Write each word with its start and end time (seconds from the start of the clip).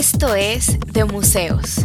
Esto 0.00 0.34
es 0.34 0.80
De 0.94 1.04
Museos, 1.04 1.84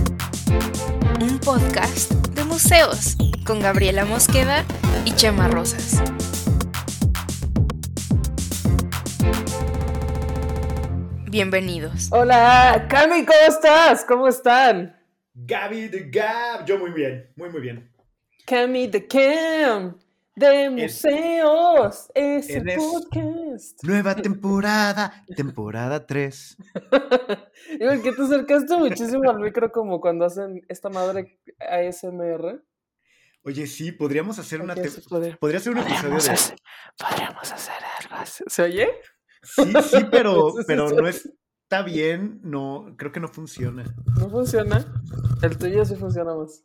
un 1.20 1.38
podcast 1.38 2.13
de 2.29 2.46
museos 2.46 3.18
con 3.46 3.60
Gabriela 3.60 4.05
Mosqueda 4.05 4.63
y 5.04 5.12
Chema 5.12 5.49
Rosas. 5.49 6.02
Bienvenidos. 11.29 12.08
Hola, 12.13 12.88
Cami, 12.90 13.26
¿cómo 13.26 13.40
estás? 13.49 14.06
¿Cómo 14.06 14.29
están? 14.29 14.97
Gaby 15.34 15.90
de 15.90 16.09
Gab, 16.09 16.66
yo 16.66 16.80
muy 16.80 16.91
bien, 16.91 17.30
muy 17.36 17.50
muy 17.50 17.59
bien. 17.59 17.91
Cami 18.45 18.88
de 18.88 19.05
Cam, 19.08 20.00
de 20.36 20.70
museos, 20.70 22.12
es 22.13 22.49
el 22.49 22.66
podcast. 22.76 23.84
Nueva 23.84 24.16
temporada, 24.22 25.23
temporada 25.36 26.05
3. 26.05 26.58
Digo, 27.80 27.92
que 28.04 28.12
te 28.12 28.22
acercaste 28.22 28.78
muchísimo 28.78 29.30
al 29.30 29.40
micro 29.40 29.72
como 29.72 30.02
cuando 30.02 30.26
hacen 30.26 30.62
esta 30.68 30.90
madre 30.90 31.40
ASMR. 31.59 32.64
Oye, 33.44 33.68
sí, 33.68 33.92
podríamos 33.92 34.40
hacer 34.40 34.62
una... 34.62 34.76
Podría 35.40 35.59
ser 35.59 35.73
un 35.73 35.80
episodio 35.80 36.18
de... 36.18 36.56
podríamos 36.98 37.52
hacer 37.52 37.76
algo 38.02 38.16
así. 38.16 38.44
¿Se 38.48 38.64
oye? 38.64 38.90
Sí, 39.44 39.72
sí, 39.84 40.06
pero, 40.09 40.54
pero 40.67 40.90
no 40.90 41.08
está 41.08 41.84
bien, 41.84 42.40
no, 42.44 42.95
creo 42.98 43.12
que 43.12 43.20
no 43.20 43.28
funciona. 43.28 43.84
¿No 44.20 44.30
funciona? 44.30 44.84
El 45.44 45.58
tuyo 45.58 45.86
sí 45.86 45.95
funciona 45.95 46.36
más. 46.36 46.64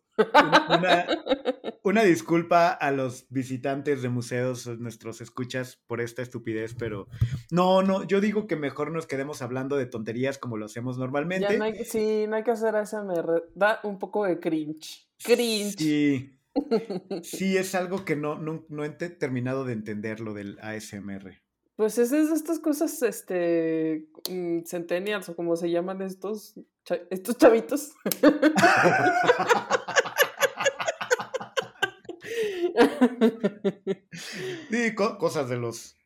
Una, 0.68 1.06
una 1.82 2.02
disculpa 2.02 2.68
a 2.68 2.90
los 2.90 3.26
visitantes 3.30 4.02
de 4.02 4.08
museos, 4.08 4.66
nuestros 4.78 5.20
escuchas 5.20 5.80
por 5.86 6.00
esta 6.00 6.22
estupidez, 6.22 6.74
pero 6.74 7.06
no, 7.50 7.82
no, 7.82 8.04
yo 8.04 8.20
digo 8.20 8.46
que 8.46 8.56
mejor 8.56 8.90
nos 8.92 9.06
quedemos 9.06 9.42
hablando 9.42 9.76
de 9.76 9.86
tonterías 9.86 10.38
como 10.38 10.56
lo 10.56 10.66
hacemos 10.66 10.98
normalmente. 10.98 11.56
No 11.58 11.64
hay, 11.64 11.84
sí, 11.84 12.26
no 12.28 12.36
hay 12.36 12.42
que 12.42 12.50
hacer 12.52 12.76
ASMR. 12.76 13.44
Da 13.54 13.80
un 13.82 13.98
poco 13.98 14.24
de 14.24 14.38
cringe. 14.40 15.08
Cringe. 15.22 15.76
Sí, 15.78 16.38
sí, 17.22 17.56
es 17.56 17.74
algo 17.74 18.04
que 18.04 18.16
no, 18.16 18.38
no, 18.38 18.64
no 18.68 18.84
he 18.84 18.90
te- 18.90 19.10
terminado 19.10 19.64
de 19.64 19.72
entender 19.72 20.20
lo 20.20 20.34
del 20.34 20.58
ASMR. 20.60 21.40
Pues 21.76 21.96
es 21.96 22.10
de 22.10 22.20
estas 22.20 22.58
cosas, 22.58 23.02
este, 23.02 24.06
mm, 24.30 24.64
centennials 24.66 25.30
o 25.30 25.36
como 25.36 25.56
se 25.56 25.70
llaman 25.70 26.02
estos, 26.02 26.60
estos 27.08 27.38
chavitos. 27.38 27.92
Sí, 34.70 34.94
co- 34.94 35.18
cosas 35.18 35.48
de 35.48 35.56
los 35.56 35.96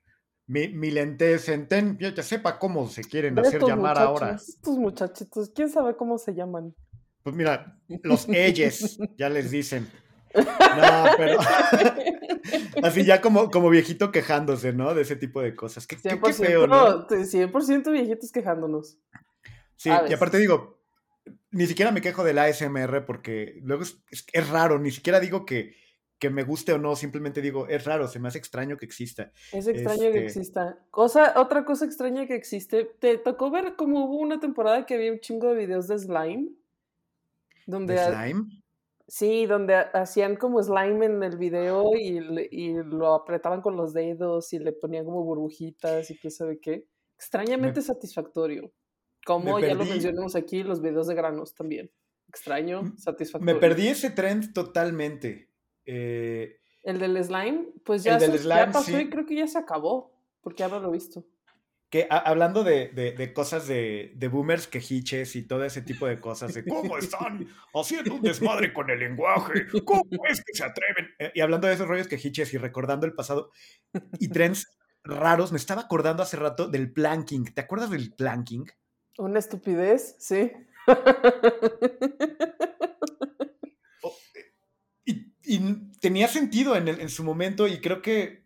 mi, 0.46 0.68
milentes, 0.68 1.44
centen, 1.44 1.96
ya, 1.98 2.14
ya 2.14 2.22
sepa 2.22 2.58
cómo 2.58 2.88
se 2.88 3.02
quieren 3.04 3.38
hacer 3.38 3.62
llamar 3.62 3.98
ahora. 3.98 4.34
Estos 4.34 4.76
muchachitos, 4.78 5.50
quién 5.54 5.70
sabe 5.70 5.96
cómo 5.96 6.18
se 6.18 6.34
llaman. 6.34 6.74
Pues 7.22 7.34
mira, 7.34 7.78
los 8.02 8.26
ellos, 8.28 8.98
ya 9.16 9.28
les 9.28 9.50
dicen. 9.50 9.88
No, 10.34 11.04
pero 11.16 11.38
así 12.82 13.04
ya 13.04 13.20
como, 13.20 13.50
como 13.50 13.70
viejito 13.70 14.10
quejándose, 14.10 14.72
¿no? 14.72 14.92
De 14.94 15.02
ese 15.02 15.16
tipo 15.16 15.40
de 15.40 15.54
cosas. 15.54 15.86
Qué, 15.86 15.96
qué- 15.96 16.08
qué 16.20 16.32
100%, 16.32 16.34
feo, 16.34 16.66
¿no? 16.66 17.06
100% 17.08 17.90
viejitos 17.92 18.32
quejándonos. 18.32 18.98
Sí, 19.76 19.90
y 20.08 20.12
aparte 20.12 20.38
digo, 20.38 20.80
ni 21.50 21.66
siquiera 21.66 21.90
me 21.92 22.00
quejo 22.00 22.24
del 22.24 22.38
ASMR 22.38 23.06
porque 23.06 23.58
luego 23.62 23.82
es, 23.84 23.96
es- 24.10 24.26
es 24.32 24.48
raro, 24.48 24.78
ni 24.78 24.90
siquiera 24.90 25.20
digo 25.20 25.46
que, 25.46 25.74
que 26.18 26.30
me 26.30 26.42
guste 26.44 26.72
o 26.72 26.78
no, 26.78 26.96
simplemente 26.96 27.42
digo, 27.42 27.66
es 27.68 27.84
raro, 27.84 28.08
se 28.08 28.18
me 28.18 28.28
hace 28.28 28.38
extraño 28.38 28.76
que 28.76 28.86
exista. 28.86 29.32
Es 29.52 29.66
extraño 29.66 30.00
que 30.02 30.06
Este- 30.08 30.24
exista. 30.26 30.78
Cosa, 30.90 31.34
otra 31.36 31.64
cosa 31.64 31.84
extraña 31.84 32.26
que 32.26 32.34
existe, 32.34 32.84
¿te 32.98 33.18
tocó 33.18 33.50
ver 33.50 33.76
como 33.76 34.04
hubo 34.06 34.18
una 34.18 34.40
temporada 34.40 34.86
que 34.86 34.94
había 34.94 35.12
un 35.12 35.20
chingo 35.20 35.48
de 35.48 35.54
videos 35.66 35.88
de 35.88 35.98
slime? 35.98 36.48
Donde 37.66 37.94
¿De 37.94 38.04
slime? 38.06 38.44
Sí, 39.06 39.44
donde 39.46 39.74
ha- 39.74 39.90
hacían 39.92 40.36
como 40.36 40.62
slime 40.62 41.04
en 41.04 41.22
el 41.22 41.36
video 41.36 41.90
y, 41.94 42.18
y 42.50 42.74
lo 42.82 43.14
apretaban 43.14 43.60
con 43.60 43.76
los 43.76 43.92
dedos 43.92 44.52
y 44.54 44.58
le 44.58 44.72
ponían 44.72 45.04
como 45.04 45.24
burbujitas 45.24 46.10
y 46.10 46.16
qué 46.18 46.30
sabe 46.30 46.58
qué. 46.58 46.86
Extrañamente 47.16 47.82
satisfactorio. 47.82 48.72
Como 49.26 49.58
ya 49.60 49.74
lo 49.74 49.84
mencionamos 49.84 50.36
aquí, 50.36 50.62
los 50.62 50.80
videos 50.80 51.06
de 51.06 51.14
granos 51.14 51.54
también. 51.54 51.90
Extraño, 52.28 52.80
M- 52.80 52.92
satisfactorio. 52.96 53.54
Me 53.54 53.60
perdí 53.60 53.88
ese 53.88 54.10
trend 54.10 54.52
totalmente. 54.54 55.48
Eh, 55.86 56.60
El 56.82 56.98
del 56.98 57.22
slime, 57.24 57.66
pues 57.84 58.04
ya, 58.04 58.18
se- 58.20 58.38
slime, 58.38 58.54
ya 58.60 58.66
pasó 58.70 58.90
sí. 58.90 58.96
y 58.96 59.10
creo 59.10 59.26
que 59.26 59.34
ya 59.36 59.46
se 59.46 59.58
acabó, 59.58 60.12
porque 60.40 60.60
ya 60.60 60.68
no 60.68 60.80
lo 60.80 60.88
he 60.90 60.92
visto. 60.92 61.24
que 61.90 62.06
a- 62.10 62.18
hablando 62.18 62.64
de, 62.64 62.88
de- 62.88 63.12
de 63.12 63.32
cosas 63.32 63.68
de, 63.68 64.12
de 64.16 64.28
boomers 64.28 64.66
quejiches 64.66 65.36
y 65.36 65.46
todo 65.46 65.64
ese 65.64 65.80
tipo 65.82 66.06
de 66.08 66.18
cosas, 66.20 66.52
de 66.52 66.64
cómo 66.64 66.98
están 66.98 67.46
haciendo 67.72 68.14
un 68.16 68.22
desmadre 68.22 68.72
con 68.72 68.90
el 68.90 68.98
lenguaje, 68.98 69.66
cómo 69.84 70.02
es 70.28 70.42
que 70.44 70.54
se 70.54 70.64
atreven. 70.64 71.08
Eh, 71.20 71.30
y 71.36 71.40
hablando 71.40 71.68
de 71.68 71.74
esos 71.74 71.86
rollos 71.86 72.08
quejiches 72.08 72.52
y 72.52 72.58
recordando 72.58 73.06
el 73.06 73.14
pasado 73.14 73.52
y 74.18 74.26
trends 74.28 74.76
raros, 75.04 75.52
me 75.52 75.58
estaba 75.58 75.82
acordando 75.82 76.24
hace 76.24 76.36
rato 76.36 76.66
del 76.66 76.92
planking. 76.92 77.44
¿Te 77.54 77.60
acuerdas 77.60 77.90
del 77.90 78.12
planking? 78.12 78.64
Una 79.18 79.38
estupidez, 79.38 80.16
sí. 80.18 80.50
Y, 85.46 85.60
tenía 86.00 86.28
sentido 86.28 86.76
en, 86.76 86.88
el- 86.88 87.00
en 87.00 87.08
su 87.08 87.24
momento 87.24 87.66
y 87.68 87.80
creo 87.80 88.00
que 88.02 88.44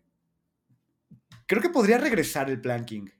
creo 1.45 1.61
que 1.61 1.69
podría 1.69 1.97
regresar 1.97 2.49
el 2.49 2.61
planking. 2.61 3.11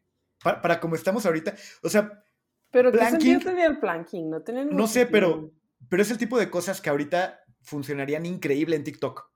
Pa- 0.43 0.61
para 0.61 0.79
como 0.79 0.95
estamos 0.95 1.25
ahorita. 1.25 1.55
O 1.83 1.89
sea, 1.89 2.23
Pero 2.71 2.91
¿qué 2.91 2.99
Planking- 2.99 3.09
sentido 3.11 3.39
tenía 3.41 3.65
el 3.65 3.79
planking? 3.79 4.29
No, 4.29 4.39
ningún 4.47 4.75
No 4.75 4.87
sé, 4.87 5.05
pero, 5.05 5.51
pero 5.89 6.01
es 6.01 6.11
el 6.11 6.17
tipo 6.17 6.37
de 6.37 6.49
cosas 6.49 6.79
que 6.81 6.89
ahorita 6.89 7.39
funcionarían 7.61 8.25
increíble 8.25 8.75
en 8.75 8.83
TikTok. 8.83 9.29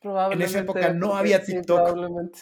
Probablemente. 0.00 0.58
época 0.58 0.92
no 0.92 1.14
había 1.14 1.40
sí, 1.44 1.52
TikTok. 1.54 1.78
probablemente. 1.84 2.40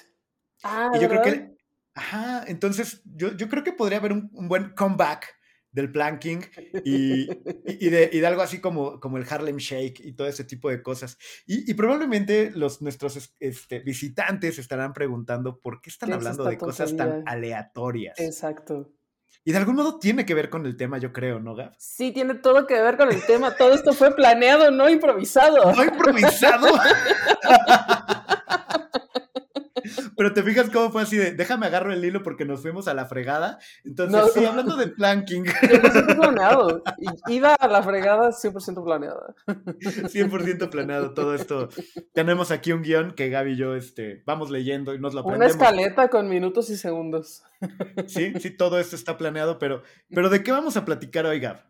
Ah, 0.63 0.91
Y 0.95 1.01
yo 1.01 1.09
creo 1.09 1.23
que, 1.23 1.57
ajá, 1.95 2.45
entonces 2.47 3.03
yo, 3.05 3.33
yo 3.37 3.49
creo 3.49 3.63
que 3.65 3.73
podría 3.73 3.99
haber 3.99 4.13
un, 4.13 4.31
un 4.33 4.49
buen 4.49 4.71
comeback 4.75 5.35
del 5.73 5.93
planking 5.93 6.41
y, 6.85 7.27
de, 7.27 8.11
y 8.13 8.19
de 8.21 8.27
algo 8.27 8.43
así 8.43 8.61
como, 8.61 8.99
como 9.01 9.19
el 9.19 9.27
Harlem 9.29 9.57
Shake 9.59 10.01
y 10.01 10.13
todo 10.13 10.27
ese 10.27 10.45
tipo 10.45 10.69
de 10.71 10.83
cosas. 10.83 11.17
Y, 11.47 11.71
y 11.71 11.75
probablemente 11.75 12.51
los, 12.55 12.83
nuestros 12.83 13.17
es- 13.17 13.35
este, 13.41 13.81
visitantes 13.81 14.59
estarán 14.59 14.93
preguntando 14.93 15.61
por 15.61 15.81
qué 15.81 15.91
están 15.91 16.09
¿Qué 16.09 16.15
es 16.15 16.17
hablando 16.19 16.45
de 16.45 16.59
cosas 16.59 16.97
tan 16.97 17.23
aleatorias. 17.27 18.19
Exacto. 18.19 18.93
Y 19.45 19.53
de 19.53 19.59
algún 19.59 19.77
modo 19.77 19.99
tiene 19.99 20.27
que 20.27 20.35
ver 20.35 20.51
con 20.51 20.67
el 20.67 20.77
tema, 20.77 20.99
yo 20.99 21.13
creo, 21.15 21.41
¿no, 21.41 21.55
Gab? 21.55 21.73
Sí, 21.79 22.13
tiene 22.13 22.35
todo 22.35 22.67
que 22.67 22.75
ver 22.83 22.97
con 22.99 23.11
el 23.11 23.25
tema. 23.25 23.55
Todo 23.57 23.73
esto 23.73 23.93
fue 23.95 24.15
planeado, 24.15 24.71
no 24.71 24.89
improvisado. 24.91 25.73
¿No 25.73 25.83
improvisado? 25.85 26.69
Pero 30.17 30.33
te 30.33 30.43
fijas 30.43 30.71
cómo 30.71 30.91
fue 30.91 31.03
así 31.03 31.17
de, 31.17 31.33
déjame 31.33 31.67
agarro 31.67 31.93
el 31.93 32.05
hilo 32.05 32.23
porque 32.23 32.45
nos 32.45 32.63
fuimos 32.63 32.89
a 32.89 32.95
la 32.95 33.07
fregada. 33.07 33.59
Entonces, 33.85 34.17
No. 34.21 34.29
sí, 34.29 34.45
hablando 34.45 34.77
de 34.77 34.89
planking, 34.89 35.45
100% 35.45 36.17
planeado. 36.17 36.83
Iba 37.29 37.55
a 37.55 37.69
la 37.69 37.83
fregada 37.83 38.31
100% 38.33 38.85
planeada. 38.85 39.35
100% 39.47 40.71
planeado 40.71 41.15
todo 41.15 41.35
esto. 41.35 41.69
Tenemos 42.13 42.51
aquí 42.51 42.73
un 42.73 42.83
guion 42.83 43.13
que 43.15 43.29
Gaby 43.29 43.53
y 43.53 43.57
yo 43.57 43.75
este, 43.75 44.23
vamos 44.27 44.51
leyendo 44.51 44.95
y 44.95 44.99
nos 45.01 45.15
lo 45.15 45.23
Una 45.23 45.35
aprendemos. 45.35 45.57
escaleta 45.57 46.09
con 46.09 46.29
minutos 46.29 46.71
y 46.71 46.77
segundos. 46.77 47.43
Sí, 48.07 48.33
sí, 48.41 48.51
todo 48.57 48.79
esto 48.79 48.97
está 48.97 49.17
planeado, 49.17 49.59
pero, 49.59 49.83
pero 50.09 50.29
¿de 50.31 50.43
qué 50.43 50.53
vamos 50.53 50.77
a 50.77 50.85
platicar 50.85 51.27
hoy, 51.27 51.41
Gab? 51.41 51.65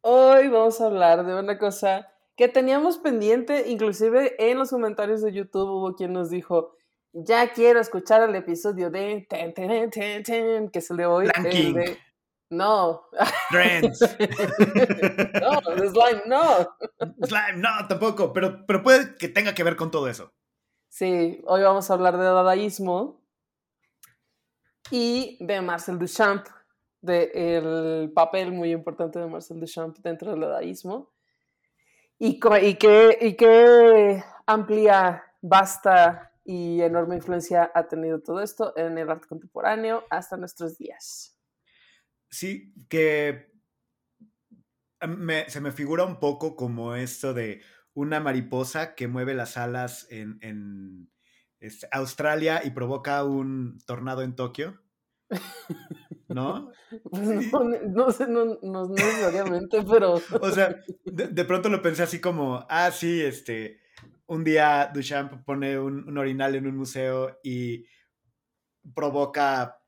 Hoy 0.00 0.48
vamos 0.48 0.80
a 0.80 0.86
hablar 0.86 1.24
de 1.26 1.34
una 1.34 1.58
cosa 1.58 2.08
que 2.36 2.48
teníamos 2.48 2.98
pendiente, 2.98 3.68
inclusive 3.68 4.36
en 4.38 4.58
los 4.58 4.70
comentarios 4.70 5.22
de 5.22 5.32
YouTube 5.32 5.68
hubo 5.68 5.94
quien 5.96 6.12
nos 6.12 6.30
dijo, 6.30 6.76
ya 7.12 7.52
quiero 7.52 7.80
escuchar 7.80 8.22
el 8.28 8.34
episodio 8.34 8.90
de 8.90 9.26
ten, 9.28 9.54
ten, 9.54 9.90
ten, 10.22 10.70
que 10.70 10.78
es 10.78 10.90
el 10.90 10.96
de 10.98 11.06
hoy. 11.06 11.26
de- 11.26 11.98
No, 12.50 13.02
Trends. 13.50 14.00
no, 14.20 15.74
de 15.74 15.88
slime, 15.90 16.22
no. 16.26 16.76
Slime, 17.26 17.56
no, 17.56 17.86
tampoco, 17.88 18.32
pero, 18.32 18.64
pero 18.66 18.82
puede 18.82 19.16
que 19.16 19.28
tenga 19.28 19.54
que 19.54 19.64
ver 19.64 19.76
con 19.76 19.90
todo 19.90 20.08
eso. 20.08 20.32
Sí, 20.88 21.42
hoy 21.46 21.62
vamos 21.62 21.90
a 21.90 21.94
hablar 21.94 22.16
de 22.16 22.24
dadaísmo 22.24 23.20
y 24.90 25.36
de 25.44 25.60
Marcel 25.60 25.98
Duchamp, 25.98 26.46
de 27.02 27.30
el 27.34 28.12
papel 28.12 28.52
muy 28.52 28.72
importante 28.72 29.18
de 29.18 29.26
Marcel 29.26 29.60
Duchamp 29.60 29.98
dentro 29.98 30.30
del 30.30 30.40
dadaísmo 30.40 31.12
y, 32.18 32.40
y, 32.62 32.74
qué, 32.76 33.18
y 33.20 33.34
qué 33.36 34.24
amplia, 34.46 35.22
vasta 35.42 36.27
y 36.48 36.80
enorme 36.80 37.16
influencia 37.16 37.70
ha 37.74 37.88
tenido 37.88 38.22
todo 38.22 38.40
esto 38.40 38.72
en 38.74 38.96
el 38.96 39.10
arte 39.10 39.28
contemporáneo 39.28 40.04
hasta 40.08 40.38
nuestros 40.38 40.78
días. 40.78 41.38
Sí, 42.30 42.72
que 42.88 43.52
me- 45.06 45.50
se 45.50 45.60
me 45.60 45.72
figura 45.72 46.04
un 46.04 46.18
poco 46.18 46.56
como 46.56 46.94
esto 46.94 47.34
de 47.34 47.60
una 47.92 48.18
mariposa 48.18 48.94
que 48.94 49.08
mueve 49.08 49.34
las 49.34 49.58
alas 49.58 50.06
en, 50.10 50.38
en, 50.40 51.10
este, 51.60 51.86
Australia 51.92 52.62
y 52.64 52.70
provoca 52.70 53.22
un 53.24 53.78
tornado 53.84 54.22
en 54.22 54.34
Tokio. 54.34 54.80
¿no? 56.28 56.72
Pues 57.10 57.52
no, 57.52 57.60
no, 57.90 58.10
sé, 58.10 58.26
no, 58.26 58.58
no 58.62 58.88
necesariamente, 58.88 59.82
pero... 59.82 60.14
O 60.40 60.50
sea, 60.50 60.74
de, 61.04 61.28
de, 61.28 61.44
pronto 61.44 61.68
lo 61.68 61.82
pensé 61.82 62.04
así 62.04 62.18
como, 62.18 62.64
ah, 62.70 62.90
sí, 62.90 63.20
este, 63.20 63.80
un 64.28 64.44
día 64.44 64.90
Duchamp 64.92 65.44
pone 65.44 65.78
un, 65.78 66.08
un 66.08 66.18
orinal 66.18 66.54
en 66.54 66.66
un 66.66 66.76
museo 66.76 67.38
y 67.42 67.84
provoca 68.94 69.78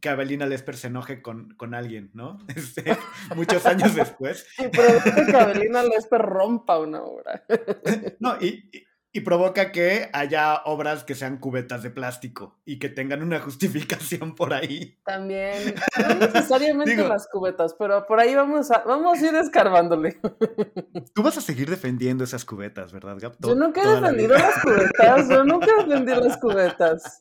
que 0.00 0.08
Abelina 0.08 0.46
Lesper 0.46 0.76
se 0.76 0.86
enoje 0.86 1.20
con, 1.20 1.54
con 1.56 1.74
alguien, 1.74 2.10
¿no? 2.14 2.38
Este, 2.54 2.96
muchos 3.34 3.66
años 3.66 3.94
después. 3.94 4.46
Y 4.58 4.68
provoca 4.68 5.26
que 5.26 5.36
Abelina 5.36 5.82
Lesper 5.82 6.20
rompa 6.20 6.78
una 6.78 7.02
obra. 7.02 7.44
No, 8.20 8.36
y, 8.40 8.68
y, 8.72 8.86
provoca 9.18 9.72
que 9.72 10.08
haya 10.12 10.62
obras 10.64 11.02
que 11.02 11.16
sean 11.16 11.38
cubetas 11.38 11.82
de 11.82 11.90
plástico 11.90 12.60
y 12.64 12.78
que 12.78 12.88
tengan 12.88 13.24
una 13.24 13.40
justificación 13.40 14.36
por 14.36 14.54
ahí. 14.54 15.00
También, 15.04 15.74
no 16.08 16.14
necesariamente 16.14 16.96
las 16.96 17.26
cubetas, 17.26 17.74
pero 17.74 18.06
por 18.06 18.20
ahí 18.20 18.36
vamos 18.36 18.70
a, 18.70 18.84
vamos 18.84 19.20
a 19.20 19.26
ir 19.26 19.34
escarbándole. 19.34 20.20
Tú 21.14 21.24
vas 21.24 21.36
a 21.36 21.40
seguir 21.40 21.68
defendiendo 21.68 22.22
esas 22.22 22.44
cubetas, 22.44 22.92
¿verdad, 22.92 23.16
Gap? 23.18 23.34
Yo 23.40 23.56
nunca 23.56 23.82
he 23.82 24.00
defendido 24.00 24.38
las 24.38 24.62
cubetas, 24.62 25.28
yo 25.28 25.44
nunca 25.44 25.66
defendí 25.78 26.14
las 26.14 26.36
cubetas. 26.36 27.20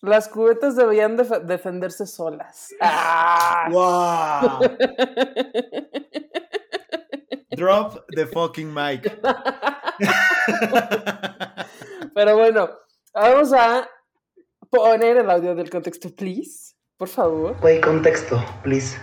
Las 0.00 0.28
cubetas 0.28 0.76
deberían 0.76 1.16
defenderse 1.16 2.06
solas. 2.06 2.74
¡Wow! 3.70 4.60
Drop 7.56 8.06
the 8.08 8.26
fucking 8.26 8.72
mic. 8.72 9.02
Pero 12.14 12.36
bueno, 12.36 12.70
vamos 13.12 13.52
a 13.52 13.88
poner 14.70 15.18
el 15.18 15.30
audio 15.30 15.54
del 15.54 15.70
contexto, 15.70 16.14
please. 16.14 16.74
Por 16.96 17.08
favor. 17.08 17.58
Güey, 17.60 17.80
contexto, 17.80 18.42
please. 18.62 18.96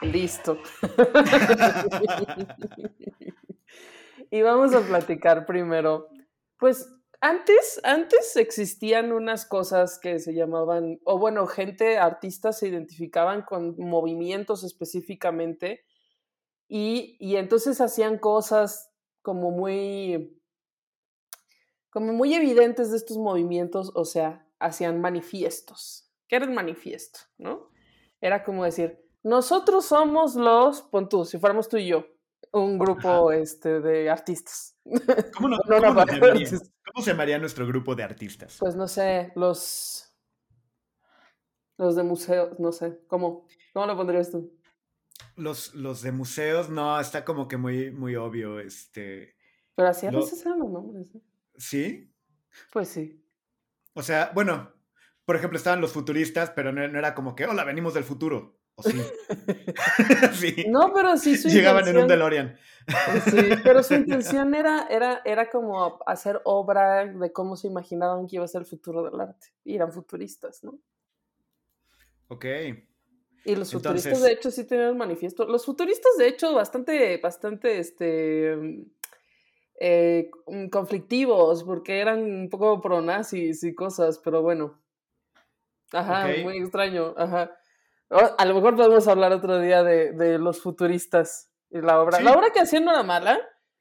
Listo. 0.00 0.58
y 4.30 4.42
vamos 4.42 4.74
a 4.74 4.80
platicar 4.80 5.44
primero. 5.44 6.08
Pues 6.58 6.88
antes, 7.20 7.80
antes 7.82 8.36
existían 8.36 9.12
unas 9.12 9.44
cosas 9.44 9.98
que 9.98 10.20
se 10.20 10.34
llamaban, 10.34 11.00
o 11.04 11.18
bueno, 11.18 11.46
gente, 11.46 11.98
artistas 11.98 12.58
se 12.58 12.68
identificaban 12.68 13.42
con 13.42 13.74
movimientos 13.78 14.62
específicamente 14.62 15.84
y, 16.68 17.16
y 17.18 17.36
entonces 17.36 17.80
hacían 17.80 18.18
cosas 18.18 18.92
como 19.22 19.50
muy, 19.50 20.38
como 21.90 22.12
muy 22.12 22.34
evidentes 22.34 22.90
de 22.90 22.98
estos 22.98 23.18
movimientos, 23.18 23.90
o 23.94 24.04
sea, 24.04 24.46
hacían 24.58 25.00
manifiestos. 25.00 26.10
¿Qué 26.28 26.36
era 26.36 26.44
el 26.44 26.52
manifiesto? 26.52 27.20
¿No? 27.38 27.70
Era 28.20 28.44
como 28.44 28.64
decir, 28.64 29.02
nosotros 29.22 29.86
somos 29.86 30.34
los, 30.34 30.82
pon 30.82 31.08
tú, 31.08 31.24
si 31.24 31.38
fuéramos 31.38 31.68
tú 31.68 31.78
y 31.78 31.88
yo, 31.88 32.06
un 32.52 32.78
grupo 32.78 33.32
este, 33.32 33.80
de 33.80 34.10
artistas. 34.10 34.76
¿Cómo, 35.34 35.48
no, 35.48 35.58
¿cómo, 35.66 35.80
no, 35.80 36.04
¿Cómo 36.94 37.04
se 37.04 37.10
llamaría 37.10 37.38
nuestro 37.38 37.66
grupo 37.66 37.94
de 37.94 38.02
artistas? 38.02 38.56
Pues 38.58 38.74
no 38.74 38.88
sé, 38.88 39.32
los. 39.34 40.04
Los 41.76 41.94
de 41.94 42.02
museos, 42.02 42.58
no 42.58 42.72
sé. 42.72 42.98
¿Cómo? 43.06 43.46
¿Cómo 43.72 43.86
lo 43.86 43.96
pondrías 43.96 44.30
tú? 44.32 44.57
Los, 45.38 45.74
los 45.74 46.02
de 46.02 46.12
museos, 46.12 46.68
no, 46.68 47.00
está 47.00 47.24
como 47.24 47.48
que 47.48 47.56
muy, 47.56 47.90
muy 47.90 48.16
obvio. 48.16 48.60
Este. 48.60 49.36
Pero 49.74 49.88
así 49.88 50.06
a 50.06 50.10
veces 50.10 50.44
eran 50.44 50.58
los 50.58 50.70
nombres. 50.70 51.14
¿eh? 51.14 51.20
¿Sí? 51.56 52.12
Pues 52.72 52.88
sí. 52.88 53.24
O 53.94 54.02
sea, 54.02 54.32
bueno, 54.34 54.72
por 55.24 55.36
ejemplo, 55.36 55.56
estaban 55.56 55.80
los 55.80 55.92
futuristas, 55.92 56.50
pero 56.50 56.72
no, 56.72 56.82
era 56.82 57.14
como 57.14 57.34
que, 57.34 57.46
hola, 57.46 57.64
venimos 57.64 57.94
del 57.94 58.04
futuro. 58.04 58.58
¿O 58.74 58.82
sí? 58.82 59.00
sí. 60.32 60.64
No, 60.68 60.92
pero 60.94 61.16
sí 61.16 61.36
Llegaban 61.36 61.86
en 61.86 61.98
un 61.98 62.08
DeLorean. 62.08 62.56
Sí, 63.24 63.50
pero 63.62 63.82
su 63.82 63.94
intención 63.94 64.54
era, 64.54 64.86
era, 64.88 65.20
era 65.24 65.50
como 65.50 66.00
hacer 66.06 66.40
obra 66.44 67.06
de 67.06 67.32
cómo 67.32 67.56
se 67.56 67.66
imaginaban 67.66 68.26
que 68.26 68.36
iba 68.36 68.44
a 68.44 68.48
ser 68.48 68.62
el 68.62 68.66
futuro 68.66 69.02
del 69.02 69.20
arte. 69.20 69.48
Y 69.64 69.74
eran 69.74 69.92
futuristas, 69.92 70.64
¿no? 70.64 70.78
Ok. 72.28 72.44
Y 73.44 73.56
los 73.56 73.72
futuristas, 73.72 74.22
de 74.22 74.32
hecho, 74.32 74.50
sí 74.50 74.64
tenían 74.64 74.90
un 74.90 74.98
manifiesto. 74.98 75.46
Los 75.46 75.64
futuristas, 75.64 76.16
de 76.18 76.28
hecho, 76.28 76.54
bastante, 76.54 77.16
bastante, 77.18 77.78
este, 77.78 78.86
eh, 79.80 80.30
conflictivos, 80.70 81.64
porque 81.64 82.00
eran 82.00 82.22
un 82.22 82.48
poco 82.50 82.80
pro-nazis 82.80 83.62
y 83.64 83.74
cosas, 83.74 84.18
pero 84.18 84.42
bueno. 84.42 84.80
Ajá, 85.92 86.28
muy 86.42 86.58
extraño, 86.58 87.14
ajá. 87.16 87.56
A 88.10 88.44
lo 88.44 88.54
mejor 88.54 88.76
podemos 88.76 89.06
hablar 89.06 89.32
otro 89.32 89.58
día 89.58 89.82
de, 89.82 90.12
de 90.12 90.38
los 90.38 90.60
futuristas. 90.60 91.50
La 91.70 92.00
obra, 92.00 92.20
la 92.20 92.32
obra 92.32 92.50
que 92.50 92.60
hacían 92.60 92.84
no 92.84 92.90
era 92.90 93.02
mala, 93.02 93.38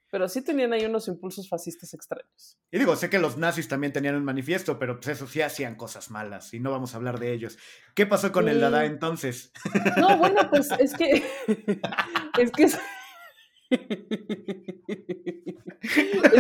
pero 0.10 0.30
sí 0.30 0.42
tenían 0.42 0.74
ahí 0.74 0.86
unos 0.86 1.08
impulsos 1.08 1.50
fascistas 1.50 1.94
extraños. 1.94 2.58
Y 2.72 2.80
digo, 2.80 2.96
sé 2.96 3.10
que 3.10 3.20
los 3.20 3.38
nazis 3.38 3.68
también 3.68 3.94
tenían 3.94 4.16
un 4.16 4.24
manifiesto, 4.24 4.80
pero 4.80 5.00
pues 5.00 5.10
eso 5.10 5.28
sí 5.28 5.42
hacían 5.42 5.76
cosas 5.76 6.10
malas 6.12 6.54
y 6.54 6.60
no 6.60 6.72
vamos 6.72 6.94
a 6.94 6.98
hablar 6.98 7.20
de 7.20 7.34
ellos. 7.34 7.58
¿Qué 7.94 8.06
pasó 8.06 8.32
con 8.32 8.48
el 8.48 8.60
Dada 8.60 8.86
entonces? 8.86 9.52
No, 9.98 10.18
bueno, 10.18 10.50
pues 10.50 10.70
es 10.80 10.94
que. 10.94 11.24
es 12.40 12.52
que. 12.52 12.64
es 12.64 12.78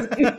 que, 0.08 0.34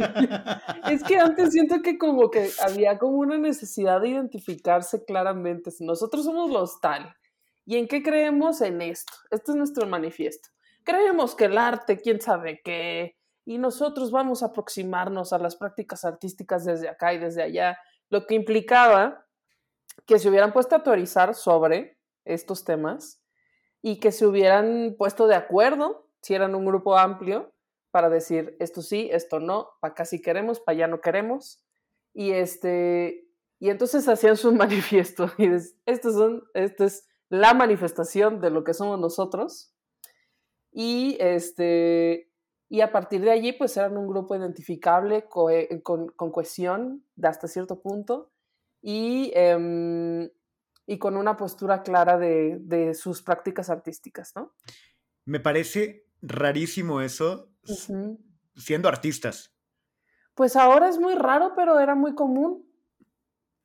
es 0.91 1.03
que 1.03 1.19
antes 1.19 1.53
siento 1.53 1.83
que 1.83 1.99
como 1.99 2.31
que 2.31 2.51
había 2.63 2.99
como 2.99 3.19
una 3.19 3.37
necesidad 3.37 4.01
de 4.01 4.09
identificarse 4.09 5.05
claramente. 5.05 5.71
Nosotros 5.81 6.25
somos 6.25 6.51
los 6.51 6.81
tal. 6.81 7.15
¿Y 7.67 7.77
en 7.77 7.89
qué 7.89 8.03
creemos? 8.03 8.63
En 8.63 8.81
esto. 8.81 9.13
Este 9.31 9.53
es 9.53 9.57
nuestro 9.57 9.87
manifiesto 9.87 10.49
creemos 10.89 11.35
que 11.35 11.45
el 11.45 11.59
arte, 11.59 11.99
quién 11.99 12.19
sabe 12.19 12.63
qué, 12.65 13.18
y 13.49 13.57
nosotros 13.57 14.11
vamos 14.11 14.43
a 14.43 14.47
aproximarnos 14.49 15.33
a 15.33 15.39
las 15.39 15.57
prácticas 15.57 16.05
artísticas 16.05 16.67
desde 16.67 16.87
acá 16.87 17.15
y 17.15 17.19
desde 17.19 17.43
allá, 17.43 17.79
lo 18.11 18.27
que 18.27 18.35
implicaba 18.35 19.27
que 20.05 20.19
se 20.19 20.29
hubieran 20.29 20.53
puesto 20.53 20.77
a 20.77 20.83
teorizar 20.83 21.35
sobre 21.35 21.99
estos 22.27 22.65
temas 22.65 23.23
y 23.81 24.01
que 24.01 24.13
se 24.13 24.27
hubieran 24.27 24.97
puesto 24.99 25.27
de 25.27 25.35
acuerdo, 25.35 26.11
si 26.21 26.35
eran 26.35 26.55
un 26.55 26.67
grupo 26.67 26.99
amplio, 26.99 27.55
para 27.91 28.11
decir 28.11 28.55
esto 28.61 28.83
sí, 28.83 29.09
esto 29.13 29.41
no, 29.41 29.71
para 29.81 29.93
acá 29.93 30.05
sí 30.05 30.21
queremos, 30.21 30.61
para 30.61 30.77
allá 30.77 30.87
no 30.89 31.01
queremos. 31.01 31.65
Y, 32.13 32.33
este, 32.33 33.31
y 33.59 33.71
entonces 33.71 34.07
hacían 34.09 34.37
su 34.37 34.53
manifiesto 34.55 35.33
y 35.39 35.47
esto, 35.87 36.13
son, 36.13 36.45
esto 36.53 36.85
es 36.85 37.09
la 37.31 37.55
manifestación 37.55 38.43
de 38.43 38.51
lo 38.51 38.63
que 38.63 38.75
somos 38.75 39.01
nosotros 39.01 39.73
y, 40.71 41.17
este, 41.19 42.28
y 42.69 42.83
a 42.83 42.93
partir 42.93 43.23
de 43.23 43.31
allí, 43.31 43.53
pues 43.53 43.77
eran 43.77 43.97
un 43.97 44.07
grupo 44.07 44.37
identificable 44.37 45.27
con, 45.29 46.09
cohesión 46.09 47.03
de 47.17 47.29
hasta 47.29 47.49
cierto 47.49 47.81
punto 47.81 48.31
y, 48.83 49.33
em, 49.35 50.29
y 50.87 50.99
con 50.99 51.17
una 51.17 51.37
postura 51.37 51.83
clara 51.83 52.19
de, 52.19 52.59
de, 52.61 52.93
sus 52.93 53.23
prácticas 53.23 53.71
artísticas, 53.71 54.33
¿no? 54.37 54.55
Me 55.25 55.41
parece 55.41 56.07
rarísimo 56.21 57.01
eso 57.01 57.51
siendo 58.55 58.89
artistas. 58.89 59.55
Pues 60.35 60.55
ahora 60.55 60.89
es 60.89 60.99
muy 60.99 61.15
raro, 61.15 61.55
pero 61.57 61.81
era 61.81 61.95
muy 61.95 62.15
común. 62.15 62.67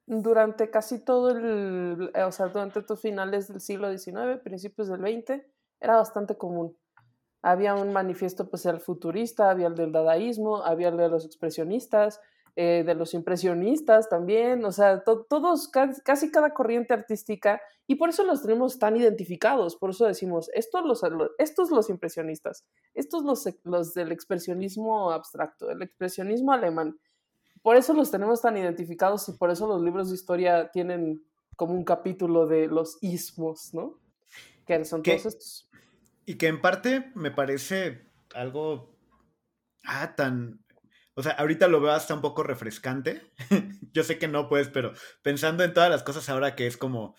Durante 0.06 0.70
casi 0.70 1.00
todo 1.00 1.30
el, 1.30 2.12
o 2.14 2.32
sea, 2.32 2.48
durante 2.48 2.84
los 2.88 3.02
finales 3.02 3.48
del 3.48 3.62
siglo 3.62 3.96
XIX, 3.96 4.40
principios 4.44 4.88
del 4.88 5.02
XX, 5.02 5.42
era 5.80 5.98
bastante 5.98 6.38
común 6.38 6.78
había 7.44 7.76
un 7.76 7.92
manifiesto 7.92 8.50
pues 8.50 8.66
el 8.66 8.80
futurista, 8.80 9.52
había 9.52 9.68
el 9.68 9.76
del 9.76 9.92
dadaísmo, 9.92 10.64
había 10.64 10.88
el 10.88 10.98
de 10.98 11.10
los 11.10 11.26
expresionistas, 11.26 12.22
eh, 12.56 12.84
de 12.86 12.96
los 12.96 13.14
impresionistas 13.14 14.10
también, 14.10 14.64
o 14.64 14.72
sea, 14.72 15.04
todos, 15.04 15.68
casi 15.68 16.32
cada 16.32 16.54
corriente 16.54 16.94
artística, 16.94 17.62
y 17.86 17.96
por 17.96 18.10
eso 18.10 18.24
los 18.24 18.42
tenemos 18.42 18.80
tan 18.80 18.96
identificados, 18.96 19.76
por 19.76 19.90
eso 19.90 20.06
decimos, 20.06 20.50
estos 20.54 20.86
los, 20.86 21.02
estos 21.38 21.70
los 21.70 21.90
impresionistas, 21.90 22.66
estos 22.94 23.24
los, 23.24 23.44
los 23.64 23.94
del 23.94 24.14
expresionismo 24.14 25.12
abstracto, 25.12 25.70
el 25.70 25.82
expresionismo 25.82 26.54
alemán, 26.54 26.98
por 27.62 27.76
eso 27.76 27.94
los 27.94 28.10
tenemos 28.10 28.42
tan 28.42 28.56
identificados 28.56 29.28
y 29.28 29.34
por 29.34 29.50
eso 29.50 29.68
los 29.68 29.82
libros 29.82 30.10
de 30.10 30.16
historia 30.16 30.72
tienen 30.72 31.26
como 31.58 31.74
un 31.74 31.84
capítulo 31.84 32.48
de 32.48 32.68
los 32.68 32.98
ismos, 33.02 33.74
¿no? 33.74 34.00
Que 34.66 34.86
son 34.86 35.04
todos 35.04 35.26
estos. 35.26 35.70
Y 36.26 36.36
que 36.36 36.48
en 36.48 36.62
parte 36.62 37.12
me 37.16 37.32
parece 37.32 38.10
algo 38.34 38.98
ah, 39.86 40.16
tan. 40.16 40.64
O 41.16 41.22
sea, 41.22 41.34
ahorita 41.34 41.68
lo 41.68 41.80
veo 41.80 41.92
hasta 41.92 42.14
un 42.14 42.22
poco 42.22 42.44
refrescante. 42.44 43.32
Yo 43.94 44.04
sé 44.04 44.18
que 44.18 44.28
no, 44.28 44.48
pues, 44.50 44.70
pero 44.70 44.94
pensando 45.22 45.64
en 45.64 45.74
todas 45.74 45.90
las 45.90 46.04
cosas 46.04 46.30
ahora 46.30 46.56
que 46.56 46.68
es 46.68 46.78
como. 46.78 47.16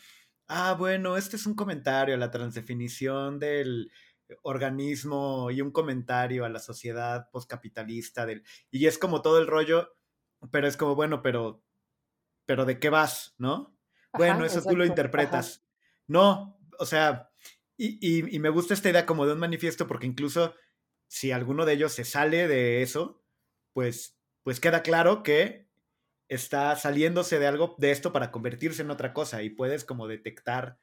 Ah, 0.46 0.75
bueno, 0.78 1.16
este 1.16 1.37
es 1.37 1.46
un 1.46 1.54
comentario 1.54 2.14
a 2.14 2.18
la 2.18 2.30
transdefinición 2.30 3.38
del 3.38 3.90
organismo 4.42 5.50
y 5.50 5.61
un 5.61 5.70
comentario 5.70 6.44
a 6.44 6.49
la 6.49 6.58
sociedad 6.58 7.30
postcapitalista 7.30 8.26
del 8.26 8.42
y 8.70 8.87
es 8.87 8.99
como 8.99 9.23
todo 9.23 9.38
el 9.38 9.46
rollo, 9.46 9.96
pero 10.50 10.66
es 10.66 10.76
como 10.76 10.94
bueno, 10.94 11.23
pero 11.23 11.62
pero 12.46 12.64
de 12.64 12.78
qué 12.78 12.90
vas, 12.90 13.34
¿no? 13.38 13.76
Bueno, 14.12 14.44
eso 14.44 14.62
tú 14.62 14.76
lo 14.76 14.84
interpretas. 14.84 15.64
No, 16.06 16.58
o 16.78 16.87
sea, 16.87 17.30
y, 17.76 18.35
y, 18.35 18.38
me 18.38 18.50
gusta 18.50 18.75
esta 18.75 18.90
idea 18.90 19.07
como 19.07 19.26
de 19.26 19.33
un 19.33 19.40
manifiesto 19.40 19.87
porque 19.87 20.07
incluso 20.07 20.54
si 21.09 21.33
alguno 21.33 21.64
de 21.64 21.75
ellos 21.75 21.93
se 21.93 22.04
sale 22.04 22.49
de 22.49 22.83
eso, 22.83 23.23
pues, 23.73 24.16
pues 24.43 24.61
queda 24.61 24.83
claro 24.83 25.23
que 25.23 25.69
está 26.28 26.75
saliéndose 26.76 27.38
de 27.38 27.47
algo 27.47 27.75
de 27.78 27.90
esto 27.90 28.12
para 28.12 28.31
convertirse 28.31 28.83
en 28.83 28.90
otra 28.90 29.12
cosa 29.12 29.43
y 29.43 29.50
puedes 29.50 29.85
como 29.85 30.07
detectar 30.07 30.78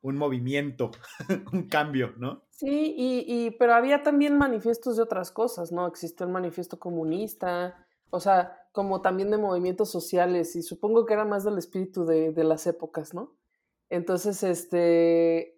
un 0.00 0.16
movimiento, 0.16 0.90
un 1.52 1.68
cambio, 1.68 2.12
¿no? 2.18 2.44
Sí, 2.50 2.94
y, 2.96 3.24
y, 3.26 3.50
pero 3.52 3.74
había 3.74 4.02
también 4.02 4.36
manifiestos 4.36 4.96
de 4.96 5.02
otras 5.02 5.30
cosas, 5.30 5.72
¿no? 5.72 5.86
Existió 5.86 6.26
el 6.26 6.32
manifiesto 6.32 6.78
comunista, 6.78 7.86
o 8.10 8.20
sea, 8.20 8.68
como 8.72 9.00
también 9.00 9.30
de 9.30 9.38
movimientos 9.38 9.90
sociales, 9.90 10.54
y 10.56 10.62
supongo 10.62 11.06
que 11.06 11.14
era 11.14 11.24
más 11.24 11.44
del 11.44 11.56
espíritu 11.56 12.04
de, 12.04 12.32
de 12.32 12.44
las 12.44 12.66
épocas, 12.66 13.14
¿no? 13.14 13.34
Entonces, 13.88 14.42
este, 14.42 15.53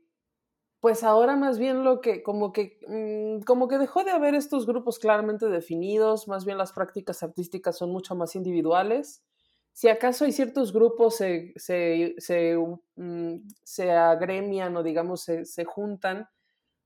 pues 0.87 1.03
ahora 1.03 1.35
más 1.35 1.59
bien 1.59 1.83
lo 1.83 2.01
que, 2.01 2.23
como 2.23 2.53
que, 2.53 2.79
mm, 2.87 3.43
como 3.43 3.67
que 3.67 3.77
dejó 3.77 4.05
de 4.05 4.13
haber 4.13 4.37
estos 4.37 4.67
grupos 4.67 5.01
claramente 5.01 5.49
definidos, 5.49 6.29
más 6.29 6.45
bien 6.45 6.59
las 6.59 6.73
prácticas 6.73 7.25
artísticas 7.25 7.77
son 7.77 7.91
mucho 7.91 8.15
más 8.15 8.37
individuales. 8.37 9.25
Si 9.73 9.89
acaso 9.89 10.25
hay 10.25 10.31
ciertos 10.31 10.73
grupos 10.73 11.17
se, 11.17 11.53
se, 11.57 12.15
se, 12.19 12.57
mm, 12.95 13.49
se 13.65 13.91
agremian 13.91 14.77
o 14.77 14.85
digamos 14.85 15.23
se, 15.23 15.45
se, 15.45 15.65
juntan 15.65 16.29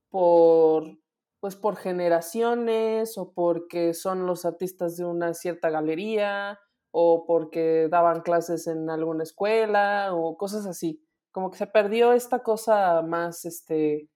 por, 0.09 0.97
pues 1.39 1.55
por 1.55 1.75
generaciones 1.75 3.19
o 3.19 3.33
porque 3.33 3.93
son 3.93 4.25
los 4.25 4.45
artistas 4.45 4.97
de 4.97 5.05
una 5.05 5.35
cierta 5.35 5.69
galería 5.69 6.59
o 6.89 7.27
porque 7.27 7.87
daban 7.87 8.21
clases 8.21 8.65
en 8.65 8.89
alguna 8.89 9.21
escuela 9.21 10.09
o 10.15 10.37
cosas 10.37 10.65
así 10.65 11.03
como 11.31 11.51
que 11.51 11.57
se 11.57 11.67
perdió 11.67 12.13
esta 12.13 12.43
cosa 12.43 13.01
más 13.01 13.45
este, 13.45 14.09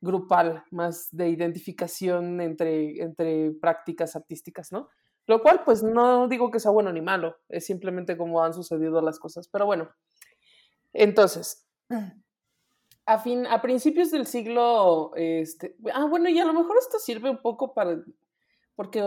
grupal, 0.00 0.64
más 0.70 1.08
de 1.10 1.28
identificación 1.28 2.40
entre, 2.40 3.02
entre 3.02 3.52
prácticas 3.52 4.14
artísticas, 4.16 4.72
¿no? 4.72 4.88
Lo 5.26 5.42
cual, 5.42 5.62
pues 5.64 5.82
no 5.82 6.26
digo 6.28 6.50
que 6.50 6.60
sea 6.60 6.70
bueno 6.70 6.92
ni 6.92 7.02
malo, 7.02 7.36
es 7.48 7.66
simplemente 7.66 8.16
como 8.16 8.42
han 8.42 8.54
sucedido 8.54 9.02
las 9.02 9.18
cosas. 9.18 9.46
Pero 9.48 9.66
bueno, 9.66 9.90
entonces, 10.94 11.68
a, 13.04 13.18
fin, 13.18 13.46
a 13.46 13.60
principios 13.60 14.10
del 14.10 14.26
siglo, 14.26 15.12
este, 15.16 15.76
ah, 15.92 16.06
bueno, 16.06 16.30
y 16.30 16.38
a 16.38 16.46
lo 16.46 16.54
mejor 16.54 16.76
esto 16.78 16.98
sirve 16.98 17.28
un 17.28 17.42
poco 17.42 17.74
para, 17.74 18.02
porque 18.74 19.00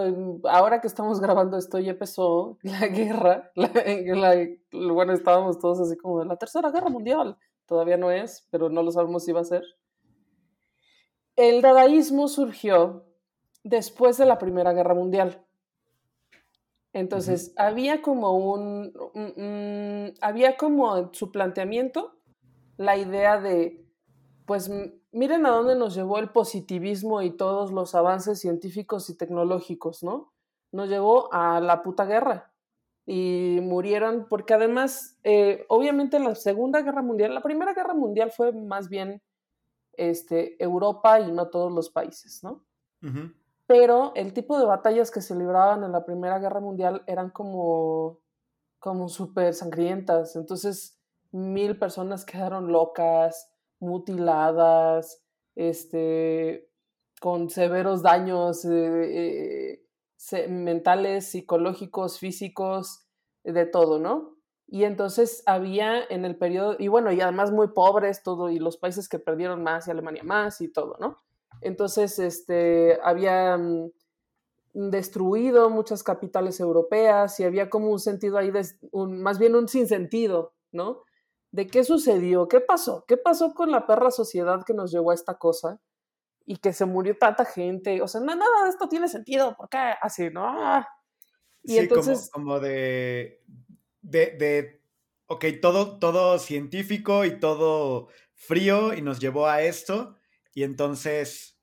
ahora 0.43 0.79
que 0.79 0.87
estamos 0.87 1.19
grabando 1.19 1.57
esto 1.57 1.79
ya 1.79 1.91
empezó 1.91 2.59
la 2.61 2.87
guerra, 2.87 3.51
bueno, 4.71 5.13
estábamos 5.13 5.57
todos 5.57 5.79
así 5.79 5.97
como 5.97 6.19
de 6.19 6.25
la 6.25 6.35
Tercera 6.35 6.69
Guerra 6.69 6.89
Mundial, 6.89 7.37
todavía 7.71 7.95
no 7.95 8.11
es, 8.11 8.45
pero 8.51 8.67
no 8.67 8.83
lo 8.83 8.91
sabemos 8.91 9.23
si 9.23 9.31
va 9.31 9.39
a 9.39 9.45
ser. 9.45 9.63
El 11.37 11.61
dadaísmo 11.61 12.27
surgió 12.27 13.05
después 13.63 14.17
de 14.17 14.25
la 14.25 14.37
Primera 14.37 14.73
Guerra 14.73 14.93
Mundial. 14.93 15.41
Entonces, 16.91 17.53
había 17.55 18.01
como 18.01 18.33
un, 18.33 18.91
había 20.19 20.57
como 20.57 20.97
en 20.97 21.13
su 21.13 21.31
planteamiento 21.31 22.17
la 22.75 22.97
idea 22.97 23.39
de, 23.39 23.87
pues 24.45 24.69
miren 25.13 25.45
a 25.45 25.51
dónde 25.51 25.77
nos 25.77 25.95
llevó 25.95 26.17
el 26.17 26.29
positivismo 26.29 27.21
y 27.21 27.31
todos 27.31 27.71
los 27.71 27.95
avances 27.95 28.41
científicos 28.41 29.09
y 29.09 29.15
tecnológicos, 29.15 30.03
¿no? 30.03 30.33
Nos 30.73 30.89
llevó 30.89 31.33
a 31.33 31.61
la 31.61 31.83
puta 31.83 32.03
guerra 32.03 32.50
y 33.05 33.59
murieron, 33.61 34.27
porque 34.29 34.53
además, 34.53 35.17
eh, 35.23 35.65
obviamente 35.67 36.19
la 36.19 36.35
Segunda 36.35 36.81
Guerra 36.81 37.01
Mundial, 37.01 37.33
la 37.33 37.41
Primera 37.41 37.73
Guerra 37.73 37.93
Mundial 37.93 38.31
fue 38.31 38.51
más 38.51 38.89
bien 38.89 39.21
este, 39.93 40.61
Europa 40.63 41.19
y 41.19 41.31
no 41.31 41.49
todos 41.49 41.71
los 41.71 41.89
países, 41.89 42.43
¿no? 42.43 42.63
Pero 43.65 44.11
el 44.15 44.33
tipo 44.33 44.59
de 44.59 44.65
batallas 44.65 45.09
que 45.09 45.21
se 45.21 45.35
libraban 45.35 45.83
en 45.83 45.91
la 45.91 46.05
Primera 46.05 46.37
Guerra 46.37 46.59
Mundial 46.59 47.03
eran 47.07 47.31
como, 47.31 48.19
como 48.79 49.09
súper 49.09 49.53
sangrientas, 49.55 50.35
entonces 50.35 50.99
mil 51.31 51.79
personas 51.79 52.25
quedaron 52.25 52.71
locas, 52.71 53.51
mutiladas, 53.79 55.23
este, 55.55 56.69
con 57.19 57.49
severos 57.49 58.01
daños. 58.01 58.63
Eh, 58.65 58.69
eh, 58.71 59.85
mentales, 60.47 61.31
psicológicos, 61.31 62.19
físicos, 62.19 63.05
de 63.43 63.65
todo, 63.65 63.99
¿no? 63.99 64.37
Y 64.67 64.83
entonces 64.83 65.43
había 65.45 66.03
en 66.09 66.23
el 66.25 66.37
periodo, 66.37 66.75
y 66.79 66.87
bueno, 66.87 67.11
y 67.11 67.19
además 67.21 67.51
muy 67.51 67.69
pobres 67.69 68.23
todo, 68.23 68.49
y 68.49 68.59
los 68.59 68.77
países 68.77 69.09
que 69.09 69.19
perdieron 69.19 69.63
más, 69.63 69.87
y 69.87 69.91
Alemania 69.91 70.23
más, 70.23 70.61
y 70.61 70.69
todo, 70.69 70.95
¿no? 70.99 71.17
Entonces, 71.61 72.17
este, 72.19 72.99
había 73.03 73.57
mm, 73.57 73.91
destruido 74.73 75.69
muchas 75.69 76.03
capitales 76.03 76.59
europeas 76.59 77.39
y 77.39 77.43
había 77.43 77.69
como 77.69 77.89
un 77.89 77.99
sentido 77.99 78.37
ahí, 78.37 78.51
de, 78.51 78.65
más 78.93 79.39
bien 79.39 79.55
un 79.55 79.67
sinsentido, 79.67 80.53
¿no? 80.71 81.03
De 81.51 81.67
qué 81.67 81.83
sucedió, 81.83 82.47
qué 82.47 82.61
pasó, 82.61 83.03
qué 83.07 83.17
pasó 83.17 83.53
con 83.53 83.71
la 83.71 83.85
perra 83.85 84.11
sociedad 84.11 84.63
que 84.65 84.73
nos 84.73 84.91
llevó 84.91 85.11
a 85.11 85.15
esta 85.15 85.37
cosa 85.37 85.81
y 86.51 86.57
que 86.57 86.73
se 86.73 86.83
murió 86.83 87.17
tanta 87.17 87.45
gente. 87.45 88.01
O 88.01 88.09
sea, 88.09 88.19
no, 88.19 88.35
nada 88.35 88.63
de 88.65 88.69
esto 88.69 88.89
tiene 88.89 89.07
sentido. 89.07 89.55
¿Por 89.55 89.69
qué 89.69 89.77
así, 90.01 90.29
no? 90.29 90.45
Ah. 90.45 90.85
Y 91.63 91.77
entonces... 91.77 92.29
como, 92.29 92.59
de, 92.59 93.41
de, 94.01 94.31
de, 94.31 94.83
ok, 95.27 95.45
todo, 95.61 95.97
todo 95.97 96.37
científico 96.39 97.23
y 97.23 97.39
todo 97.39 98.09
frío 98.33 98.93
y 98.93 99.01
nos 99.01 99.21
llevó 99.21 99.47
a 99.47 99.61
esto. 99.61 100.17
Y 100.53 100.63
entonces, 100.63 101.57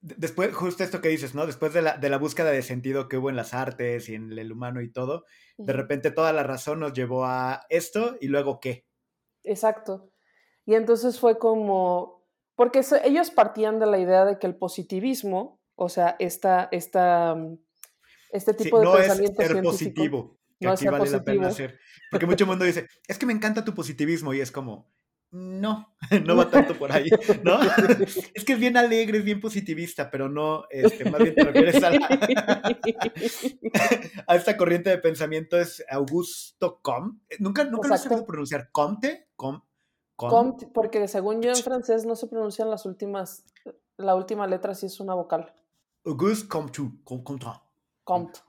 después, 0.00 0.54
justo 0.54 0.84
esto 0.84 1.00
que 1.00 1.08
dices, 1.08 1.34
¿no? 1.34 1.44
Después 1.44 1.74
de 1.74 1.82
la, 1.82 1.98
de 1.98 2.08
la 2.08 2.18
búsqueda 2.18 2.52
de 2.52 2.62
sentido 2.62 3.08
que 3.08 3.16
hubo 3.16 3.28
en 3.28 3.34
las 3.34 3.54
artes 3.54 4.08
y 4.08 4.14
en 4.14 4.30
el 4.38 4.52
humano 4.52 4.82
y 4.82 4.92
todo, 4.92 5.24
de 5.58 5.72
repente 5.72 6.12
toda 6.12 6.32
la 6.32 6.44
razón 6.44 6.78
nos 6.78 6.92
llevó 6.92 7.24
a 7.24 7.66
esto 7.70 8.16
y 8.20 8.28
luego 8.28 8.60
qué. 8.60 8.86
Exacto. 9.42 10.12
Y 10.64 10.74
entonces 10.74 11.18
fue 11.18 11.40
como, 11.40 12.15
porque 12.56 12.80
ellos 13.04 13.30
partían 13.30 13.78
de 13.78 13.86
la 13.86 13.98
idea 13.98 14.24
de 14.24 14.38
que 14.38 14.46
el 14.46 14.56
positivismo, 14.56 15.60
o 15.74 15.88
sea, 15.88 16.16
esta, 16.18 16.68
esta, 16.72 17.34
mm, 17.34 17.58
este 18.32 18.54
tipo 18.54 18.80
de 18.80 18.98
pensamiento 18.98 19.42
es 19.42 19.48
ser 19.48 19.62
positivo, 19.62 20.38
que 20.58 20.66
no 20.66 20.72
aquí 20.72 20.88
vale 20.88 21.10
la 21.10 21.22
pena 21.22 21.48
hacer. 21.48 21.78
Porque 22.10 22.26
mucho 22.26 22.46
mundo 22.46 22.64
dice, 22.64 22.88
es 23.06 23.18
que 23.18 23.26
me 23.26 23.34
encanta 23.34 23.64
tu 23.64 23.74
positivismo 23.74 24.32
y 24.32 24.40
es 24.40 24.50
como, 24.50 24.90
no, 25.30 25.94
no 26.24 26.36
va 26.36 26.48
tanto 26.50 26.78
por 26.78 26.92
ahí, 26.92 27.10
¿no? 27.44 27.58
es 28.34 28.44
que 28.44 28.54
es 28.54 28.58
bien 28.58 28.78
alegre, 28.78 29.18
es 29.18 29.24
bien 29.24 29.40
positivista, 29.40 30.10
pero 30.10 30.30
no, 30.30 30.64
este, 30.70 31.10
más 31.10 31.22
bien 31.22 31.34
te 31.34 31.44
refieres 31.44 31.82
a, 31.82 31.90
a 34.26 34.36
esta 34.36 34.56
corriente 34.56 34.88
de 34.88 34.98
pensamiento 34.98 35.58
es 35.60 35.84
Augusto 35.90 36.80
Comte. 36.80 37.36
Nunca, 37.38 37.64
nunca 37.64 37.88
lo 37.88 37.98
sé 37.98 38.08
pronunciar. 38.26 38.70
¿Comte? 38.70 39.28
¿Comte? 40.16 40.34
Comte, 40.34 40.66
porque 40.68 41.06
según 41.08 41.42
yo 41.42 41.50
en 41.50 41.62
francés 41.62 42.06
no 42.06 42.16
se 42.16 42.26
pronuncian 42.26 42.70
las 42.70 42.86
últimas, 42.86 43.44
la 43.98 44.14
última 44.14 44.46
letra 44.46 44.74
si 44.74 44.86
es 44.86 44.98
una 44.98 45.14
vocal. 45.14 45.52
Auguste 46.04 46.48
Comte. 46.48 46.80
Comte. 47.04 47.46
Comte. 48.02 48.40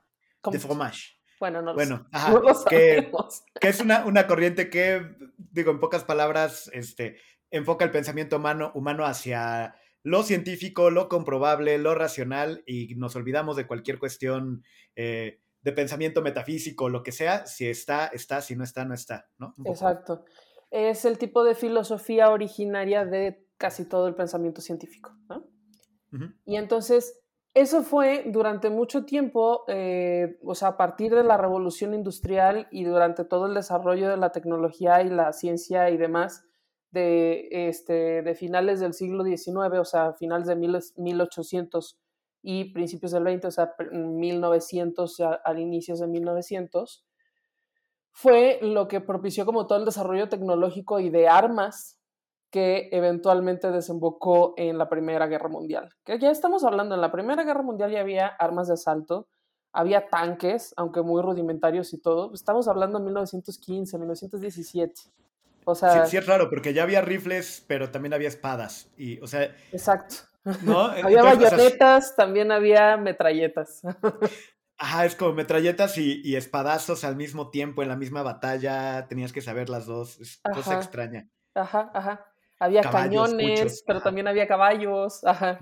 De 0.50 0.60
fromage. 0.60 1.18
Bueno, 1.40 1.62
no, 1.62 1.76
bueno, 1.76 2.08
que, 2.70 3.12
que, 3.60 3.68
es 3.68 3.80
una, 3.82 4.06
una, 4.06 4.26
corriente 4.26 4.72
que, 4.72 5.04
digo, 5.38 5.70
en 5.70 5.80
pocas 5.80 6.04
palabras, 6.04 6.70
este, 6.74 7.18
enfoca 7.52 7.86
el 7.86 7.92
pensamiento 7.92 8.38
humano, 8.38 8.72
humano 8.74 9.06
hacia 9.06 9.76
lo 10.02 10.24
científico, 10.24 10.90
lo 10.90 11.10
comprobable, 11.10 11.78
lo 11.78 11.94
racional, 11.94 12.64
y 12.66 12.96
nos 12.96 13.16
olvidamos 13.16 13.56
de 13.56 13.68
cualquier 13.68 14.00
cuestión 14.00 14.64
eh, 14.96 15.40
de 15.62 15.72
pensamiento 15.74 16.24
metafísico, 16.24 16.90
lo 16.90 17.04
que 17.04 17.12
sea, 17.12 17.46
si 17.46 17.68
está, 17.68 18.08
está, 18.08 18.42
si 18.42 18.56
no 18.56 18.64
está, 18.64 18.86
no 18.86 18.96
está, 18.96 19.28
¿no? 19.38 19.54
Exacto 19.66 20.26
es 20.72 21.06
el 21.06 21.18
tipo 21.18 21.44
de 21.44 21.56
filosofía 21.56 22.30
originaria 22.30 23.06
de 23.06 23.48
casi 23.58 23.86
todo 23.86 24.08
el 24.08 24.16
pensamiento 24.16 24.62
científico. 24.62 25.14
Y 26.46 26.56
entonces, 26.56 27.22
eso 27.54 27.84
fue 27.84 28.24
durante 28.28 28.70
mucho 28.70 29.06
tiempo, 29.06 29.64
eh, 29.68 30.38
o 30.44 30.56
sea, 30.56 30.70
a 30.70 30.78
partir 30.78 31.14
de 31.14 31.24
la 31.24 31.38
revolución 31.38 31.94
industrial 31.94 32.68
y 32.72 32.84
durante 32.84 33.26
todo 33.26 33.48
el 33.48 33.54
desarrollo 33.54 34.10
de 34.10 34.18
la 34.18 34.32
tecnología 34.32 35.02
y 35.02 35.10
la 35.10 35.34
ciencia 35.34 35.90
y 35.90 35.98
demás, 35.98 36.44
de, 36.92 37.48
este, 37.52 38.22
de 38.22 38.36
finales 38.36 38.80
del 38.80 38.94
siglo 38.94 39.24
XIX, 39.24 39.80
o 39.80 39.86
sea, 39.86 40.14
finales 40.14 40.48
de 40.48 40.56
1800 40.56 42.00
y 42.44 42.72
principios 42.74 43.12
del 43.12 43.24
20, 43.24 43.48
o 43.48 43.52
sea, 43.52 43.74
1900 43.92 45.20
al 45.44 45.60
inicio 45.60 45.96
de 45.96 46.08
1900, 46.08 47.07
fue 48.18 48.58
lo 48.64 48.88
que 48.88 49.00
propició 49.00 49.46
como 49.46 49.68
todo 49.68 49.78
el 49.78 49.86
desarrollo 49.86 50.28
tecnológico 50.28 51.00
y 51.00 51.12
de 51.12 51.28
armas 51.28 52.00
que 52.50 52.90
eventualmente 52.92 53.70
desembocó 53.70 54.56
en 54.58 54.80
la 54.80 54.90
Primera 54.90 55.28
Guerra 55.28 55.50
Mundial. 55.50 55.94
Que 56.04 56.18
ya 56.18 56.32
estamos 56.32 56.64
hablando, 56.64 56.96
en 56.96 57.02
la 57.02 57.12
Primera 57.12 57.44
Guerra 57.44 57.62
Mundial 57.62 57.92
ya 57.92 58.00
había 58.00 58.26
armas 58.26 58.70
de 58.70 58.74
asalto, 58.74 59.28
había 59.72 60.08
tanques, 60.08 60.74
aunque 60.78 61.04
muy 61.04 61.22
rudimentarios 61.22 61.94
y 61.94 62.02
todo. 62.02 62.34
Estamos 62.34 62.68
hablando 62.68 62.98
de 62.98 63.06
1915, 63.06 64.00
1917. 64.00 64.94
O 65.66 65.76
sea, 65.76 66.06
sí, 66.06 66.12
sí, 66.12 66.18
es 66.18 66.26
raro, 66.26 66.50
porque 66.50 66.74
ya 66.74 66.82
había 66.82 67.02
rifles, 67.02 67.64
pero 67.68 67.92
también 67.92 68.16
había 68.16 68.30
espadas. 68.30 68.90
Y, 68.98 69.20
o 69.20 69.28
sea. 69.28 69.44
Exacto. 69.72 70.16
¿no? 70.64 70.80
había 71.04 71.22
bayonetas, 71.22 72.16
también 72.16 72.52
había 72.52 72.98
metralletas. 72.98 73.84
Ajá, 74.77 75.05
es 75.05 75.15
como 75.15 75.34
metralletas 75.34 75.98
y, 75.98 76.22
y, 76.24 76.36
espadazos 76.36 77.03
al 77.03 77.15
mismo 77.15 77.50
tiempo 77.50 77.81
en 77.81 77.89
la 77.89 77.96
misma 77.96 78.22
batalla. 78.22 79.07
Tenías 79.07 79.34
que 79.34 79.41
saber 79.41 79.69
las 79.69 79.88
dos. 79.88 80.19
Es 80.19 80.39
cosa 80.53 80.75
extraña. 80.75 81.27
Ajá, 81.55 81.89
ajá. 81.93 82.25
Había 82.60 82.81
cañones, 82.81 83.84
pero 83.86 84.01
también 84.01 84.27
había 84.27 84.48
caballos. 84.48 85.24
Ajá. 85.24 85.60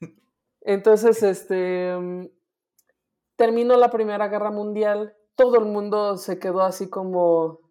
Entonces, 0.62 1.22
este. 1.22 1.96
Mm, 1.96 2.26
terminó 3.36 3.76
la 3.76 3.90
Primera 3.90 4.28
Guerra 4.28 4.50
Mundial. 4.50 5.14
Todo 5.36 5.58
el 5.58 5.66
mundo 5.66 6.16
se 6.16 6.38
quedó 6.38 6.62
así 6.62 6.90
como 6.90 7.66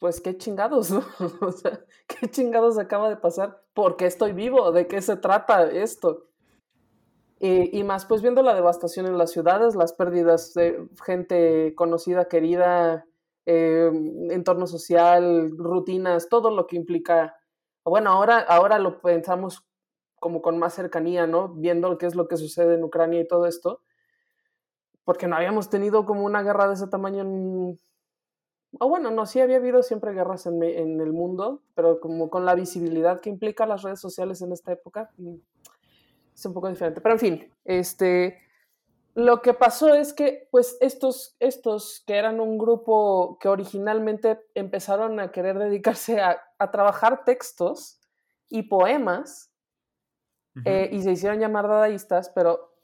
pues 0.00 0.20
qué 0.20 0.36
chingados, 0.36 0.90
¿no? 0.90 1.04
o 1.46 1.52
sea, 1.52 1.84
qué 2.08 2.28
chingados 2.28 2.78
acaba 2.78 3.08
de 3.08 3.16
pasar, 3.16 3.62
¿por 3.74 3.96
qué 3.96 4.06
estoy 4.06 4.32
vivo? 4.32 4.72
¿De 4.72 4.88
qué 4.88 5.00
se 5.00 5.16
trata 5.16 5.70
esto? 5.70 6.29
Y, 7.42 7.82
más, 7.84 8.04
pues 8.04 8.20
viendo 8.20 8.42
la 8.42 8.54
devastación 8.54 9.06
en 9.06 9.16
las 9.16 9.30
ciudades, 9.30 9.74
las 9.74 9.94
pérdidas 9.94 10.52
de 10.52 10.86
gente 11.06 11.74
conocida, 11.74 12.28
querida, 12.28 13.06
eh, 13.46 13.90
entorno 14.30 14.66
social, 14.66 15.50
rutinas, 15.56 16.28
todo 16.28 16.50
lo 16.50 16.66
que 16.66 16.76
implica. 16.76 17.34
Bueno, 17.82 18.10
ahora, 18.10 18.40
ahora 18.40 18.78
lo 18.78 19.00
pensamos 19.00 19.66
como 20.18 20.42
con 20.42 20.58
más 20.58 20.74
cercanía, 20.74 21.26
¿no? 21.26 21.48
Viendo 21.54 21.96
qué 21.96 22.04
es 22.04 22.14
lo 22.14 22.28
que 22.28 22.36
sucede 22.36 22.74
en 22.74 22.84
Ucrania 22.84 23.20
y 23.20 23.26
todo 23.26 23.46
esto, 23.46 23.80
porque 25.04 25.26
no 25.26 25.36
habíamos 25.36 25.70
tenido 25.70 26.04
como 26.04 26.24
una 26.24 26.42
guerra 26.42 26.68
de 26.68 26.74
ese 26.74 26.88
tamaño 26.88 27.22
en 27.22 27.78
o 28.78 28.88
bueno, 28.88 29.10
no, 29.10 29.26
sí 29.26 29.40
había 29.40 29.56
habido 29.56 29.82
siempre 29.82 30.12
guerras 30.12 30.46
en, 30.46 30.62
el 30.62 31.12
mundo, 31.12 31.62
pero 31.74 31.98
como 31.98 32.30
con 32.30 32.44
la 32.44 32.54
visibilidad 32.54 33.20
que 33.20 33.30
implica 33.30 33.66
las 33.66 33.82
redes 33.82 33.98
sociales 33.98 34.42
en 34.42 34.52
esta 34.52 34.72
época, 34.72 35.10
mm, 35.16 35.34
es 36.40 36.46
un 36.46 36.54
poco 36.54 36.68
diferente. 36.68 37.00
Pero 37.00 37.14
en 37.14 37.18
fin, 37.18 37.52
este, 37.64 38.38
lo 39.14 39.42
que 39.42 39.54
pasó 39.54 39.94
es 39.94 40.12
que, 40.12 40.48
pues, 40.50 40.76
estos, 40.80 41.36
estos 41.38 42.02
que 42.06 42.16
eran 42.16 42.40
un 42.40 42.58
grupo 42.58 43.38
que 43.40 43.48
originalmente 43.48 44.40
empezaron 44.54 45.20
a 45.20 45.30
querer 45.30 45.58
dedicarse 45.58 46.20
a, 46.20 46.40
trabajar 46.72 47.24
textos 47.24 48.00
y 48.48 48.62
poemas, 48.62 49.52
eh, 50.64 50.90
y 50.92 51.00
se 51.02 51.12
hicieron 51.12 51.38
llamar 51.38 51.68
dadaístas, 51.68 52.30
pero 52.34 52.74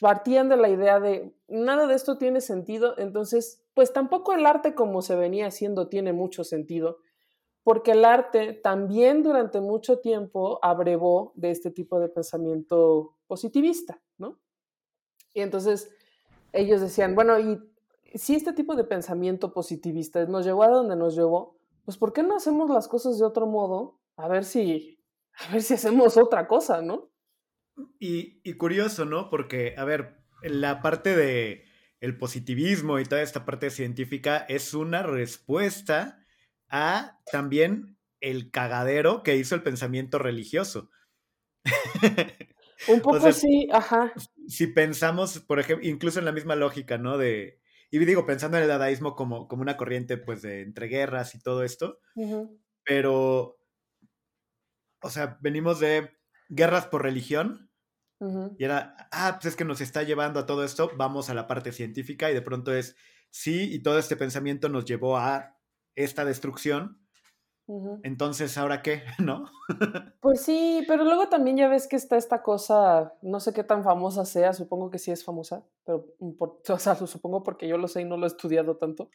partían 0.00 0.48
de 0.48 0.56
la 0.56 0.68
idea 0.68 1.00
de 1.00 1.34
nada 1.48 1.86
de 1.86 1.94
esto 1.94 2.18
tiene 2.18 2.40
sentido, 2.40 2.94
entonces 2.98 3.66
pues 3.74 3.92
tampoco 3.92 4.32
el 4.32 4.46
arte 4.46 4.74
como 4.74 5.02
se 5.02 5.16
venía 5.16 5.46
haciendo 5.46 5.88
tiene 5.88 6.12
mucho 6.12 6.44
sentido, 6.44 6.98
porque 7.66 7.90
el 7.90 8.04
arte 8.04 8.52
también 8.52 9.24
durante 9.24 9.60
mucho 9.60 9.98
tiempo 9.98 10.60
abrevó 10.62 11.32
de 11.34 11.50
este 11.50 11.72
tipo 11.72 11.98
de 11.98 12.08
pensamiento 12.08 13.18
positivista, 13.26 14.00
¿no? 14.18 14.38
Y 15.34 15.40
entonces 15.40 15.90
ellos 16.52 16.80
decían, 16.80 17.16
bueno, 17.16 17.40
y 17.40 17.58
si 18.14 18.36
este 18.36 18.52
tipo 18.52 18.76
de 18.76 18.84
pensamiento 18.84 19.52
positivista 19.52 20.24
nos 20.26 20.46
llevó 20.46 20.62
a 20.62 20.68
donde 20.68 20.94
nos 20.94 21.16
llevó, 21.16 21.58
pues 21.84 21.98
¿por 21.98 22.12
qué 22.12 22.22
no 22.22 22.36
hacemos 22.36 22.70
las 22.70 22.86
cosas 22.86 23.18
de 23.18 23.24
otro 23.24 23.48
modo? 23.48 23.98
A 24.16 24.28
ver 24.28 24.44
si, 24.44 25.02
a 25.32 25.50
ver 25.50 25.60
si 25.60 25.74
hacemos 25.74 26.16
otra 26.16 26.46
cosa, 26.46 26.82
¿no? 26.82 27.10
Y, 27.98 28.40
y 28.48 28.52
curioso, 28.52 29.06
¿no? 29.06 29.28
Porque, 29.28 29.74
a 29.76 29.84
ver, 29.84 30.20
la 30.44 30.82
parte 30.82 31.16
de 31.16 31.64
el 31.98 32.16
positivismo 32.16 33.00
y 33.00 33.06
toda 33.06 33.22
esta 33.22 33.44
parte 33.44 33.70
científica 33.70 34.46
es 34.48 34.72
una 34.72 35.02
respuesta 35.02 36.22
a 36.68 37.18
también 37.30 37.98
el 38.20 38.50
cagadero 38.50 39.22
que 39.22 39.36
hizo 39.36 39.54
el 39.54 39.62
pensamiento 39.62 40.18
religioso. 40.18 40.90
Un 42.88 43.00
poco 43.02 43.32
sí, 43.32 43.68
ajá. 43.72 44.12
Si 44.48 44.68
pensamos, 44.68 45.38
por 45.40 45.60
ejemplo, 45.60 45.86
incluso 45.86 46.18
en 46.18 46.24
la 46.24 46.32
misma 46.32 46.56
lógica, 46.56 46.98
¿no? 46.98 47.18
De, 47.18 47.60
y 47.90 47.98
digo, 47.98 48.26
pensando 48.26 48.56
en 48.56 48.64
el 48.64 48.68
dadaísmo 48.68 49.14
como, 49.14 49.48
como 49.48 49.62
una 49.62 49.76
corriente, 49.76 50.16
pues, 50.16 50.42
de 50.42 50.62
entreguerras 50.62 51.34
y 51.34 51.40
todo 51.40 51.62
esto, 51.62 52.00
pero, 52.84 53.58
o 55.02 55.10
sea, 55.10 55.38
venimos 55.40 55.80
de 55.80 56.10
guerras 56.48 56.86
por 56.86 57.02
religión, 57.02 57.70
y 58.58 58.64
era, 58.64 58.96
ah, 59.12 59.34
pues 59.34 59.52
es 59.52 59.56
que 59.56 59.66
nos 59.66 59.82
está 59.82 60.02
llevando 60.02 60.40
a 60.40 60.46
todo 60.46 60.64
esto, 60.64 60.90
vamos 60.96 61.28
a 61.28 61.34
la 61.34 61.46
parte 61.46 61.70
científica 61.70 62.30
y 62.30 62.34
de 62.34 62.40
pronto 62.40 62.72
es, 62.72 62.96
sí, 63.30 63.74
y 63.74 63.82
todo 63.82 63.98
este 63.98 64.16
pensamiento 64.16 64.70
nos 64.70 64.86
llevó 64.86 65.18
a 65.18 65.55
esta 65.96 66.24
destrucción. 66.24 67.00
Entonces, 68.04 68.56
¿ahora 68.58 68.80
qué? 68.80 69.02
¿No? 69.18 69.46
pues 70.20 70.42
sí, 70.42 70.84
pero 70.86 71.02
luego 71.02 71.28
también 71.28 71.56
ya 71.56 71.68
ves 71.68 71.88
que 71.88 71.96
está 71.96 72.16
esta 72.16 72.42
cosa, 72.42 73.14
no 73.22 73.40
sé 73.40 73.52
qué 73.52 73.64
tan 73.64 73.82
famosa 73.82 74.24
sea, 74.24 74.52
supongo 74.52 74.88
que 74.88 75.00
sí 75.00 75.10
es 75.10 75.24
famosa, 75.24 75.64
pero 75.84 76.06
o 76.68 76.78
sea, 76.78 76.96
lo 77.00 77.06
supongo 77.08 77.42
porque 77.42 77.66
yo 77.66 77.76
lo 77.76 77.88
sé 77.88 78.02
y 78.02 78.04
no 78.04 78.16
lo 78.16 78.24
he 78.24 78.28
estudiado 78.28 78.76
tanto, 78.76 79.10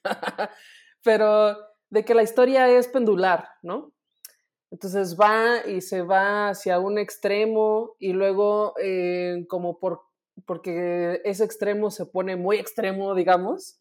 pero 1.01 1.55
de 1.89 2.03
que 2.03 2.13
la 2.13 2.23
historia 2.23 2.67
es 2.69 2.89
pendular, 2.89 3.47
¿no? 3.61 3.93
Entonces 4.69 5.17
va 5.19 5.65
y 5.67 5.81
se 5.81 6.01
va 6.01 6.49
hacia 6.49 6.79
un 6.79 6.97
extremo 6.97 7.95
y 7.99 8.13
luego 8.13 8.73
eh, 8.81 9.45
como 9.49 9.79
por, 9.79 10.01
porque 10.45 11.21
ese 11.25 11.43
extremo 11.43 11.91
se 11.91 12.05
pone 12.05 12.37
muy 12.37 12.57
extremo, 12.57 13.13
digamos, 13.13 13.80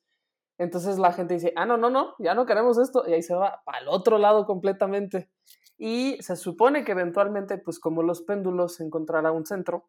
entonces 0.60 0.98
la 0.98 1.10
gente 1.10 1.32
dice, 1.32 1.54
ah, 1.56 1.64
no, 1.64 1.78
no, 1.78 1.88
no, 1.88 2.14
ya 2.18 2.34
no 2.34 2.44
queremos 2.44 2.76
esto, 2.76 3.04
y 3.08 3.14
ahí 3.14 3.22
se 3.22 3.34
va 3.34 3.62
al 3.64 3.88
otro 3.88 4.18
lado 4.18 4.44
completamente. 4.44 5.30
Y 5.78 6.18
se 6.20 6.36
supone 6.36 6.84
que 6.84 6.92
eventualmente, 6.92 7.56
pues 7.56 7.80
como 7.80 8.02
los 8.02 8.20
péndulos, 8.20 8.74
se 8.74 8.84
encontrará 8.84 9.32
un 9.32 9.46
centro, 9.46 9.88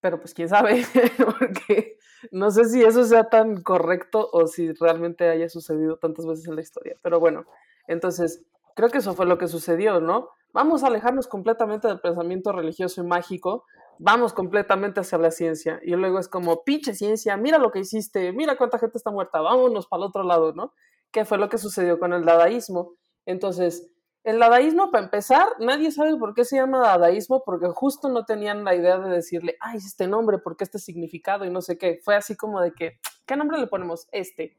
pero 0.00 0.18
pues 0.18 0.34
quién 0.34 0.48
sabe, 0.48 0.84
porque 1.38 1.98
no 2.32 2.50
sé 2.50 2.64
si 2.64 2.82
eso 2.82 3.04
sea 3.04 3.28
tan 3.28 3.62
correcto 3.62 4.28
o 4.32 4.48
si 4.48 4.72
realmente 4.72 5.28
haya 5.28 5.48
sucedido 5.48 5.98
tantas 5.98 6.26
veces 6.26 6.48
en 6.48 6.56
la 6.56 6.62
historia, 6.62 6.96
pero 7.00 7.20
bueno, 7.20 7.44
entonces 7.86 8.44
creo 8.74 8.88
que 8.88 8.98
eso 8.98 9.14
fue 9.14 9.26
lo 9.26 9.38
que 9.38 9.46
sucedió, 9.46 10.00
¿no? 10.00 10.30
Vamos 10.52 10.82
a 10.82 10.88
alejarnos 10.88 11.28
completamente 11.28 11.86
del 11.86 12.00
pensamiento 12.00 12.50
religioso 12.50 13.04
y 13.04 13.06
mágico, 13.06 13.66
vamos 13.98 14.32
completamente 14.32 15.00
hacia 15.00 15.18
la 15.18 15.30
ciencia. 15.30 15.80
Y 15.82 15.92
luego 15.92 16.18
es 16.18 16.28
como, 16.28 16.64
pinche 16.64 16.94
ciencia, 16.94 17.36
mira 17.36 17.58
lo 17.58 17.70
que 17.70 17.80
hiciste, 17.80 18.32
mira 18.32 18.56
cuánta 18.56 18.78
gente 18.78 18.98
está 18.98 19.10
muerta, 19.10 19.40
vámonos 19.40 19.86
para 19.86 20.02
el 20.02 20.08
otro 20.08 20.22
lado, 20.22 20.52
¿no? 20.52 20.72
¿Qué 21.10 21.24
fue 21.24 21.38
lo 21.38 21.48
que 21.48 21.58
sucedió 21.58 21.98
con 21.98 22.12
el 22.12 22.24
dadaísmo? 22.24 22.94
Entonces, 23.24 23.88
el 24.26 24.40
dadaísmo, 24.40 24.90
para 24.90 25.04
empezar, 25.04 25.46
nadie 25.60 25.92
sabe 25.92 26.16
por 26.16 26.34
qué 26.34 26.44
se 26.44 26.56
llama 26.56 26.80
dadaísmo, 26.80 27.44
porque 27.44 27.68
justo 27.68 28.08
no 28.08 28.24
tenían 28.24 28.64
la 28.64 28.74
idea 28.74 28.98
de 28.98 29.08
decirle, 29.08 29.56
ay, 29.60 29.76
este 29.76 30.08
nombre, 30.08 30.38
¿por 30.38 30.56
qué 30.56 30.64
este 30.64 30.80
significado? 30.80 31.44
Y 31.44 31.50
no 31.50 31.62
sé 31.62 31.78
qué. 31.78 32.00
Fue 32.02 32.16
así 32.16 32.36
como 32.36 32.60
de 32.60 32.72
que, 32.72 32.98
¿qué 33.24 33.36
nombre 33.36 33.58
le 33.58 33.68
ponemos? 33.68 34.08
Este. 34.10 34.56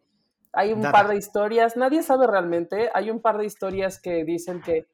Hay 0.57 0.73
un 0.73 0.81
par 0.81 1.07
de 1.07 1.15
historias, 1.15 1.77
nadie 1.77 2.01
sabe 2.01 2.25
realmente, 2.25 2.89
hay 2.95 3.11
un 3.11 3.21
par 3.21 3.37
de 3.37 3.45
historias 3.45 4.01
que 4.01 4.23
dicen 4.25 4.59
que 4.59 4.87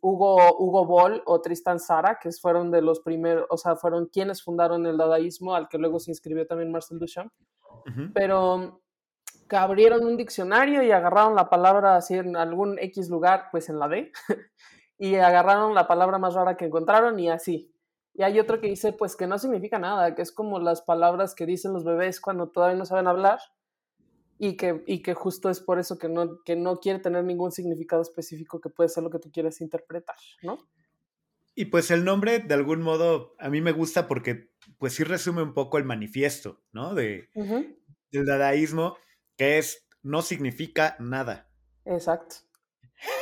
Hugo, 0.00 0.56
Hugo 0.58 0.86
Boll 0.86 1.22
o 1.26 1.42
Tristan 1.42 1.78
Sara, 1.78 2.18
que 2.18 2.32
fueron 2.32 2.70
de 2.70 2.80
los 2.80 3.00
primeros, 3.00 3.44
o 3.50 3.58
sea, 3.58 3.76
fueron 3.76 4.06
quienes 4.06 4.42
fundaron 4.42 4.86
el 4.86 4.96
dadaísmo, 4.96 5.54
al 5.54 5.68
que 5.68 5.76
luego 5.76 6.00
se 6.00 6.12
inscribió 6.12 6.46
también 6.46 6.72
Marcel 6.72 6.98
Duchamp, 6.98 7.30
pero 8.14 8.80
que 9.46 9.56
abrieron 9.56 10.06
un 10.06 10.16
diccionario 10.16 10.82
y 10.82 10.90
agarraron 10.90 11.34
la 11.34 11.50
palabra 11.50 11.96
así 11.96 12.14
en 12.14 12.34
algún 12.34 12.78
X 12.78 13.10
lugar, 13.10 13.48
pues 13.50 13.68
en 13.68 13.78
la 13.78 13.88
D, 13.88 14.10
y 14.98 15.16
agarraron 15.16 15.74
la 15.74 15.86
palabra 15.86 16.16
más 16.16 16.32
rara 16.32 16.56
que 16.56 16.64
encontraron 16.64 17.18
y 17.18 17.28
así. 17.28 17.74
Y 18.14 18.22
hay 18.22 18.40
otro 18.40 18.58
que 18.58 18.68
dice, 18.68 18.94
pues 18.94 19.16
que 19.16 19.26
no 19.26 19.38
significa 19.38 19.78
nada, 19.78 20.14
que 20.14 20.22
es 20.22 20.32
como 20.32 20.58
las 20.60 20.80
palabras 20.80 21.34
que 21.34 21.44
dicen 21.44 21.74
los 21.74 21.84
bebés 21.84 22.22
cuando 22.22 22.48
todavía 22.48 22.78
no 22.78 22.86
saben 22.86 23.06
hablar 23.06 23.38
y 24.42 24.56
que, 24.56 24.82
y 24.86 25.02
que 25.02 25.12
justo 25.12 25.50
es 25.50 25.60
por 25.60 25.78
eso 25.78 25.98
que 25.98 26.08
no, 26.08 26.42
que 26.44 26.56
no 26.56 26.78
quiere 26.78 26.98
tener 26.98 27.22
ningún 27.24 27.52
significado 27.52 28.00
específico 28.00 28.58
que 28.58 28.70
puede 28.70 28.88
ser 28.88 29.02
lo 29.02 29.10
que 29.10 29.18
tú 29.18 29.30
quieres 29.30 29.60
interpretar, 29.60 30.16
¿no? 30.42 30.66
Y 31.54 31.66
pues 31.66 31.90
el 31.90 32.06
nombre, 32.06 32.38
de 32.38 32.54
algún 32.54 32.80
modo, 32.80 33.34
a 33.38 33.50
mí 33.50 33.60
me 33.60 33.72
gusta 33.72 34.08
porque 34.08 34.50
pues 34.78 34.94
sí 34.94 35.04
resume 35.04 35.42
un 35.42 35.52
poco 35.52 35.76
el 35.76 35.84
manifiesto, 35.84 36.62
¿no? 36.72 36.94
De, 36.94 37.28
Del 37.34 38.24
dadaísmo, 38.24 38.96
que 39.36 39.58
es, 39.58 39.86
no 40.02 40.22
significa 40.22 40.96
nada. 41.00 41.50
Exacto. 41.84 42.36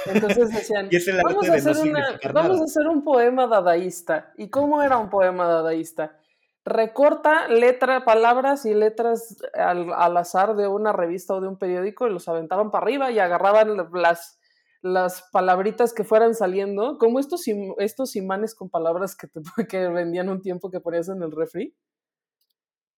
Entonces 0.07 0.51
decían, 0.51 0.89
vamos, 1.25 1.49
a 1.49 1.55
hacer 1.55 2.33
vamos 2.33 2.61
a 2.61 2.65
hacer 2.65 2.87
un 2.87 3.03
poema 3.03 3.49
dadaísta. 3.49 4.33
¿Y 4.37 4.51
cómo 4.51 4.85
era 4.85 4.99
un 4.99 5.11
poema 5.11 5.49
dadaísta? 5.49 6.21
Recorta 6.69 7.49
letra, 7.49 8.05
palabras 8.05 8.65
y 8.67 8.75
letras 8.75 9.37
al, 9.55 10.17
azar 10.17 10.57
de 10.57 10.69
una 10.69 10.93
revista 10.93 11.35
o 11.35 11.41
de 11.41 11.49
un 11.49 11.59
periódico 11.59 12.07
y 12.07 12.13
los 12.13 12.29
aventaban 12.29 12.71
para 12.71 12.85
arriba 12.85 13.11
y 13.11 13.19
agarraban 13.19 13.77
las, 13.93 14.39
las 14.83 15.23
palabritas 15.33 15.93
que 15.93 16.05
fueran 16.05 16.35
saliendo, 16.35 16.99
como 16.99 17.19
estos, 17.21 17.43
estos 17.79 18.17
imanes 18.17 18.55
con 18.55 18.71
palabras 18.71 19.17
que, 19.17 19.29
te, 19.29 19.41
que 19.69 19.89
vendían 19.89 20.29
un 20.29 20.41
tiempo 20.41 20.71
que 20.71 20.81
ponías 20.81 21.09
en 21.09 21.23
el 21.23 21.33
refri. 21.33 21.77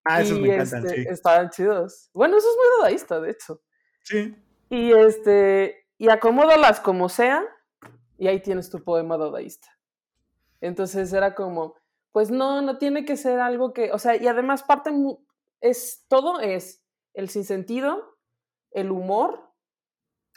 Ah, 0.04 0.22
esos 0.22 0.40
me 0.40 0.54
encantan, 0.54 0.86
este, 0.86 1.10
Estaban 1.12 1.50
chidos. 1.50 2.10
Bueno, 2.14 2.38
eso 2.38 2.48
es 2.50 2.56
muy 2.56 2.80
dadaísta, 2.80 3.20
de 3.20 3.32
hecho. 3.32 3.62
Sí. 4.04 4.36
Y 4.70 4.92
este, 4.94 5.88
y 5.98 6.10
acomódalas 6.10 6.80
como 6.80 7.10
sea, 7.10 7.44
y 8.18 8.28
ahí 8.28 8.42
tienes 8.42 8.70
tu 8.70 8.84
poema 8.84 9.18
dadaísta. 9.18 9.68
Entonces 10.62 11.12
era 11.14 11.36
como, 11.36 11.76
pues 12.12 12.32
no, 12.32 12.62
no 12.62 12.78
tiene 12.78 13.06
que 13.06 13.18
ser 13.18 13.40
algo 13.40 13.74
que, 13.74 13.92
o 13.92 14.00
sea, 14.00 14.16
y 14.16 14.28
además 14.28 14.64
parte, 14.64 14.92
es, 15.62 16.06
todo 16.08 16.40
es 16.40 16.84
el 17.14 17.30
sinsentido, 17.30 18.18
el 18.72 18.92
humor, 18.92 19.50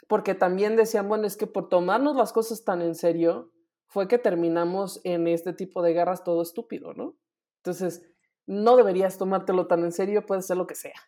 porque 0.07 0.35
también 0.35 0.75
decían, 0.75 1.07
bueno, 1.07 1.25
es 1.25 1.37
que 1.37 1.47
por 1.47 1.69
tomarnos 1.69 2.15
las 2.15 2.33
cosas 2.33 2.63
tan 2.63 2.81
en 2.81 2.95
serio, 2.95 3.51
fue 3.87 4.07
que 4.07 4.17
terminamos 4.17 5.01
en 5.03 5.27
este 5.27 5.53
tipo 5.53 5.81
de 5.83 5.93
guerras 5.93 6.23
todo 6.23 6.41
estúpido, 6.41 6.93
¿no? 6.93 7.15
Entonces, 7.57 8.01
no 8.45 8.75
deberías 8.75 9.17
tomártelo 9.17 9.67
tan 9.67 9.83
en 9.83 9.91
serio, 9.91 10.25
puede 10.25 10.41
ser 10.41 10.57
lo 10.57 10.67
que 10.67 10.75
sea. 10.75 10.99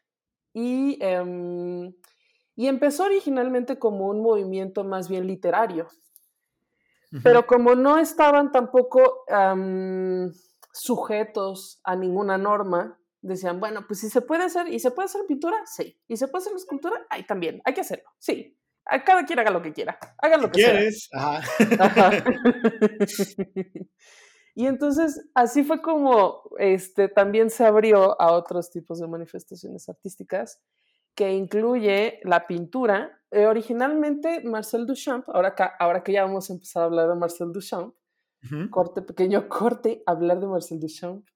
Y, 0.54 0.98
em, 1.02 1.94
y 2.56 2.68
empezó 2.68 3.06
originalmente 3.06 3.78
como 3.78 4.08
un 4.08 4.22
movimiento 4.22 4.84
más 4.84 5.10
bien 5.10 5.28
literario, 5.28 5.88
pero 7.24 7.46
como 7.46 7.76
no 7.76 7.98
estaban 7.98 8.52
tampoco 8.52 9.24
sujetos 10.76 11.80
a 11.84 11.96
ninguna 11.96 12.38
norma, 12.38 13.00
decían, 13.22 13.60
bueno, 13.60 13.86
pues 13.88 14.02
si 14.02 14.10
se 14.10 14.22
puede 14.22 14.44
hacer, 14.44 14.68
y 14.68 14.80
se 14.80 14.92
puede 14.92 15.06
hacer 15.06 15.22
pintura, 15.28 15.58
sí, 15.66 15.98
y 16.08 16.18
se 16.18 16.28
puede 16.28 16.44
hacer 16.44 16.56
escultura, 16.56 17.06
ahí 17.10 17.26
también, 17.26 17.62
hay 17.66 17.74
que 17.74 17.82
hacerlo, 17.82 18.10
sí. 18.20 18.58
A 18.88 19.04
cada 19.04 19.26
quien 19.26 19.40
haga 19.40 19.50
lo 19.50 19.64
que 19.64 19.74
quiera, 19.74 19.98
hagan 20.20 20.42
lo 20.42 20.52
que 20.52 20.62
quieres. 20.62 21.10
Ajá. 21.12 21.42
y 24.54 24.68
entonces 24.68 25.28
así 25.34 25.64
fue 25.64 25.82
como 25.82 26.44
este, 26.60 27.08
también 27.08 27.50
se 27.50 27.66
abrió 27.66 28.22
a 28.22 28.32
otros 28.34 28.70
tipos 28.70 29.00
de 29.00 29.08
manifestaciones 29.08 29.90
artísticas 29.90 30.62
que 31.16 31.32
incluye 31.32 32.20
la 32.26 32.46
pintura. 32.46 33.24
Eh, 33.32 33.48
originalmente 33.48 34.42
Marcel 34.44 34.86
Duchamp, 34.86 35.28
ahora 35.30 35.56
que, 35.56 35.64
ahora 35.80 36.04
que 36.04 36.12
ya 36.12 36.24
vamos 36.24 36.52
a 36.52 36.54
empezar 36.54 36.84
a 36.84 36.86
hablar 36.86 37.10
de 37.10 37.16
Marcel 37.16 37.52
Duchamp, 37.52 37.96
corte, 38.70 39.02
pequeño 39.02 39.48
corte, 39.50 40.04
hablar 40.06 40.40
de 40.40 40.48
Marcel 40.48 40.80
Duchamp, 40.80 41.28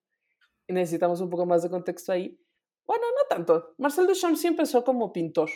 y 0.68 0.74
necesitamos 0.74 1.22
un 1.22 1.30
poco 1.30 1.46
más 1.46 1.64
de 1.64 1.70
contexto 1.70 2.12
ahí. 2.12 2.40
Bueno, 2.86 3.06
no 3.12 3.28
tanto. 3.28 3.74
Marcel 3.78 4.08
Duchamp 4.08 4.36
sí 4.36 4.48
empezó 4.48 4.84
como 4.84 5.12
pintor. 5.12 5.50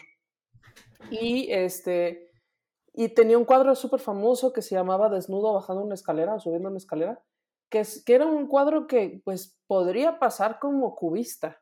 Y, 1.09 1.51
este, 1.51 2.31
y 2.93 3.09
tenía 3.09 3.37
un 3.37 3.45
cuadro 3.45 3.75
súper 3.75 3.99
famoso 3.99 4.53
que 4.53 4.61
se 4.61 4.75
llamaba 4.75 5.09
Desnudo 5.09 5.53
bajando 5.53 5.83
una 5.83 5.95
escalera 5.95 6.35
o 6.35 6.39
subiendo 6.39 6.69
una 6.69 6.77
escalera, 6.77 7.23
que, 7.69 7.79
es, 7.79 8.03
que 8.03 8.15
era 8.15 8.25
un 8.25 8.47
cuadro 8.47 8.87
que 8.87 9.21
pues 9.25 9.59
podría 9.67 10.19
pasar 10.19 10.59
como 10.59 10.95
cubista 10.95 11.59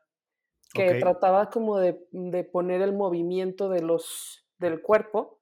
que 0.74 0.98
trataba 0.98 1.50
como 1.50 1.78
de, 1.78 2.06
de, 2.12 2.44
poner 2.44 2.80
el 2.80 2.94
movimiento 2.94 3.68
de 3.68 3.82
los, 3.82 4.46
del 4.58 4.80
cuerpo 4.80 5.40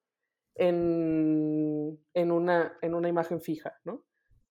en, 0.55 1.99
en, 2.13 2.31
una, 2.31 2.77
en 2.81 2.95
una 2.95 3.07
imagen 3.07 3.41
fija, 3.41 3.79
¿no? 3.85 4.03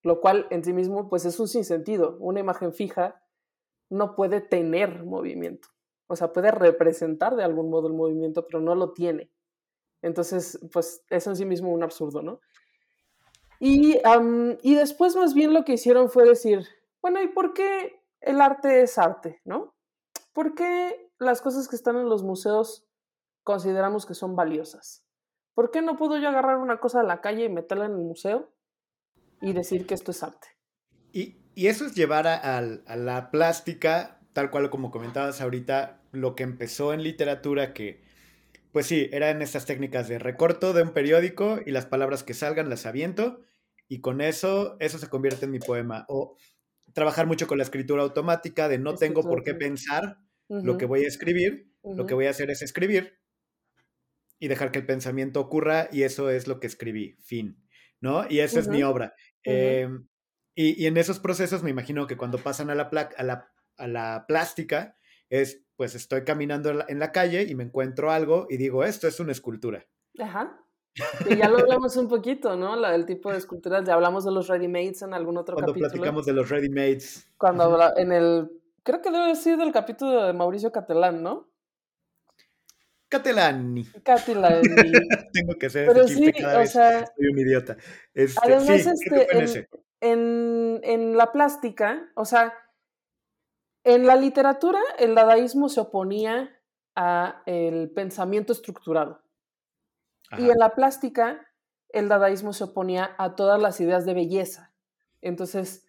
Lo 0.02 0.20
cual 0.20 0.46
en 0.50 0.64
sí 0.64 0.72
mismo 0.72 1.08
pues 1.08 1.24
es 1.24 1.38
un 1.40 1.48
sinsentido. 1.48 2.16
Una 2.20 2.40
imagen 2.40 2.72
fija 2.72 3.22
no 3.90 4.14
puede 4.14 4.40
tener 4.40 5.04
movimiento. 5.04 5.68
O 6.06 6.16
sea, 6.16 6.32
puede 6.32 6.50
representar 6.50 7.36
de 7.36 7.44
algún 7.44 7.70
modo 7.70 7.88
el 7.88 7.94
movimiento, 7.94 8.46
pero 8.46 8.60
no 8.60 8.74
lo 8.74 8.92
tiene. 8.92 9.30
Entonces, 10.02 10.58
pues 10.72 11.04
es 11.08 11.26
en 11.26 11.36
sí 11.36 11.44
mismo 11.44 11.70
un 11.72 11.82
absurdo, 11.82 12.22
¿no? 12.22 12.40
Y, 13.58 13.98
y 14.62 14.74
después 14.74 15.14
más 15.16 15.34
bien 15.34 15.52
lo 15.52 15.64
que 15.64 15.74
hicieron 15.74 16.08
fue 16.08 16.24
decir, 16.24 16.66
bueno, 17.02 17.22
¿y 17.22 17.28
por 17.28 17.52
qué 17.52 18.02
el 18.20 18.40
arte 18.40 18.82
es 18.82 18.96
arte, 18.96 19.40
¿no? 19.44 19.74
¿Por 20.32 20.54
qué 20.54 21.12
las 21.18 21.42
cosas 21.42 21.68
que 21.68 21.76
están 21.76 21.96
en 21.96 22.08
los 22.08 22.22
museos 22.22 22.86
consideramos 23.44 24.06
que 24.06 24.14
son 24.14 24.34
valiosas? 24.34 25.04
¿Por 25.54 25.70
qué 25.70 25.82
no 25.82 25.98
puedo 25.98 26.16
yo 26.16 26.28
agarrar 26.28 26.56
una 26.56 26.80
cosa 26.80 27.02
de 27.02 27.06
la 27.06 27.20
calle 27.20 27.44
y 27.44 27.48
meterla 27.50 27.84
en 27.84 27.92
el 27.92 27.98
museo 27.98 28.48
y 29.40 29.52
decir 29.52 29.86
que 29.86 29.94
esto 29.94 30.10
es 30.10 30.22
arte? 30.22 30.48
Y, 31.12 31.36
eso 31.56 31.84
es 31.84 31.94
llevar 31.94 32.26
a, 32.26 32.60
la 32.62 33.30
plástica, 33.30 34.20
tal 34.32 34.50
cual 34.50 34.70
como 34.70 34.90
comentabas 34.90 35.40
ahorita, 35.40 36.00
lo 36.12 36.34
que 36.34 36.42
empezó 36.42 36.94
en 36.94 37.02
literatura, 37.02 37.74
que 37.74 38.02
pues 38.72 38.86
sí, 38.86 39.08
eran 39.12 39.42
estas 39.42 39.66
técnicas 39.66 40.08
de 40.08 40.18
recorto 40.18 40.72
de 40.72 40.82
un 40.82 40.92
periódico 40.92 41.58
y 41.64 41.72
las 41.72 41.86
palabras 41.86 42.22
que 42.22 42.34
salgan 42.34 42.70
las 42.70 42.86
aviento 42.86 43.40
y 43.88 44.00
con 44.00 44.20
eso, 44.20 44.76
eso 44.78 44.98
se 44.98 45.08
convierte 45.08 45.46
en 45.46 45.50
mi 45.50 45.58
poema. 45.58 46.06
O 46.08 46.36
trabajar 46.92 47.26
mucho 47.26 47.46
con 47.46 47.58
la 47.58 47.64
escritura 47.64 48.02
automática, 48.02 48.68
de 48.68 48.78
no 48.78 48.94
tengo 48.94 49.22
por 49.22 49.42
qué 49.42 49.54
pensar 49.54 50.18
lo 50.48 50.78
que 50.78 50.86
voy 50.86 51.04
a 51.04 51.08
escribir, 51.08 51.70
lo 51.82 52.06
que 52.06 52.14
voy 52.14 52.26
a 52.26 52.30
hacer 52.30 52.50
es 52.50 52.62
escribir 52.62 53.18
y 54.38 54.48
dejar 54.48 54.72
que 54.72 54.78
el 54.78 54.86
pensamiento 54.86 55.40
ocurra 55.40 55.88
y 55.92 56.02
eso 56.02 56.30
es 56.30 56.48
lo 56.48 56.60
que 56.60 56.66
escribí, 56.66 57.16
fin, 57.20 57.62
¿no? 58.00 58.26
Y 58.28 58.40
esa 58.40 58.58
es 58.58 58.68
mi 58.68 58.82
obra. 58.82 59.14
Em, 59.44 60.06
y, 60.54 60.86
en 60.86 60.96
esos 60.96 61.18
procesos 61.18 61.62
me 61.62 61.70
imagino 61.70 62.06
que 62.06 62.16
cuando 62.16 62.38
pasan 62.38 62.70
a 62.70 62.74
la, 62.74 62.90
a 63.16 63.22
la, 63.22 63.52
a 63.76 63.86
la 63.86 64.24
plástica 64.28 64.96
es, 65.28 65.62
pues 65.76 65.94
estoy 65.94 66.24
caminando 66.24 66.84
en 66.88 66.98
la 66.98 67.12
calle 67.12 67.42
y 67.42 67.54
me 67.54 67.64
encuentro 67.64 68.10
algo 68.10 68.46
y 68.50 68.56
digo, 68.56 68.84
esto 68.84 69.08
es 69.08 69.20
una 69.20 69.32
escultura. 69.32 69.86
Ajá. 70.18 70.60
Y 71.28 71.36
ya 71.36 71.48
lo 71.48 71.58
hablamos 71.60 71.96
un 71.96 72.08
poquito, 72.08 72.56
¿no? 72.56 72.76
La, 72.76 72.94
el 72.94 73.06
tipo 73.06 73.30
de 73.30 73.38
esculturas, 73.38 73.84
ya 73.84 73.94
hablamos 73.94 74.24
de 74.24 74.32
los 74.32 74.48
ready-mades 74.48 75.02
en 75.02 75.14
algún 75.14 75.36
otro 75.36 75.54
Cuando 75.54 75.72
capítulo. 75.72 75.88
Cuando 75.88 76.02
platicamos 76.02 76.26
de 76.26 76.32
los 76.32 76.48
ready-mades. 76.48 77.32
Cuando 77.38 77.64
habla, 77.64 77.94
en 77.96 78.12
el, 78.12 78.50
creo 78.82 79.00
que 79.00 79.10
debe 79.10 79.34
ser 79.36 79.56
del 79.58 79.72
capítulo 79.72 80.24
de 80.24 80.32
Mauricio 80.32 80.72
Catelán, 80.72 81.22
¿no? 81.22 81.49
Catelani. 83.10 83.84
Catelani. 84.04 84.62
Tengo 85.32 85.58
que 85.58 85.68
ser 85.68 85.88
Pero 85.88 86.06
sí, 86.06 86.30
o 86.30 86.66
sea, 86.66 87.06
soy 87.06 87.26
un 87.26 87.38
idiota. 87.38 87.76
Este, 88.14 88.40
además, 88.40 88.86
este, 88.86 89.68
en, 90.00 90.80
en, 90.84 91.16
la 91.16 91.32
plástica, 91.32 92.08
o 92.14 92.24
sea, 92.24 92.54
en 93.82 94.06
la 94.06 94.14
literatura, 94.14 94.78
el 94.98 95.16
dadaísmo 95.16 95.68
se 95.68 95.80
oponía 95.80 96.56
a 96.94 97.42
el 97.46 97.90
pensamiento 97.90 98.52
estructurado. 98.52 99.22
Y 100.38 100.48
en 100.48 100.58
la 100.58 100.76
plástica, 100.76 101.48
el 101.88 102.08
dadaísmo 102.08 102.52
se 102.52 102.62
oponía 102.62 103.16
a 103.18 103.34
todas 103.34 103.60
las 103.60 103.80
ideas 103.80 104.06
de 104.06 104.14
belleza. 104.14 104.72
Entonces, 105.20 105.84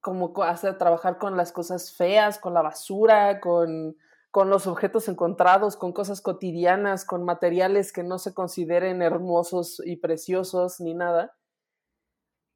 como 0.00 0.34
hace 0.42 0.72
trabajar 0.72 1.18
con 1.18 1.36
las 1.36 1.52
cosas 1.52 1.94
feas, 1.94 2.40
con 2.40 2.54
la 2.54 2.62
basura, 2.62 3.40
con, 3.40 3.96
con 4.36 4.50
los 4.50 4.66
objetos 4.66 5.08
encontrados, 5.08 5.78
con 5.78 5.94
cosas 5.94 6.20
cotidianas, 6.20 7.06
con 7.06 7.24
materiales 7.24 7.90
que 7.90 8.02
no 8.02 8.18
se 8.18 8.34
consideren 8.34 9.00
hermosos 9.00 9.80
y 9.82 9.96
preciosos 9.96 10.78
ni 10.78 10.92
nada. 10.92 11.34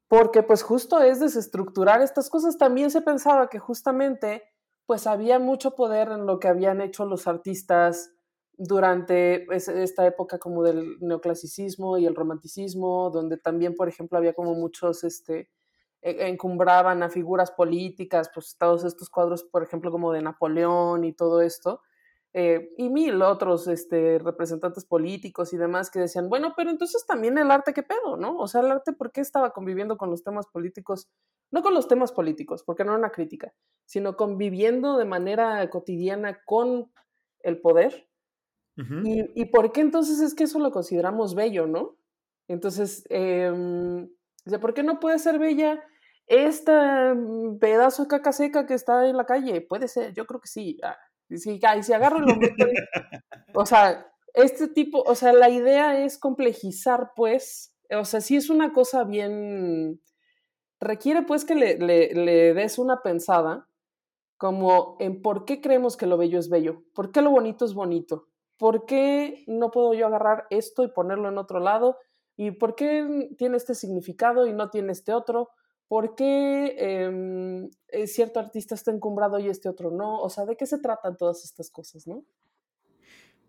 Porque 0.07 0.43
pues 0.43 0.61
justo 0.61 1.01
es 1.01 1.19
desestructurar 1.19 2.03
estas 2.03 2.29
cosas. 2.29 2.59
También 2.59 2.91
se 2.91 3.01
pensaba 3.01 3.49
que 3.49 3.57
justamente 3.57 4.43
pues 4.85 5.07
había 5.07 5.39
mucho 5.39 5.71
poder 5.71 6.09
en 6.09 6.27
lo 6.27 6.37
que 6.39 6.49
habían 6.49 6.81
hecho 6.81 7.03
los 7.05 7.25
artistas 7.25 8.11
durante 8.53 9.47
esta 9.49 10.05
época 10.05 10.37
como 10.37 10.61
del 10.61 10.99
neoclasicismo 10.99 11.97
y 11.97 12.05
el 12.05 12.13
romanticismo, 12.13 13.09
donde 13.09 13.37
también, 13.37 13.73
por 13.73 13.89
ejemplo, 13.89 14.19
había 14.19 14.33
como 14.33 14.53
muchos, 14.53 15.03
este, 15.03 15.49
encumbraban 16.01 17.03
a 17.03 17.09
figuras 17.09 17.51
políticas, 17.51 18.31
pues 18.33 18.55
todos 18.57 18.83
estos 18.83 19.09
cuadros, 19.09 19.43
por 19.43 19.63
ejemplo, 19.63 19.91
como 19.91 20.11
de 20.11 20.21
Napoleón 20.21 21.03
y 21.03 21.13
todo 21.13 21.41
esto, 21.41 21.81
eh, 22.33 22.71
y 22.77 22.89
mil 22.89 23.21
otros 23.21 23.67
este, 23.67 24.17
representantes 24.17 24.85
políticos 24.85 25.51
y 25.51 25.57
demás 25.57 25.91
que 25.91 25.99
decían, 25.99 26.29
bueno, 26.29 26.53
pero 26.55 26.69
entonces 26.69 27.05
también 27.05 27.37
el 27.37 27.51
arte, 27.51 27.73
¿qué 27.73 27.83
pedo? 27.83 28.15
¿No? 28.15 28.37
O 28.37 28.47
sea, 28.47 28.61
el 28.61 28.71
arte, 28.71 28.93
¿por 28.93 29.11
qué 29.11 29.19
estaba 29.21 29.51
conviviendo 29.51 29.97
con 29.97 30.09
los 30.09 30.23
temas 30.23 30.47
políticos? 30.47 31.09
No 31.51 31.61
con 31.61 31.73
los 31.73 31.87
temas 31.89 32.13
políticos, 32.13 32.63
porque 32.63 32.85
no 32.85 32.91
era 32.91 32.99
una 32.99 33.11
crítica, 33.11 33.53
sino 33.85 34.15
conviviendo 34.15 34.97
de 34.97 35.05
manera 35.05 35.69
cotidiana 35.69 36.41
con 36.45 36.91
el 37.41 37.59
poder 37.59 38.07
y, 39.03 39.45
por 39.45 39.71
qué 39.71 39.81
entonces 39.81 40.21
es 40.21 40.33
que 40.33 40.45
eso 40.45 40.57
lo 40.57 40.71
consideramos 40.71 41.35
bello, 41.35 41.67
no? 41.67 41.97
Entonces, 42.47 43.05
eh, 43.09 44.07
¿por 44.59 44.73
qué 44.73 44.81
no 44.81 44.99
puede 44.99 45.19
ser 45.19 45.37
bella 45.37 45.83
este 46.31 46.71
pedazo 47.59 48.03
de 48.03 48.07
caca 48.07 48.31
seca 48.31 48.65
que 48.65 48.73
está 48.73 49.07
en 49.07 49.17
la 49.17 49.25
calle? 49.25 49.59
Puede 49.59 49.89
ser, 49.89 50.13
yo 50.13 50.25
creo 50.25 50.39
que 50.39 50.47
sí. 50.47 50.77
Ah, 50.81 50.97
si, 51.29 51.59
si 51.81 51.93
agarro 51.93 52.19
lo 52.19 52.33
o 53.53 53.65
sea, 53.65 54.07
este 54.33 54.67
tipo, 54.69 55.01
o 55.01 55.13
sea, 55.15 55.33
la 55.33 55.49
idea 55.49 56.03
es 56.03 56.17
complejizar, 56.17 57.11
pues, 57.15 57.75
o 57.89 58.05
sea, 58.05 58.21
si 58.21 58.37
es 58.37 58.49
una 58.49 58.71
cosa 58.71 59.03
bien, 59.03 60.01
requiere 60.79 61.23
pues 61.23 61.43
que 61.43 61.55
le, 61.55 61.77
le, 61.77 62.13
le 62.13 62.53
des 62.53 62.79
una 62.79 63.01
pensada 63.01 63.67
como 64.37 64.95
en 64.99 65.21
por 65.21 65.45
qué 65.45 65.61
creemos 65.61 65.97
que 65.97 66.07
lo 66.07 66.17
bello 66.17 66.39
es 66.39 66.49
bello, 66.49 66.83
por 66.95 67.11
qué 67.11 67.21
lo 67.21 67.29
bonito 67.29 67.65
es 67.65 67.73
bonito, 67.73 68.27
¿por 68.57 68.85
qué 68.85 69.43
no 69.47 69.69
puedo 69.69 69.93
yo 69.93 70.07
agarrar 70.07 70.47
esto 70.49 70.83
y 70.83 70.87
ponerlo 70.87 71.29
en 71.29 71.37
otro 71.37 71.59
lado? 71.59 71.97
¿Y 72.37 72.51
por 72.51 72.75
qué 72.75 73.29
tiene 73.37 73.57
este 73.57 73.75
significado 73.75 74.47
y 74.47 74.53
no 74.53 74.69
tiene 74.69 74.93
este 74.93 75.13
otro? 75.13 75.49
¿Por 75.91 76.15
qué 76.15 76.73
em, 76.77 77.69
eh, 77.89 78.07
cierto 78.07 78.39
artista 78.39 78.75
está 78.75 78.91
encumbrado 78.91 79.39
y 79.39 79.49
este 79.49 79.67
otro 79.67 79.91
no? 79.91 80.21
O 80.21 80.29
sea, 80.29 80.45
¿de 80.45 80.55
qué 80.55 80.65
se 80.65 80.77
tratan 80.77 81.17
todas 81.17 81.43
estas 81.43 81.69
cosas, 81.69 82.07
no? 82.07 82.23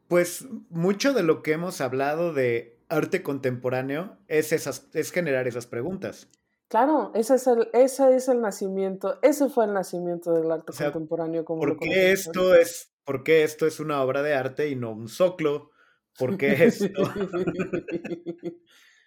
Pues 0.09 0.45
mucho 0.69 1.13
de 1.13 1.23
lo 1.23 1.41
que 1.45 1.53
hemos 1.53 1.81
hablado 1.81 2.33
de 2.33 2.81
arte 2.89 3.23
contemporáneo 3.23 4.19
es, 4.27 4.51
esas, 4.51 4.89
es 4.93 5.13
generar 5.13 5.47
esas 5.47 5.69
preguntas. 5.69 6.31
Claro, 6.67 7.13
ese 7.15 7.37
es 7.37 7.47
el, 7.47 7.69
ese 7.75 8.17
es 8.17 8.27
el 8.27 8.41
nacimiento, 8.41 9.21
ese 9.23 9.49
fue 9.49 9.67
el 9.67 9.73
nacimiento 9.73 10.33
del 10.33 10.51
arte 10.51 10.73
contemporáneo. 10.77 11.45
Como 11.45 11.61
¿por, 11.61 11.79
qué 11.79 12.11
esto 12.11 12.57
es, 12.57 12.93
¿Por 13.05 13.23
qué 13.23 13.45
esto 13.45 13.69
es 13.69 13.79
una 13.79 14.03
obra 14.03 14.21
de 14.21 14.35
arte 14.35 14.69
y 14.69 14.75
no 14.75 14.91
un 14.91 15.07
soclo? 15.07 15.71
¿Por 16.19 16.37
qué 16.37 16.65
esto 16.65 16.89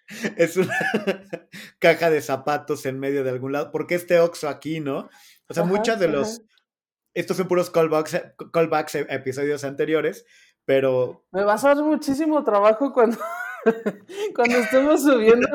es 0.36 0.56
una 0.56 0.76
caja 1.78 2.10
de 2.10 2.22
zapatos 2.22 2.86
en 2.86 2.98
medio 2.98 3.24
de 3.24 3.30
algún 3.30 3.52
lado? 3.52 3.70
¿Por 3.70 3.86
qué 3.86 3.94
este 3.94 4.20
Oxo 4.20 4.48
aquí, 4.48 4.80
no? 4.80 5.08
O 5.48 5.54
sea, 5.54 5.64
muchas 5.64 5.98
de 5.98 6.08
los... 6.08 6.42
Estos 7.14 7.38
son 7.38 7.48
puros 7.48 7.70
callbacks, 7.70 8.20
callbacks 8.52 8.96
a 8.96 8.98
episodios 9.00 9.64
anteriores, 9.64 10.26
pero... 10.66 11.24
Me 11.32 11.44
vas 11.44 11.64
a 11.64 11.74
dar 11.74 11.84
muchísimo 11.84 12.44
trabajo 12.44 12.92
cuando... 12.92 13.18
Cuando 14.36 14.58
estemos 14.58 15.02
subiendo, 15.02 15.48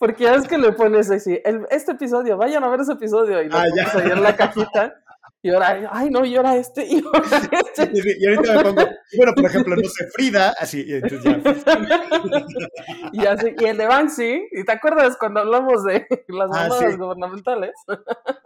porque 0.00 0.24
ya 0.24 0.34
es 0.34 0.48
que 0.48 0.58
le 0.58 0.72
pones 0.72 1.08
así, 1.12 1.40
este 1.70 1.92
episodio, 1.92 2.36
vayan 2.36 2.64
a 2.64 2.68
ver 2.68 2.80
ese 2.80 2.94
episodio 2.94 3.40
y 3.40 3.48
ah, 3.52 3.62
ahí 3.62 4.10
en 4.10 4.20
la 4.20 4.34
cajita. 4.34 5.00
Y 5.42 5.48
ahora, 5.48 5.88
ay, 5.90 6.10
no, 6.10 6.24
y 6.24 6.36
ahora 6.36 6.56
este, 6.56 6.84
y 6.86 7.02
ahora 7.02 7.20
este. 7.76 7.90
Y, 8.18 8.26
ahorita 8.26 8.56
me 8.56 8.62
pongo, 8.62 8.88
bueno, 9.16 9.34
por 9.34 9.46
ejemplo, 9.46 9.76
no 9.76 9.82
sé, 9.88 10.06
Frida, 10.14 10.54
así, 10.58 10.84
y 10.86 10.94
entonces 10.94 11.24
ya. 11.24 11.40
y, 13.12 13.26
así, 13.26 13.54
y 13.58 13.64
el 13.64 13.78
de 13.78 13.86
Banksy, 13.86 14.48
¿y 14.52 14.64
te 14.64 14.72
acuerdas 14.72 15.16
cuando 15.18 15.40
hablamos 15.40 15.84
de 15.84 16.06
las 16.28 16.50
ah, 16.52 16.68
gubernamentales? 16.96 17.72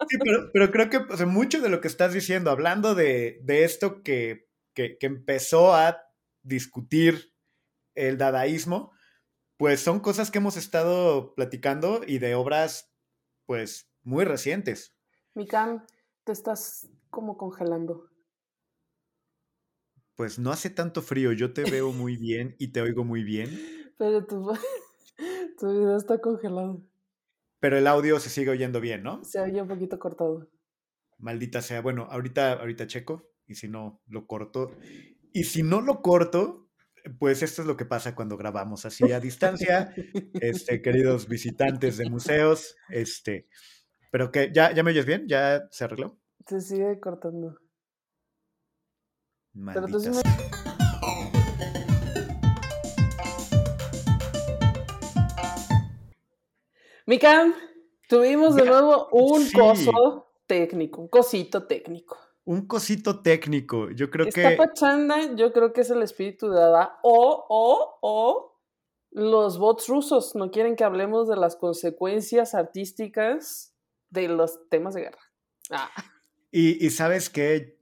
sí, 0.09 0.19
pero, 0.23 0.51
pero, 0.53 0.71
creo 0.71 0.89
que 0.89 1.13
o 1.13 1.17
sea, 1.17 1.27
mucho 1.27 1.61
de 1.61 1.69
lo 1.69 1.81
que 1.81 1.89
estás 1.89 2.13
diciendo, 2.13 2.51
hablando 2.51 2.95
de, 2.95 3.41
de 3.43 3.65
esto 3.65 4.03
que, 4.05 4.47
que, 4.73 4.97
que 4.97 5.07
empezó 5.07 5.75
a 5.75 6.01
discutir 6.43 7.33
el 7.97 8.19
dadaísmo, 8.19 8.93
pues 9.57 9.81
son 9.81 9.99
cosas 9.99 10.31
que 10.31 10.39
hemos 10.39 10.57
estado 10.57 11.35
platicando 11.35 12.03
y 12.07 12.19
de 12.19 12.37
obras, 12.37 12.93
pues, 13.47 13.91
muy 14.03 14.25
recientes. 14.25 14.95
Mikam, 15.35 15.85
te 16.25 16.33
estás 16.33 16.91
como 17.11 17.37
congelando. 17.37 18.09
Pues 20.17 20.39
no 20.39 20.51
hace 20.51 20.71
tanto 20.71 21.03
frío, 21.03 21.33
yo 21.33 21.53
te 21.53 21.69
veo 21.69 21.93
muy 21.93 22.17
bien 22.17 22.57
y 22.59 22.69
te 22.69 22.81
oigo 22.81 23.05
muy 23.05 23.25
bien. 23.25 23.49
Pero 23.99 24.27
tu, 24.27 24.53
tu 25.59 25.71
video 25.71 25.97
está 25.97 26.21
congelado. 26.21 26.83
Pero 27.61 27.79
el 27.79 27.87
audio 27.87 28.19
se 28.21 28.31
sigue 28.31 28.51
oyendo 28.51 28.81
bien, 28.81 29.03
¿no? 29.03 29.25
Se 29.25 29.41
oye 29.41 29.61
un 29.63 29.69
poquito 29.69 29.99
cortado. 29.99 30.51
Maldita 31.19 31.63
sea. 31.63 31.81
Bueno, 31.81 32.07
ahorita, 32.11 32.55
ahorita 32.55 32.87
checo 32.87 33.31
y 33.47 33.55
si 33.55 33.69
no, 33.69 34.03
lo 34.07 34.27
corto. 34.27 34.77
Y 35.33 35.45
si 35.45 35.63
no 35.63 35.81
lo 35.81 36.03
corto, 36.03 36.69
pues 37.19 37.43
esto 37.43 37.63
es 37.63 37.69
lo 37.69 37.77
que 37.77 37.85
pasa 37.85 38.15
cuando 38.15 38.37
grabamos 38.37 38.85
así 38.85 39.11
a 39.13 39.21
distancia, 39.21 39.95
este, 40.41 40.83
queridos 40.83 41.29
visitantes 41.29 41.97
de 41.97 42.09
museos, 42.09 42.77
este, 42.89 43.49
pero 44.15 44.31
que 44.31 44.53
ya, 44.53 44.73
ya 44.73 44.85
me 44.85 44.93
oyes 44.93 45.07
bien, 45.07 45.27
ya 45.27 45.67
se 45.73 45.83
arregló. 45.83 46.17
Se 46.47 46.61
sigue 46.61 47.01
cortando. 47.01 47.59
Mika, 57.07 57.53
tuvimos 58.09 58.55
de 58.55 58.65
nuevo 58.67 59.09
un 59.11 59.51
coso 59.51 60.29
técnico, 60.47 61.01
un 61.01 61.09
cosito 61.09 61.67
técnico 61.67 62.17
un 62.45 62.69
cosito 62.69 63.21
técnico. 63.21 63.91
Yo 63.91 64.11
creo 64.11 64.29
Esta 64.29 64.51
que. 64.51 64.57
pachanda, 64.57 65.35
yo 65.35 65.53
creo 65.53 65.73
que 65.73 65.81
es 65.81 65.91
el 65.91 66.03
espíritu 66.03 66.51
de 66.51 66.63
Ada. 66.63 67.01
O, 67.03 67.47
o, 67.49 67.99
o 68.01 68.61
los 69.11 69.59
bots 69.59 69.89
rusos 69.89 70.37
no 70.37 70.53
quieren 70.53 70.77
que 70.77 70.85
hablemos 70.85 71.27
de 71.27 71.35
las 71.35 71.57
consecuencias 71.57 72.55
artísticas 72.55 73.74
de 74.15 74.29
los 74.29 74.69
temas 74.71 74.95
de 74.95 75.03
guerra. 75.03 75.21
Ah. 75.71 75.91
Y, 76.51 76.89
sabes 76.91 77.31
que 77.31 77.79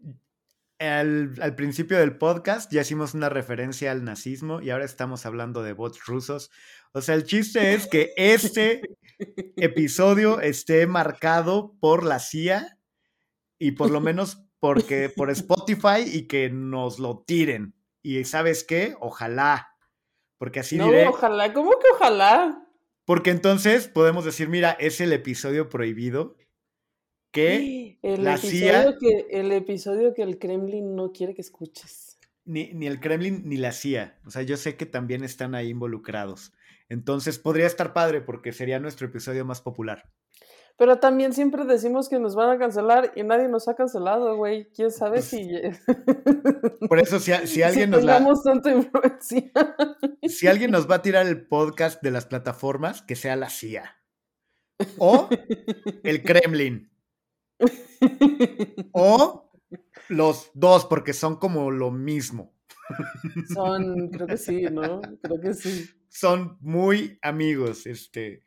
al, 0.78 1.34
al, 1.42 1.54
principio 1.54 1.98
del 1.98 2.16
podcast 2.16 2.72
ya 2.72 2.80
hicimos 2.80 3.12
una 3.12 3.28
referencia 3.28 3.92
al 3.92 4.02
nazismo 4.02 4.62
y 4.62 4.70
ahora 4.70 4.86
estamos 4.86 5.26
hablando 5.26 5.62
de 5.62 5.74
bots 5.74 6.04
rusos. 6.06 6.50
O 6.92 7.02
sea, 7.02 7.14
el 7.14 7.24
chiste 7.24 7.74
es 7.74 7.86
que 7.86 8.14
este 8.16 8.96
episodio 9.56 10.40
esté 10.40 10.86
marcado 10.86 11.76
por 11.80 12.02
la 12.02 12.18
CIA 12.18 12.78
y 13.58 13.72
por 13.72 13.90
lo 13.90 14.00
menos 14.00 14.42
porque 14.58 15.10
por 15.14 15.30
Spotify 15.30 16.04
y 16.06 16.26
que 16.26 16.48
nos 16.48 16.98
lo 16.98 17.24
tiren. 17.26 17.74
Y 18.00 18.24
sabes 18.24 18.64
qué, 18.64 18.96
ojalá, 19.00 19.76
porque 20.38 20.60
así 20.60 20.76
no, 20.76 20.88
ojalá, 21.08 21.52
¿cómo 21.52 21.72
que 21.72 21.86
ojalá? 21.94 22.66
Porque 23.04 23.30
entonces 23.30 23.88
podemos 23.88 24.24
decir, 24.24 24.48
mira, 24.48 24.72
es 24.72 25.00
el 25.00 25.12
episodio 25.12 25.68
prohibido 25.68 26.36
que 27.32 27.98
el 28.02 28.24
la 28.24 28.36
CIA... 28.36 28.96
Que, 29.00 29.26
el 29.30 29.50
episodio 29.52 30.14
que 30.14 30.22
el 30.22 30.38
Kremlin 30.38 30.94
no 30.94 31.12
quiere 31.12 31.34
que 31.34 31.40
escuches. 31.40 32.18
Ni, 32.44 32.72
ni 32.74 32.86
el 32.86 33.00
Kremlin 33.00 33.42
ni 33.44 33.56
la 33.56 33.72
CIA. 33.72 34.20
O 34.24 34.30
sea, 34.30 34.42
yo 34.42 34.56
sé 34.56 34.76
que 34.76 34.86
también 34.86 35.24
están 35.24 35.54
ahí 35.54 35.70
involucrados. 35.70 36.52
Entonces 36.88 37.38
podría 37.38 37.66
estar 37.66 37.92
padre 37.92 38.20
porque 38.20 38.52
sería 38.52 38.78
nuestro 38.78 39.06
episodio 39.06 39.44
más 39.44 39.60
popular. 39.60 40.10
Pero 40.78 40.98
también 40.98 41.32
siempre 41.32 41.64
decimos 41.64 42.08
que 42.08 42.18
nos 42.18 42.34
van 42.34 42.50
a 42.50 42.58
cancelar 42.58 43.12
y 43.14 43.22
nadie 43.22 43.48
nos 43.48 43.68
ha 43.68 43.74
cancelado, 43.74 44.36
güey. 44.36 44.68
¿Quién 44.72 44.90
sabe 44.90 45.18
pues 45.18 45.26
si... 45.26 45.48
Por 46.88 46.98
eso, 46.98 47.18
si, 47.18 47.32
si 47.46 47.62
alguien 47.62 47.90
nos 47.90 48.02
la... 48.02 48.24
tanta 48.42 48.72
influencia. 48.72 49.50
Si 50.28 50.46
alguien 50.46 50.70
nos 50.70 50.90
va 50.90 50.96
a 50.96 51.02
tirar 51.02 51.26
el 51.26 51.46
podcast 51.46 52.02
de 52.02 52.10
las 52.10 52.26
plataformas, 52.26 53.02
que 53.02 53.16
sea 53.16 53.36
la 53.36 53.50
CIA. 53.50 53.96
O 54.98 55.28
el 56.02 56.22
Kremlin. 56.22 56.90
O 58.92 59.52
los 60.08 60.50
dos, 60.54 60.86
porque 60.86 61.12
son 61.12 61.36
como 61.36 61.70
lo 61.70 61.90
mismo. 61.90 62.54
Son, 63.52 64.08
creo 64.08 64.26
que 64.26 64.36
sí, 64.36 64.62
¿no? 64.70 65.00
Creo 65.22 65.40
que 65.40 65.54
sí. 65.54 65.88
Son 66.08 66.58
muy 66.60 67.18
amigos, 67.22 67.86
este. 67.86 68.44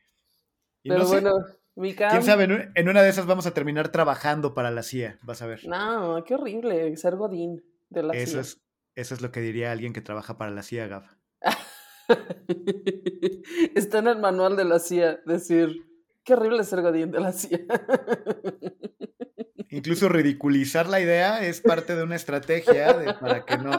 Pero 0.84 1.08
bueno, 1.08 1.34
¿Quién 1.76 2.24
sabe? 2.24 2.72
En 2.76 2.90
una 2.90 3.04
de 3.04 3.10
esas 3.10 3.26
vamos 3.26 3.46
a 3.46 3.54
terminar 3.54 3.90
trabajando 3.90 4.54
para 4.54 4.72
la 4.72 4.82
CIA, 4.82 5.20
vas 5.24 5.42
a 5.42 5.46
ver. 5.46 5.68
No, 5.68 6.24
qué 6.26 6.36
horrible 6.36 6.96
ser 6.96 7.18
Godín 7.18 7.66
de 7.90 8.04
la 8.04 8.14
eso 8.14 8.32
CIA. 8.32 8.42
Es, 8.42 8.62
eso 8.96 9.14
es 9.14 9.22
lo 9.22 9.32
que 9.32 9.42
diría 9.42 9.74
alguien 9.74 9.92
que 9.92 10.02
trabaja 10.02 10.38
para 10.38 10.52
la 10.52 10.64
CIA, 10.64 10.88
Gab. 10.88 11.04
Está 13.76 14.00
en 14.00 14.08
el 14.08 14.20
manual 14.20 14.56
de 14.56 14.64
la 14.64 14.80
CIA 14.80 15.20
decir, 15.26 15.86
qué 16.24 16.34
horrible 16.34 16.64
ser 16.64 16.82
Godín 16.82 17.12
de 17.12 17.20
la 17.20 17.34
CIA. 17.34 17.60
Incluso 19.70 20.08
ridiculizar 20.08 20.88
la 20.88 21.02
idea 21.02 21.46
es 21.46 21.60
parte 21.60 21.98
de 21.98 22.04
una 22.04 22.16
estrategia 22.16 23.18
para 23.20 23.44
que 23.44 23.58
no... 23.58 23.72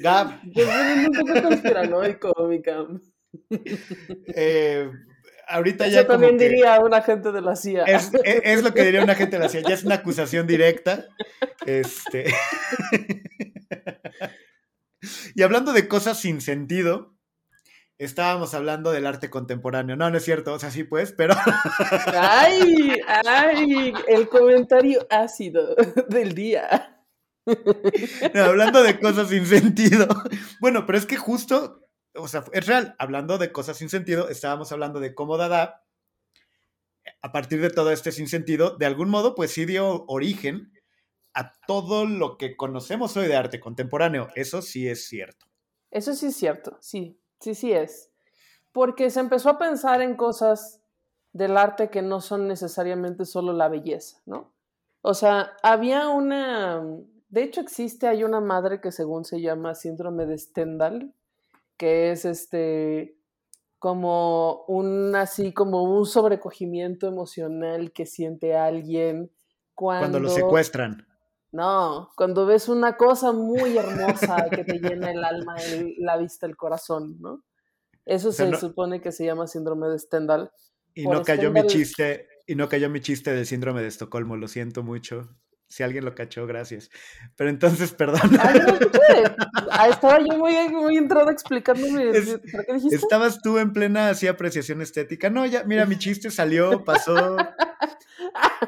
Gab. 0.00 0.40
Yo 0.44 0.64
soy 0.64 1.06
un 1.06 1.12
poco 1.12 1.48
conspiranoico, 1.48 2.48
mi 2.48 2.62
Eh 4.28 4.90
ahorita 5.46 5.86
Eso 5.86 6.06
también 6.06 6.38
diría 6.38 6.80
un 6.80 6.94
agente 6.94 7.32
de 7.32 7.40
la 7.40 7.56
CIA. 7.56 7.84
Es, 7.84 8.62
lo 8.62 8.74
que 8.74 8.84
diría 8.84 9.02
un 9.02 9.10
agente 9.10 9.36
de 9.36 9.42
la 9.42 9.48
CIA, 9.48 9.62
ya 9.62 9.74
es 9.74 9.84
una 9.84 9.96
acusación 9.96 10.46
directa. 10.46 11.06
Este. 11.64 12.24
y 15.34 15.42
hablando 15.42 15.72
de 15.72 15.88
cosas 15.88 16.20
sin 16.20 16.40
sentido, 16.40 17.16
estábamos 17.98 18.54
hablando 18.54 18.92
del 18.92 19.06
arte 19.06 19.30
contemporáneo. 19.30 19.96
No, 19.96 20.10
no 20.10 20.16
es 20.16 20.24
cierto, 20.24 20.52
o 20.52 20.58
sea, 20.58 20.70
sí 20.70 20.84
pues, 20.84 21.12
pero. 21.12 21.34
¡Ay! 22.12 23.00
¡Ay! 23.26 23.94
El 24.08 24.28
comentario 24.28 25.06
ácido 25.10 25.74
del 26.08 26.34
día. 26.34 26.92
hablando 28.34 28.82
de 28.82 28.98
cosas 28.98 29.28
sin 29.28 29.46
sentido. 29.46 30.06
Bueno, 30.60 30.86
pero 30.86 30.98
es 30.98 31.06
que 31.06 31.16
justo 31.16 31.85
o 32.18 32.28
sea, 32.28 32.44
es 32.52 32.66
real. 32.66 32.94
Hablando 32.98 33.38
de 33.38 33.52
cosas 33.52 33.76
sin 33.78 33.88
sentido, 33.88 34.28
estábamos 34.28 34.72
hablando 34.72 35.00
de 35.00 35.14
cómo 35.14 35.36
Dada, 35.36 35.84
a 37.22 37.32
partir 37.32 37.60
de 37.60 37.70
todo 37.70 37.90
este 37.92 38.12
sinsentido, 38.12 38.76
de 38.76 38.86
algún 38.86 39.10
modo, 39.10 39.34
pues 39.34 39.52
sí 39.52 39.64
dio 39.64 40.04
origen 40.06 40.72
a 41.34 41.52
todo 41.66 42.06
lo 42.06 42.38
que 42.38 42.56
conocemos 42.56 43.16
hoy 43.16 43.26
de 43.26 43.36
arte 43.36 43.60
contemporáneo. 43.60 44.28
Eso 44.34 44.62
sí 44.62 44.88
es 44.88 45.06
cierto. 45.06 45.46
Eso 45.90 46.14
sí 46.14 46.26
es 46.26 46.36
cierto, 46.36 46.78
sí, 46.80 47.18
sí, 47.40 47.54
sí 47.54 47.72
es. 47.72 48.10
Porque 48.72 49.10
se 49.10 49.20
empezó 49.20 49.50
a 49.50 49.58
pensar 49.58 50.02
en 50.02 50.16
cosas 50.16 50.80
del 51.32 51.56
arte 51.56 51.90
que 51.90 52.02
no 52.02 52.20
son 52.20 52.48
necesariamente 52.48 53.24
solo 53.24 53.52
la 53.52 53.68
belleza, 53.68 54.20
¿no? 54.26 54.52
O 55.02 55.14
sea, 55.14 55.52
había 55.62 56.08
una, 56.08 56.82
de 57.28 57.42
hecho 57.42 57.60
existe, 57.60 58.08
hay 58.08 58.24
una 58.24 58.40
madre 58.40 58.80
que 58.80 58.90
según 58.90 59.24
se 59.24 59.40
llama 59.40 59.74
síndrome 59.74 60.26
de 60.26 60.38
Stendhal, 60.38 61.14
que 61.76 62.12
es 62.12 62.24
este 62.24 63.18
como 63.78 64.64
un 64.66 65.14
así 65.14 65.52
como 65.52 65.82
un 65.84 66.06
sobrecogimiento 66.06 67.06
emocional 67.06 67.92
que 67.92 68.06
siente 68.06 68.56
alguien 68.56 69.30
cuando, 69.74 70.00
cuando 70.00 70.20
lo 70.20 70.28
secuestran. 70.30 71.06
No, 71.52 72.10
cuando 72.16 72.46
ves 72.46 72.68
una 72.68 72.96
cosa 72.96 73.32
muy 73.32 73.78
hermosa 73.78 74.48
que 74.50 74.64
te 74.64 74.78
llena 74.78 75.10
el 75.10 75.24
alma, 75.24 75.56
la 75.98 76.16
vista, 76.16 76.46
el 76.46 76.56
corazón, 76.56 77.16
¿no? 77.20 77.44
Eso 78.04 78.30
se 78.30 78.54
supone 78.56 79.00
que 79.00 79.10
se 79.10 79.24
llama 79.24 79.46
síndrome 79.46 79.88
de 79.88 79.98
Stendhal. 79.98 80.50
Y 80.94 81.06
no 81.06 81.22
cayó 81.22 81.50
mi 81.50 81.66
chiste, 81.66 82.28
y 82.46 82.54
no 82.54 82.68
cayó 82.68 82.88
mi 82.88 83.00
chiste 83.00 83.32
del 83.32 83.46
síndrome 83.46 83.82
de 83.82 83.88
Estocolmo, 83.88 84.36
lo 84.36 84.48
siento 84.48 84.82
mucho. 84.82 85.28
Si 85.68 85.82
alguien 85.82 86.04
lo 86.04 86.14
cachó, 86.14 86.46
gracias. 86.46 86.90
Pero 87.36 87.50
entonces, 87.50 87.92
perdón. 87.98 88.20
Ah, 89.70 89.88
estaba 89.88 90.18
yo 90.20 90.38
muy, 90.38 90.68
muy 90.68 90.96
entrada 90.96 91.32
explicándome. 91.32 92.12
qué 92.12 92.74
dijiste? 92.74 92.96
Estabas 92.96 93.40
tú 93.42 93.58
en 93.58 93.72
plena 93.72 94.10
así 94.10 94.28
apreciación 94.28 94.80
estética. 94.80 95.30
No, 95.30 95.44
ya, 95.44 95.64
mira, 95.64 95.84
mi 95.86 95.98
chiste 95.98 96.30
salió, 96.30 96.84
pasó. 96.84 97.36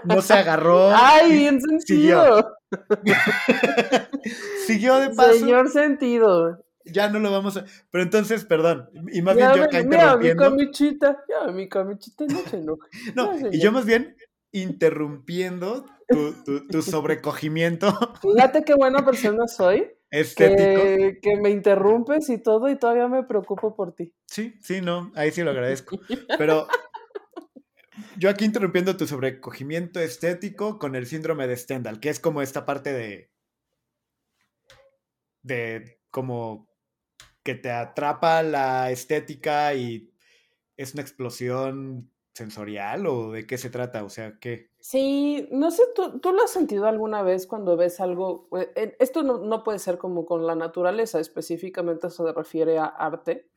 No 0.04 0.22
se 0.22 0.34
agarró. 0.34 0.90
Ay, 0.94 1.32
bien 1.32 1.60
sentido. 1.60 2.56
Siguió, 4.66 4.96
de 4.96 5.10
paso. 5.10 5.34
Señor 5.34 5.70
sentido. 5.70 6.64
Ya 6.84 7.08
no 7.08 7.18
lo 7.18 7.30
vamos 7.30 7.56
a. 7.56 7.64
Pero 7.90 8.02
entonces, 8.04 8.44
perdón. 8.44 8.88
Y 9.12 9.22
más 9.22 9.36
bien 9.36 9.50
yo 9.54 9.64
acá 9.64 9.82
mira, 9.84 10.16
mi 10.16 10.34
camichita. 10.34 11.24
Ya, 11.28 11.52
mi 11.52 11.68
camichita 11.68 12.24
no 12.28 12.40
se 12.40 12.56
enoja. 12.56 12.86
No, 13.14 13.32
y 13.50 13.60
yo 13.60 13.72
más 13.72 13.84
bien 13.84 14.16
interrumpiendo 14.52 15.86
tu, 16.08 16.82
sobrecogimiento. 16.82 17.88
Fíjate 18.22 18.64
qué 18.64 18.74
buena 18.74 19.04
persona 19.04 19.46
soy. 19.46 19.90
Estético. 20.10 21.20
Que, 21.20 21.36
me 21.40 21.50
interrumpes 21.50 22.30
y 22.30 22.38
todo, 22.38 22.70
y 22.70 22.76
todavía 22.76 23.08
me 23.08 23.24
preocupo 23.24 23.74
por 23.74 23.94
ti. 23.94 24.14
Sí, 24.26 24.54
sí, 24.62 24.80
no, 24.80 25.12
ahí 25.14 25.30
sí 25.30 25.42
lo 25.42 25.50
agradezco. 25.50 25.98
Pero 26.38 26.66
yo 28.16 28.30
aquí 28.30 28.44
interrumpiendo 28.44 28.96
tu 28.96 29.06
sobrecogimiento 29.06 30.00
estético 30.00 30.78
con 30.78 30.94
el 30.94 31.06
síndrome 31.06 31.46
de 31.46 31.56
Stendhal, 31.56 32.00
que 32.00 32.08
es 32.08 32.20
como 32.20 32.42
esta 32.42 32.64
parte 32.64 32.92
de. 32.92 33.30
de 35.42 36.00
como 36.10 36.68
que 37.42 37.54
te 37.54 37.70
atrapa 37.70 38.42
la 38.42 38.90
estética 38.90 39.74
y 39.74 40.12
es 40.76 40.94
una 40.94 41.02
explosión 41.02 42.10
sensorial 42.38 43.06
o 43.06 43.32
de 43.32 43.46
qué 43.46 43.58
se 43.58 43.70
trata? 43.70 44.04
O 44.04 44.08
sea, 44.08 44.38
¿qué? 44.40 44.70
Sí, 44.80 45.48
no 45.50 45.70
sé, 45.70 45.82
¿tú, 45.94 46.18
¿tú 46.20 46.32
lo 46.32 46.42
has 46.42 46.50
sentido 46.50 46.86
alguna 46.86 47.22
vez 47.22 47.46
cuando 47.46 47.76
ves 47.76 48.00
algo? 48.00 48.48
Eh, 48.76 48.96
esto 48.98 49.22
no, 49.22 49.38
no, 49.38 49.62
puede 49.62 49.78
ser 49.78 49.98
como 49.98 50.24
con 50.24 50.46
la 50.46 50.54
naturaleza, 50.54 51.20
específicamente 51.20 52.08
se 52.10 52.32
refiere 52.32 52.78
a 52.78 52.86
arte. 52.86 53.50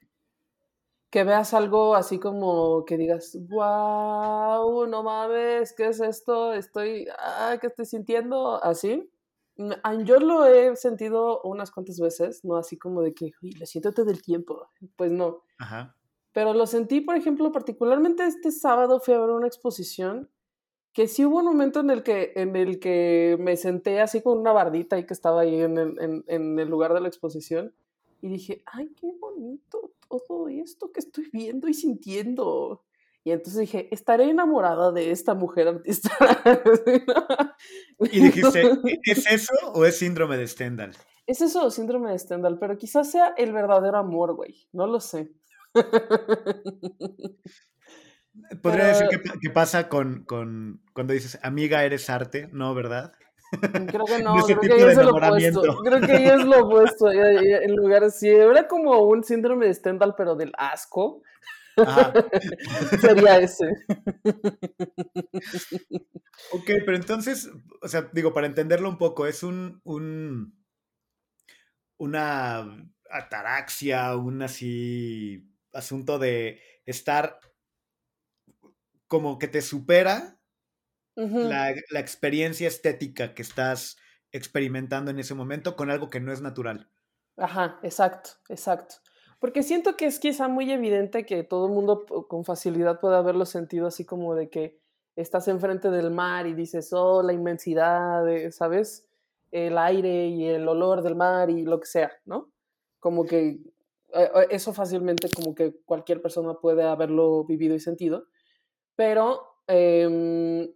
Que 1.10 1.24
veas 1.26 1.54
algo 1.54 1.96
así 1.96 2.20
como 2.20 2.86
que 2.86 2.98
digas, 2.98 3.38
wow, 3.50 4.88
no 4.88 5.04
mames, 5.04 5.74
¿qué 5.74 5.88
es 5.88 6.00
esto? 6.00 6.54
Estoy, 6.54 7.08
ah, 7.20 7.58
¿qué 7.60 7.68
estoy 7.68 7.86
sintiendo? 7.86 8.64
Así. 8.64 9.10
Mm, 9.58 9.72
ah, 9.84 9.96
yo 10.04 10.20
lo 10.20 10.46
he 10.46 10.76
sentido 10.76 11.42
unas 11.44 11.72
cuantas 11.72 12.00
veces, 12.00 12.44
no 12.46 12.56
así 12.56 12.78
como 12.78 13.02
de 13.02 13.14
que, 13.14 13.32
uy, 13.42 13.52
lo 13.54 13.66
siento 13.66 13.92
todo 13.94 14.10
el 14.10 14.22
tiempo. 14.22 14.70
Pues 14.96 15.12
no. 15.12 15.44
Ajá. 15.60 15.96
Pero 16.34 16.54
lo 16.54 16.66
sentí, 16.66 17.02
por 17.02 17.16
ejemplo, 17.16 17.52
particularmente 17.52 18.26
este 18.26 18.52
sábado 18.52 19.00
fui 19.00 19.14
a 19.14 19.20
ver 19.20 19.32
una 19.32 19.48
exposición 19.48 20.30
que 20.94 21.08
sí 21.08 21.26
hubo 21.26 21.40
un 21.40 21.46
momento 21.46 21.80
en 21.80 21.90
el 21.90 22.04
que, 22.04 22.34
en 22.36 22.56
el 22.56 22.80
que 22.80 23.38
me 23.40 23.56
senté 23.56 24.02
así 24.02 24.22
con 24.22 24.38
una 24.38 24.52
bardita 24.52 24.98
y 24.98 25.06
que 25.06 25.14
estaba 25.14 25.42
ahí 25.42 25.62
en 25.62 25.78
el, 25.78 26.24
en, 26.28 26.60
el 26.60 26.70
lugar 26.70 26.94
de 26.94 27.02
la 27.02 27.08
exposición 27.08 27.74
y 28.22 28.30
dije, 28.30 28.62
ay, 28.66 28.94
qué 29.00 29.12
bonito 29.20 29.94
todo 30.08 30.50
esto 30.50 30.92
que 30.92 31.00
estoy 31.00 31.30
viendo 31.32 31.68
y 31.68 31.74
sintiendo. 31.74 32.84
Y 33.24 33.32
entonces 33.32 33.62
dije, 33.62 33.88
estaré 33.92 34.30
enamorada 34.30 34.92
de 34.92 35.12
esta 35.12 35.34
mujer 35.34 35.68
artista. 35.70 36.12
y 38.00 38.20
dijiste, 38.20 38.72
¿es 39.04 39.32
eso 39.32 39.54
o 39.74 39.86
es 39.86 39.98
síndrome 39.98 40.38
de 40.38 40.48
Stendhal? 40.48 40.96
Es 41.26 41.42
eso, 41.42 41.72
síndrome 41.72 42.12
de 42.12 42.20
Stendhal, 42.20 42.60
pero 42.60 42.78
quizás 42.78 43.10
sea 43.10 43.34
el 43.38 43.54
verdadero 43.54 43.98
amor, 43.98 44.36
güey. 44.36 44.68
No 44.74 44.88
lo 44.88 45.00
sé. 45.00 45.32
Podría 48.62 48.88
decir 48.88 49.08
que, 49.42 49.50
pasa 49.50 49.90
con, 49.90 50.26
cuando 50.26 51.14
dices, 51.14 51.40
amiga, 51.44 51.84
eres 51.84 52.10
arte, 52.10 52.50
¿no? 52.52 52.74
¿Verdad? 52.74 53.14
Creo 53.60 54.06
que 54.06 54.24
no, 54.24 54.36
creo 54.36 54.60
que 54.60 54.92
es 54.92 54.98
lo 54.98 55.12
opuesto. 55.12 55.78
Creo 55.84 56.02
que 56.02 56.26
es 56.26 56.46
lo 56.46 56.66
opuesto. 56.66 57.12
En 57.12 57.76
lugar 57.76 58.04
así, 58.06 58.30
era 58.30 58.68
como 58.68 59.02
un 59.02 59.24
síndrome 59.24 59.68
de 59.68 59.74
Stendhal, 59.74 60.16
pero 60.16 60.36
del 60.36 60.54
asco. 60.58 61.22
Sería 63.02 63.40
ese. 63.40 63.66
ok, 66.52 66.66
pero 66.86 66.96
entonces, 66.96 67.50
o 67.82 67.88
sea, 67.88 68.10
digo, 68.14 68.34
para 68.34 68.48
entenderlo 68.48 68.90
un 68.90 68.98
poco, 68.98 69.26
es 69.26 69.44
un, 69.44 69.82
un 69.84 70.54
una 71.98 72.66
ataraxia, 73.10 74.16
un 74.16 74.42
así 74.42 75.51
asunto 75.74 76.20
de 76.20 76.60
estar 76.86 77.40
como 79.08 79.38
que 79.40 79.48
te 79.48 79.62
supera 79.62 80.40
la, 81.16 81.70
experiencia 82.00 82.68
estética 82.68 83.34
que 83.34 83.42
estás 83.42 83.98
experimentando 84.32 85.12
en 85.12 85.20
ese 85.20 85.36
momento 85.36 85.76
con 85.76 85.92
algo 85.92 86.10
que 86.10 86.22
no 86.22 86.32
es 86.32 86.42
natural. 86.42 86.90
Ajá, 87.38 87.80
exacto, 87.84 88.32
exacto. 88.48 88.96
Porque 89.40 89.64
siento 89.64 89.98
que 89.98 90.06
es 90.06 90.20
quizá 90.20 90.48
muy 90.48 90.72
evidente 90.72 91.26
que 91.26 91.44
todo 91.44 91.66
el 91.68 91.74
mundo 91.74 92.06
con 92.30 92.46
facilidad 92.46 93.00
puede 93.00 93.18
haberlo 93.18 93.46
sentido 93.46 93.88
así 93.88 94.06
como 94.06 94.36
de 94.36 94.50
que 94.50 94.80
estás 95.16 95.48
enfrente 95.48 95.90
del 95.90 96.12
mar 96.12 96.48
y 96.48 96.54
dices, 96.54 96.94
oh, 96.94 97.22
la 97.24 97.34
inmensidad, 97.34 98.24
¿sabes? 98.52 99.08
El 99.52 99.78
aire 99.78 100.28
y 100.28 100.46
el 100.46 100.68
olor 100.68 101.02
del 101.02 101.16
mar 101.16 101.50
y 101.50 101.64
lo 101.64 101.80
que 101.80 101.88
sea, 101.88 102.12
¿no? 102.26 102.52
Como 103.00 103.26
que 103.26 103.50
eh, 103.50 103.60
eh, 103.60 103.71
eso 104.50 104.74
fácilmente 104.74 105.30
como 105.30 105.56
que 105.56 105.76
cualquier 105.86 106.22
persona 106.22 106.56
puede 106.56 106.84
haberlo 106.84 107.44
vivido 107.46 107.76
y 107.76 107.80
sentido, 107.80 108.28
pero 108.96 109.42
em, 109.68 110.70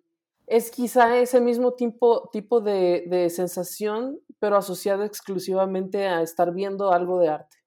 es 0.47 0.71
quizá 0.71 1.19
ese 1.19 1.41
mismo 1.41 1.73
tipo, 1.73 2.29
tipo 2.31 2.61
de, 2.61 3.27
sensación, 3.29 4.19
pero 4.39 4.57
asociada 4.57 5.05
exclusivamente 5.05 6.07
a 6.07 6.21
estar 6.21 6.53
viendo 6.53 6.91
algo 6.91 7.19
de 7.19 7.29
arte. 7.29 7.57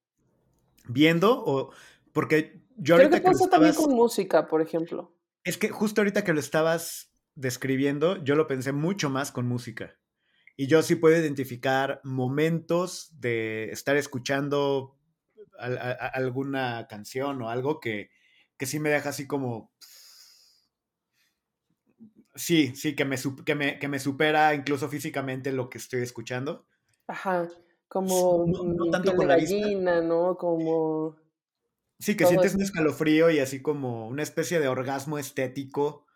¿Viendo? 0.88 1.42
O 1.44 1.70
porque 2.12 2.62
yo 2.76 2.96
Creo 2.96 3.10
que 3.10 3.20
pasa 3.20 3.48
también 3.48 3.74
con 3.74 3.94
música, 3.94 4.46
por 4.46 4.62
ejemplo. 4.62 5.12
Es 5.44 5.58
que 5.58 5.68
justo 5.68 6.00
ahorita 6.00 6.24
que 6.24 6.32
lo 6.32 6.40
estabas 6.40 7.12
describiendo, 7.34 8.22
yo 8.24 8.34
lo 8.34 8.46
pensé 8.46 8.72
mucho 8.72 9.10
más 9.10 9.32
con 9.32 9.46
música. 9.46 9.96
Y 10.56 10.66
yo 10.66 10.82
sí 10.82 10.96
puedo 10.96 11.16
identificar 11.16 12.00
momentos 12.02 13.12
de 13.20 13.70
estar 13.70 13.96
escuchando 13.96 14.97
alguna 15.58 16.86
canción 16.88 17.42
o 17.42 17.50
algo 17.50 17.80
que, 17.80 18.10
que 18.56 18.66
sí 18.66 18.78
me 18.80 18.90
deja 18.90 19.10
así 19.10 19.26
como... 19.26 19.72
Sí, 22.34 22.74
sí, 22.76 22.94
que 22.94 23.04
me, 23.04 23.16
que, 23.44 23.54
me, 23.54 23.78
que 23.78 23.88
me 23.88 23.98
supera 23.98 24.54
incluso 24.54 24.88
físicamente 24.88 25.50
lo 25.50 25.68
que 25.68 25.78
estoy 25.78 26.02
escuchando. 26.02 26.66
Ajá, 27.08 27.48
como 27.88 28.44
no, 28.46 28.90
tanto 28.90 29.16
con 29.16 29.26
la 29.26 29.36
gallina, 29.36 30.00
¿no? 30.02 30.36
Como... 30.36 31.16
Sí, 31.98 32.16
que 32.16 32.26
sientes 32.26 32.54
un 32.54 32.62
escalofrío 32.62 33.30
y 33.30 33.40
así 33.40 33.60
como 33.60 34.06
una 34.06 34.22
especie 34.22 34.60
de 34.60 34.68
orgasmo 34.68 35.18
estético 35.18 36.06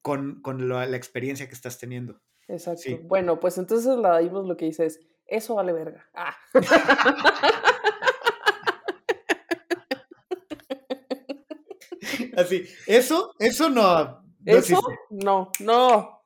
con, 0.00 0.40
la, 0.68 0.84
experiencia 0.96 1.48
que 1.48 1.54
estás 1.54 1.78
teniendo. 1.78 2.22
Exacto. 2.48 2.98
Bueno, 3.02 3.38
pues 3.38 3.58
entonces 3.58 3.96
la 3.98 4.18
dimos 4.18 4.46
lo 4.46 4.56
que 4.56 4.66
dices, 4.66 5.00
eso 5.26 5.54
vale 5.54 5.72
verga. 5.72 6.08
Ah. 6.14 6.36
Así, 12.36 12.64
eso, 12.86 13.34
eso 13.38 13.68
no. 13.68 14.24
¿Eso? 14.44 14.80
No, 15.10 15.50
no. 15.60 16.22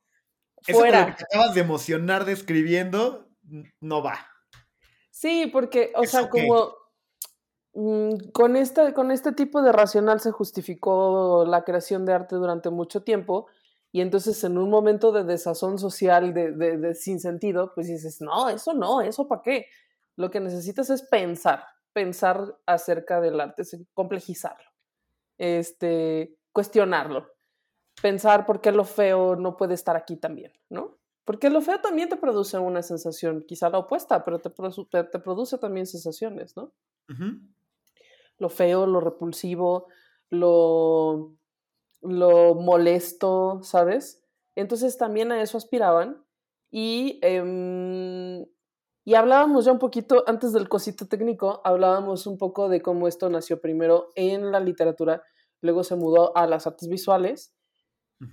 Fuera. 0.62 1.03
Eso 1.03 1.16
que 1.16 1.25
acabas 1.25 1.55
de 1.55 1.61
emocionar 1.61 2.25
describiendo, 2.25 3.29
no 3.81 4.03
va. 4.03 4.19
Sí, 5.11 5.48
porque, 5.52 5.92
o 5.94 6.04
sea, 6.04 6.29
como 6.29 6.75
mm, 7.75 8.31
con, 8.33 8.57
este, 8.57 8.92
con 8.92 9.11
este 9.11 9.33
tipo 9.33 9.63
de 9.63 9.73
racional 9.73 10.21
se 10.21 10.31
justificó 10.31 11.44
la 11.46 11.65
creación 11.65 12.04
de 12.04 12.15
arte 12.15 12.37
durante 12.37 12.71
mucho 12.71 13.02
tiempo 13.02 13.46
y 13.92 14.00
entonces 14.00 14.42
en 14.44 14.59
un 14.59 14.69
momento 14.71 15.13
de 15.13 15.25
desazón 15.25 15.79
social, 15.79 16.35
de, 16.35 16.52
de, 16.52 16.77
de 16.79 16.94
sin 16.94 17.21
sentido, 17.21 17.73
pues 17.75 17.87
dices, 17.87 18.21
no, 18.21 18.48
eso 18.48 18.75
no, 18.75 19.00
eso 19.00 19.27
para 19.27 19.42
qué. 19.42 19.67
Lo 20.17 20.31
que 20.31 20.40
necesitas 20.40 20.90
es 20.90 21.02
pensar, 21.02 21.65
pensar 21.92 22.57
acerca 22.67 23.21
del 23.21 23.40
arte, 23.40 23.63
complejizarlo 23.94 24.75
este, 25.39 26.37
cuestionarlo, 26.53 27.33
pensar 28.01 28.47
por 28.47 28.61
qué 28.61 28.73
lo 28.73 28.85
feo 28.85 29.37
no 29.37 29.57
puede 29.57 29.75
estar 29.75 29.97
aquí 29.97 30.17
también, 30.17 30.53
¿no? 30.69 30.99
Porque 31.25 31.51
lo 31.51 31.61
feo 31.61 31.81
también 31.81 32.09
te 32.09 32.17
produce 32.17 32.57
una 32.59 32.83
sensación, 32.83 33.45
quizá 33.47 33.69
la 33.69 33.79
opuesta, 33.79 34.25
pero 34.25 34.39
te, 34.39 34.51
te, 34.51 35.19
produce 35.19 35.59
también 35.59 35.87
sensaciones, 35.87 36.57
¿no? 36.57 36.73
Lo 38.39 38.49
feo, 38.49 38.87
lo 38.87 39.01
repulsivo, 39.01 39.89
lo, 40.31 41.35
lo 42.01 42.55
molesto, 42.55 43.61
¿sabes? 43.63 44.23
Entonces 44.55 44.97
también 44.97 45.33
a 45.33 45.43
eso 45.43 45.59
aspiraban 45.59 46.25
Y, 46.71 47.19
em, 47.23 48.47
y 49.07 49.15
hablábamos 49.15 49.65
ya 49.65 49.71
un 49.71 49.79
poquito, 49.79 50.25
antes 50.27 50.52
del 50.52 50.69
cosito 50.69 51.07
técnico, 51.07 51.61
hablábamos 51.63 52.27
un 52.27 52.38
poco 52.38 52.69
de 52.69 52.83
cómo 52.83 53.07
esto 53.07 53.31
nació 53.31 53.61
primero 53.61 54.09
en 54.17 54.50
la 54.50 54.59
literatura, 54.59 55.23
luego 55.61 55.85
se 55.85 55.94
mudó 55.94 56.37
a 56.37 56.48
las 56.48 56.67
artes 56.67 56.88
visuales. 56.88 57.54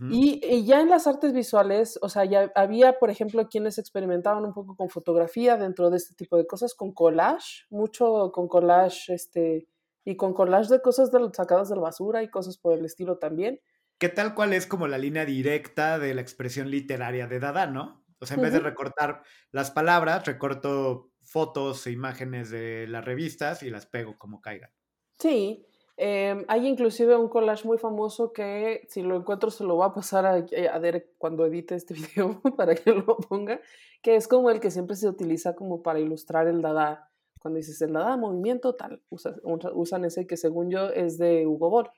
y, 0.09 0.65
ya 0.65 0.81
en 0.81 0.89
las 0.89 1.05
artes 1.05 1.31
visuales, 1.31 1.99
o 2.01 2.09
sea, 2.09 2.25
ya 2.25 2.51
había, 2.55 2.97
por 2.97 3.11
ejemplo, 3.11 3.47
quienes 3.49 3.77
experimentaban 3.77 4.45
un 4.45 4.53
poco 4.55 4.75
con 4.75 4.89
fotografía 4.89 5.57
dentro 5.57 5.91
de 5.91 5.97
este 5.97 6.15
tipo 6.15 6.37
de 6.37 6.47
cosas, 6.47 6.73
con 6.73 6.91
collage, 6.91 7.65
mucho 7.69 8.31
con 8.31 8.47
collage, 8.47 9.13
este, 9.13 9.67
y 10.03 10.17
con 10.17 10.33
collage 10.33 10.73
de 10.73 10.81
cosas 10.81 11.11
de, 11.11 11.19
sacadas 11.33 11.69
de 11.69 11.75
la 11.75 11.83
basura 11.83 12.23
y 12.23 12.31
cosas 12.31 12.57
por 12.57 12.73
el 12.73 12.83
estilo 12.83 13.19
también. 13.19 13.59
Que 13.99 14.09
tal 14.09 14.33
cual 14.33 14.53
es 14.53 14.65
como 14.65 14.87
la 14.87 14.97
línea 14.97 15.23
directa 15.23 15.99
de 15.99 16.15
la 16.15 16.21
expresión 16.21 16.71
literaria 16.71 17.27
de 17.27 17.39
Dada, 17.39 17.67
¿no? 17.67 18.02
O 18.23 18.25
sea, 18.25 18.35
en 18.35 18.43
vez 18.43 18.53
de 18.53 18.59
recortar 18.59 19.21
las 19.51 19.71
palabras, 19.71 20.25
recorto 20.25 21.11
fotos 21.21 21.85
e 21.87 21.91
imágenes 21.91 22.49
de 22.49 22.87
las 22.87 23.03
revistas 23.03 23.63
y 23.63 23.69
las 23.69 23.85
pego 23.85 24.17
como 24.17 24.41
caigan. 24.41 24.71
Sí, 25.19 25.65
em, 25.97 26.43
hay 26.47 26.67
inclusive 26.67 27.15
un 27.15 27.29
collage 27.29 27.65
muy 27.67 27.77
famoso 27.77 28.33
que 28.33 28.85
si 28.89 29.01
lo 29.01 29.15
encuentro 29.15 29.51
se 29.51 29.63
lo 29.63 29.77
va 29.77 29.87
a 29.87 29.93
pasar 29.93 30.25
a, 30.25 30.39
eh, 30.39 30.67
a 30.67 30.79
Derek 30.79 31.15
cuando 31.17 31.45
edite 31.45 31.75
este 31.75 31.93
video 32.15 32.41
para 32.57 32.75
que 32.75 32.91
lo 32.91 33.17
ponga, 33.17 33.59
que 34.01 34.15
es 34.15 34.27
como 34.27 34.49
el 34.49 34.59
que 34.59 34.71
siempre 34.71 34.95
se 34.95 35.07
utiliza 35.07 35.55
como 35.55 35.81
para 35.81 35.99
ilustrar 35.99 36.47
el 36.47 36.61
Dada 36.61 37.09
cuando 37.43 37.57
dices 37.57 37.81
el 37.81 37.91
nada 37.91 38.15
movimiento, 38.15 38.73
tal, 38.73 39.01
usan, 39.09 40.05
ese 40.05 40.25
que 40.25 40.37
según 40.37 40.71
yo 40.71 40.87
es 40.87 41.17
de 41.17 41.45
Hugo 41.45 41.69
Boll. 41.69 41.89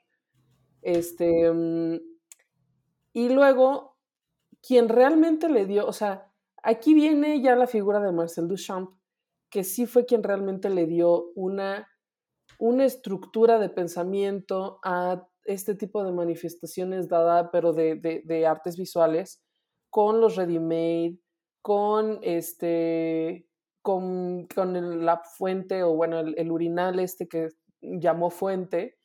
Este, 0.82 1.52
mm, 1.52 2.00
y 3.14 3.30
luego, 3.30 3.95
quien 4.66 4.90
realmente 4.90 5.50
le 5.50 5.66
dio, 5.66 5.86
o 5.88 5.94
sea, 5.94 6.32
aquí 6.64 6.94
viene 6.94 7.42
ya 7.42 7.56
la 7.56 7.68
figura 7.68 8.00
de 8.00 8.12
Marcel 8.12 8.48
Duchamp, 8.48 8.92
que 9.50 9.64
sí 9.64 9.86
fue 9.86 10.06
quien 10.06 10.24
realmente 10.24 10.70
le 10.70 10.86
dio 10.86 11.32
una, 11.36 11.88
una 12.60 12.86
estructura 12.86 13.60
de 13.60 13.70
pensamiento 13.70 14.80
a 14.84 15.28
este 15.44 15.76
tipo 15.76 16.04
de 16.04 16.12
manifestaciones 16.12 17.08
dada, 17.08 17.52
pero 17.52 17.74
de, 17.74 18.24
de 18.26 18.48
artes 18.48 18.78
visuales, 18.78 19.44
con 19.92 20.20
los 20.20 20.36
ready-made, 20.36 21.20
con 21.62 22.20
este, 22.22 23.48
con, 23.86 24.48
con 24.48 25.06
la 25.06 25.22
fuente 25.38 25.84
o 25.84 25.96
bueno, 25.96 26.20
el, 26.20 26.52
urinal 26.52 27.00
este 27.00 27.28
que 27.28 27.50
llamó 27.82 28.32
fuente, 28.32 28.98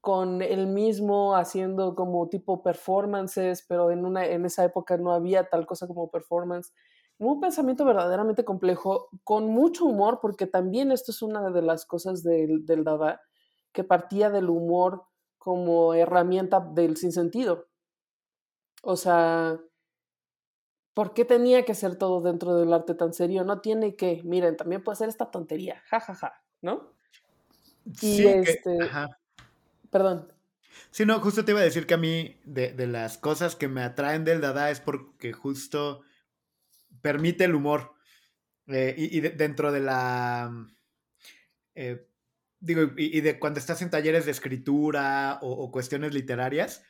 con 0.00 0.42
él 0.42 0.66
mismo 0.66 1.34
haciendo 1.36 1.94
como 1.94 2.28
tipo 2.28 2.62
performances, 2.62 3.64
pero 3.68 3.90
en, 3.90 4.04
una, 4.04 4.26
en 4.26 4.44
esa 4.44 4.64
época 4.64 4.96
no 4.96 5.12
había 5.12 5.48
tal 5.48 5.66
cosa 5.66 5.86
como 5.86 6.10
performance. 6.10 6.72
Un 7.18 7.40
pensamiento 7.40 7.84
verdaderamente 7.84 8.44
complejo, 8.44 9.08
con 9.24 9.46
mucho 9.48 9.86
humor, 9.86 10.20
porque 10.22 10.46
también 10.46 10.92
esto 10.92 11.10
es 11.10 11.22
una 11.22 11.50
de 11.50 11.62
las 11.62 11.84
cosas 11.84 12.22
del, 12.22 12.64
del 12.64 12.84
Dada, 12.84 13.20
que 13.72 13.84
partía 13.84 14.30
del 14.30 14.48
humor 14.48 15.04
como 15.36 15.94
herramienta 15.94 16.60
del 16.60 16.96
sinsentido. 16.96 17.66
O 18.82 18.96
sea, 18.96 19.58
¿Por 20.98 21.14
qué 21.14 21.24
tenía 21.24 21.64
que 21.64 21.76
ser 21.76 21.94
todo 21.94 22.20
dentro 22.20 22.56
del 22.56 22.72
arte 22.72 22.92
tan 22.92 23.12
serio? 23.12 23.44
No 23.44 23.60
tiene 23.60 23.94
que, 23.94 24.20
miren, 24.24 24.56
también 24.56 24.82
puede 24.82 24.96
ser 24.96 25.08
esta 25.08 25.30
tontería, 25.30 25.80
jajaja, 25.86 26.14
ja, 26.14 26.28
ja, 26.30 26.42
¿no? 26.60 26.90
sí, 27.94 28.26
este, 28.26 28.76
perdón. 29.90 30.32
Sí, 30.90 31.04
no, 31.04 31.20
justo 31.20 31.44
te 31.44 31.52
iba 31.52 31.60
a 31.60 31.64
decir 31.64 31.86
que 31.86 31.94
a 31.94 31.98
mí 31.98 32.40
de, 32.44 32.86
las 32.86 33.18
cosas 33.18 33.56
que 33.56 33.68
me 33.68 33.82
atraen 33.82 34.24
del 34.24 34.40
Dada 34.40 34.70
es 34.70 34.80
porque 34.80 35.32
justo 35.32 36.02
permite 37.02 37.44
el 37.44 37.54
humor. 37.54 37.94
Eh, 38.66 38.94
y, 38.96 39.20
dentro 39.20 39.72
de 39.72 39.80
la... 39.80 40.50
Eh, 41.74 42.06
digo, 42.60 42.92
y, 42.96 43.20
de 43.20 43.38
cuando 43.38 43.60
estás 43.60 43.82
en 43.82 43.90
talleres 43.90 44.24
de 44.24 44.32
escritura 44.32 45.38
o, 45.42 45.70
cuestiones 45.70 46.12
literarias, 46.14 46.82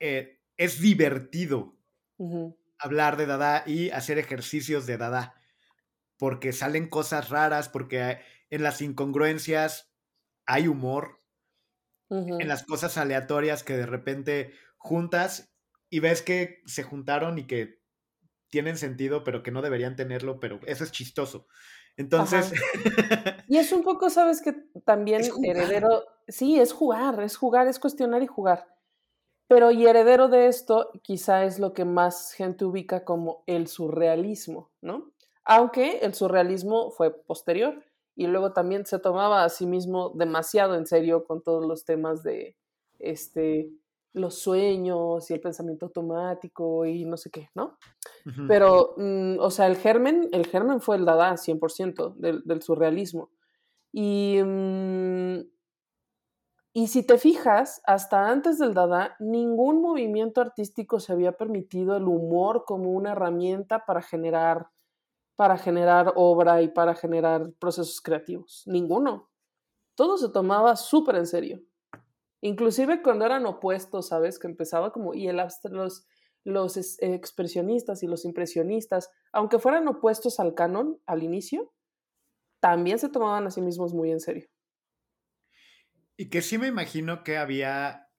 eh, 0.00 0.40
es 0.56 0.80
divertido 0.80 1.76
hablar 2.78 3.16
de 3.16 3.26
Dada 3.26 3.64
y 3.66 3.90
hacer 3.90 4.18
ejercicios 4.18 4.86
de 4.86 4.96
Dada. 4.96 5.34
Porque 6.16 6.52
salen 6.52 6.88
cosas 6.88 7.28
raras, 7.28 7.68
porque 7.68 8.18
en 8.50 8.62
las 8.62 8.80
incongruencias 8.82 9.92
hay 10.46 10.66
humor. 10.66 11.17
En 12.10 12.48
las 12.48 12.64
cosas 12.64 12.96
aleatorias 12.96 13.62
que 13.62 13.76
de 13.76 13.86
repente 13.86 14.52
juntas 14.76 15.52
y 15.90 16.00
ves 16.00 16.22
que 16.22 16.62
se 16.66 16.82
juntaron 16.82 17.38
y 17.38 17.46
que 17.46 17.78
tienen 18.50 18.78
sentido, 18.78 19.24
pero 19.24 19.42
que 19.42 19.50
no 19.50 19.62
deberían 19.62 19.96
tenerlo, 19.96 20.40
pero 20.40 20.60
eso 20.66 20.84
es 20.84 20.92
chistoso. 20.92 21.46
Entonces. 21.96 22.52
y 23.48 23.58
es 23.58 23.72
un 23.72 23.82
poco, 23.82 24.08
sabes 24.08 24.40
que 24.40 24.52
también 24.84 25.22
heredero. 25.42 26.04
Sí, 26.28 26.58
es 26.58 26.72
jugar, 26.72 27.22
es 27.22 27.36
jugar, 27.36 27.66
es 27.66 27.78
cuestionar 27.78 28.22
y 28.22 28.26
jugar. 28.26 28.66
Pero 29.48 29.70
y 29.70 29.86
heredero 29.86 30.28
de 30.28 30.46
esto 30.46 30.90
quizá 31.02 31.44
es 31.44 31.58
lo 31.58 31.72
que 31.72 31.84
más 31.84 32.32
gente 32.32 32.64
ubica 32.64 33.04
como 33.04 33.44
el 33.46 33.66
surrealismo, 33.66 34.70
¿no? 34.82 35.12
Aunque 35.44 36.00
el 36.00 36.14
surrealismo 36.14 36.90
fue 36.90 37.10
posterior 37.24 37.82
y 38.18 38.26
luego 38.26 38.52
también 38.52 38.84
se 38.84 38.98
tomaba 38.98 39.44
a 39.44 39.48
sí 39.48 39.64
mismo 39.64 40.10
demasiado 40.16 40.74
en 40.74 40.86
serio 40.86 41.24
con 41.24 41.40
todos 41.40 41.64
los 41.64 41.84
temas 41.84 42.24
de 42.24 42.56
este, 42.98 43.70
los 44.12 44.34
sueños 44.40 45.30
y 45.30 45.34
el 45.34 45.40
pensamiento 45.40 45.86
automático 45.86 46.84
y 46.84 47.04
no 47.04 47.16
sé 47.16 47.30
qué, 47.30 47.48
¿no? 47.54 47.78
Pero, 48.48 48.94
mm, 48.96 49.36
o 49.38 49.50
sea, 49.52 49.68
el 49.68 49.76
germen, 49.76 50.28
el 50.32 50.46
germen 50.46 50.80
fue 50.80 50.96
el 50.96 51.04
Dada 51.04 51.36
100% 51.36 52.16
del, 52.16 52.42
del 52.44 52.60
surrealismo. 52.60 53.30
Y, 53.92 54.40
mm, 54.44 55.38
y 56.72 56.88
si 56.88 57.06
te 57.06 57.18
fijas, 57.18 57.80
hasta 57.86 58.30
antes 58.30 58.58
del 58.58 58.74
Dada, 58.74 59.14
ningún 59.20 59.80
movimiento 59.80 60.40
artístico 60.40 60.98
se 60.98 61.12
había 61.12 61.36
permitido 61.36 61.96
el 61.96 62.08
humor 62.08 62.64
como 62.66 62.90
una 62.90 63.12
herramienta 63.12 63.86
para 63.86 64.02
generar, 64.02 64.70
para 65.38 65.56
generar 65.56 66.14
obra 66.16 66.62
y 66.62 66.68
para 66.68 66.96
generar 66.96 67.52
procesos 67.60 68.00
creativos. 68.00 68.64
Ninguno. 68.66 69.30
Todo 69.94 70.18
se 70.18 70.30
tomaba 70.30 70.74
súper 70.74 71.14
en 71.14 71.28
serio. 71.28 71.62
Inclusive 72.40 73.02
cuando 73.02 73.24
eran 73.24 73.46
opuestos, 73.46 74.08
¿sabes? 74.08 74.40
Que 74.40 74.48
empezaba 74.48 74.92
como, 74.92 75.14
y 75.14 75.28
el, 75.28 75.40
los, 75.70 76.08
los 76.42 76.76
expresionistas 76.98 78.02
y 78.02 78.08
los 78.08 78.24
impresionistas, 78.24 79.12
aunque 79.30 79.60
fueran 79.60 79.86
opuestos 79.86 80.40
al 80.40 80.54
canon 80.54 81.00
al 81.06 81.22
inicio, 81.22 81.72
también 82.58 82.98
se 82.98 83.08
tomaban 83.08 83.46
a 83.46 83.52
sí 83.52 83.60
mismos 83.60 83.94
muy 83.94 84.10
en 84.10 84.18
serio. 84.18 84.48
Y 86.16 86.30
que 86.30 86.42
sí 86.42 86.58
me 86.58 86.66
imagino 86.66 87.22
que 87.22 87.36
había, 87.36 88.10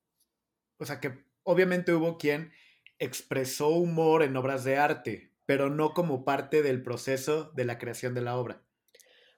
o 0.77 0.85
sea, 0.85 1.01
que 1.01 1.25
obviamente 1.43 1.93
hubo 1.93 2.17
quien 2.17 2.53
expresó 2.97 3.71
humor 3.71 4.23
en 4.23 4.37
obras 4.37 4.63
de 4.63 4.77
arte, 4.77 5.28
pero 5.49 5.71
no 5.71 5.95
como 5.95 6.25
parte 6.25 6.61
del 6.61 6.83
proceso 6.83 7.49
de 7.55 7.65
la 7.65 7.79
creación 7.79 8.13
de 8.13 8.21
la 8.21 8.37
obra. 8.37 8.61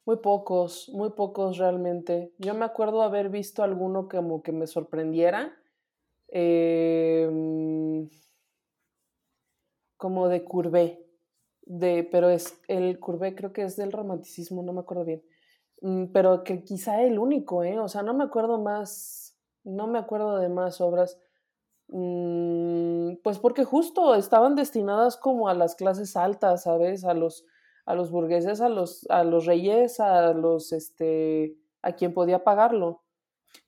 Muy 0.06 0.18
pocos, 0.18 0.90
muy 0.90 1.12
pocos 1.12 1.58
realmente. 1.58 2.34
Yo 2.38 2.54
me 2.54 2.66
acuerdo 2.66 3.02
haber 3.02 3.30
visto 3.30 3.64
alguno 3.64 4.10
como 4.10 4.44
que 4.44 4.52
me 4.52 4.68
sorprendiera. 4.68 5.58
Em, 6.28 8.10
como 9.96 10.28
de 10.28 10.44
Courbet. 10.44 11.00
De, 11.62 12.04
pero 12.12 12.30
es 12.30 12.60
el 12.68 13.00
Courbet 13.00 13.38
creo 13.38 13.54
que 13.54 13.64
es 13.64 13.78
del 13.78 13.94
romanticismo, 13.94 14.64
no 14.64 14.74
me 14.74 14.82
acuerdo 14.82 15.06
bien. 15.06 15.24
Mm, 15.80 16.08
pero 16.08 16.44
que 16.44 16.62
quizá 16.62 17.02
el 17.04 17.20
único, 17.20 17.64
¿eh? 17.64 17.80
O 17.80 17.88
sea, 17.88 18.04
no 18.04 18.14
me 18.14 18.26
acuerdo 18.26 18.60
más, 18.60 19.38
no 19.64 19.88
me 19.88 19.98
acuerdo 19.98 20.40
de 20.40 20.50
más 20.50 20.82
obras, 20.82 21.22
pues 21.92 23.40
porque 23.40 23.66
justo 23.66 24.16
estaban 24.16 24.56
destinadas 24.56 25.18
como 25.18 25.50
a 25.50 25.54
las 25.54 25.76
clases 25.76 26.16
altas, 26.16 26.64
¿sabes? 26.64 27.04
A 27.04 27.14
los, 27.14 27.46
a 27.86 27.96
los 27.96 28.12
burgueses, 28.12 28.62
a 28.62 28.70
los, 28.70 29.06
a 29.10 29.24
los 29.24 29.46
reyes, 29.46 30.00
a 30.00 30.34
los, 30.34 30.72
este, 30.72 31.58
a 31.82 31.94
quien 31.94 32.14
podía 32.14 32.44
pagarlo. 32.44 33.04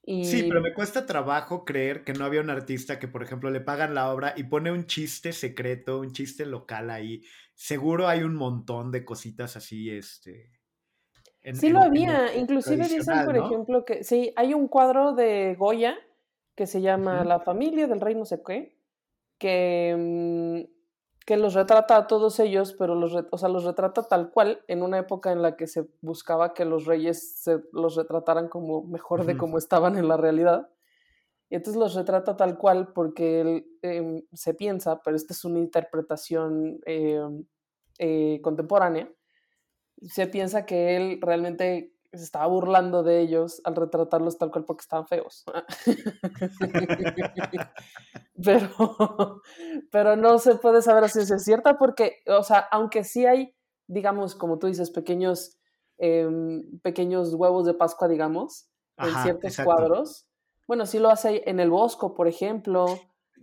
Y... 0.01 0.23
Sí, 0.23 0.43
pero 0.47 0.61
me 0.61 0.73
cuesta 0.73 1.05
trabajo 1.05 1.65
creer 1.65 2.05
que 2.05 2.13
no 2.13 2.23
había 2.23 2.39
un 2.39 2.49
artista 2.49 2.97
que, 2.97 3.09
por 3.09 3.23
ejemplo, 3.23 3.49
le 3.49 3.59
pagan 3.59 3.93
la 3.93 4.13
obra 4.13 4.33
y 4.37 4.43
pone 4.43 4.71
un 4.71 4.85
chiste 4.85 5.33
secreto, 5.33 5.99
un 5.99 6.13
chiste 6.13 6.45
local 6.45 6.89
ahí. 6.89 7.23
Seguro 7.55 8.07
hay 8.07 8.23
un 8.23 8.35
montón 8.35 8.91
de 8.91 9.03
cositas 9.03 9.57
así, 9.57 9.89
este 9.89 10.51
sí 11.51 11.69
lo 11.69 11.81
había, 11.81 12.35
inclusive 12.35 12.87
dicen, 12.87 13.25
por 13.25 13.35
ejemplo, 13.35 13.83
que 13.83 14.03
sí, 14.03 14.31
hay 14.35 14.53
un 14.53 14.67
cuadro 14.67 15.13
de 15.13 15.55
Goya 15.59 15.97
que 16.55 16.67
se 16.67 16.81
llama 16.81 17.23
La 17.23 17.39
familia 17.39 17.87
del 17.87 18.01
rey 18.01 18.15
no 18.15 18.25
sé 18.25 18.41
qué, 18.43 18.77
que, 19.37 19.95
mm, 19.97 20.73
que 21.25 21.37
los 21.37 21.53
retrata 21.53 21.97
a 21.97 22.07
todos 22.07 22.39
ellos, 22.39 22.73
pero 22.77 22.95
los, 22.95 23.13
o 23.31 23.37
sea, 23.37 23.49
los 23.49 23.63
retrata 23.63 24.03
tal 24.03 24.31
cual 24.31 24.61
en 24.67 24.83
una 24.83 24.99
época 24.99 25.31
en 25.31 25.41
la 25.41 25.55
que 25.55 25.67
se 25.67 25.87
buscaba 26.01 26.53
que 26.53 26.65
los 26.65 26.85
reyes 26.85 27.37
se 27.37 27.61
los 27.71 27.95
retrataran 27.95 28.49
como 28.49 28.83
mejor 28.83 29.25
de 29.25 29.37
cómo 29.37 29.57
estaban 29.57 29.97
en 29.97 30.07
la 30.07 30.17
realidad. 30.17 30.69
Y 31.49 31.55
entonces 31.55 31.79
los 31.79 31.93
retrata 31.93 32.35
tal 32.35 32.57
cual 32.57 32.93
porque 32.93 33.41
él 33.41 33.67
em, 33.81 34.23
se 34.33 34.53
piensa, 34.53 35.01
pero 35.01 35.15
esta 35.15 35.33
es 35.33 35.45
una 35.45 35.59
interpretación 35.59 36.79
em, 36.85 37.45
eh, 37.99 38.39
contemporánea, 38.41 39.09
se 40.01 40.27
piensa 40.27 40.65
que 40.65 40.95
él 40.97 41.19
realmente 41.21 41.93
se 42.17 42.23
estaba 42.23 42.45
burlando 42.47 43.01
de 43.01 43.21
ellos 43.21 43.61
al 43.63 43.75
retratarlos 43.75 44.37
tal 44.37 44.51
cual 44.51 44.65
porque 44.65 44.81
estaban 44.81 45.07
feos. 45.07 45.43
pero, 48.43 49.41
pero 49.91 50.15
no 50.15 50.37
se 50.37 50.55
puede 50.55 50.81
saber 50.81 51.09
si 51.09 51.21
es 51.21 51.43
cierta 51.43 51.77
porque, 51.77 52.17
o 52.27 52.43
sea, 52.43 52.59
aunque 52.71 53.03
sí 53.03 53.25
hay, 53.25 53.55
digamos, 53.87 54.35
como 54.35 54.59
tú 54.59 54.67
dices, 54.67 54.91
pequeños, 54.91 55.57
em, 55.97 56.79
pequeños 56.81 57.33
huevos 57.33 57.65
de 57.65 57.73
Pascua, 57.73 58.07
digamos, 58.07 58.69
en 58.97 59.15
ciertos 59.23 59.57
cuadros. 59.57 60.27
Bueno, 60.67 60.85
sí 60.85 60.99
lo 60.99 61.09
hace 61.09 61.43
en 61.49 61.59
el 61.59 61.71
Bosco, 61.71 62.13
por 62.13 62.27
ejemplo. 62.27 62.85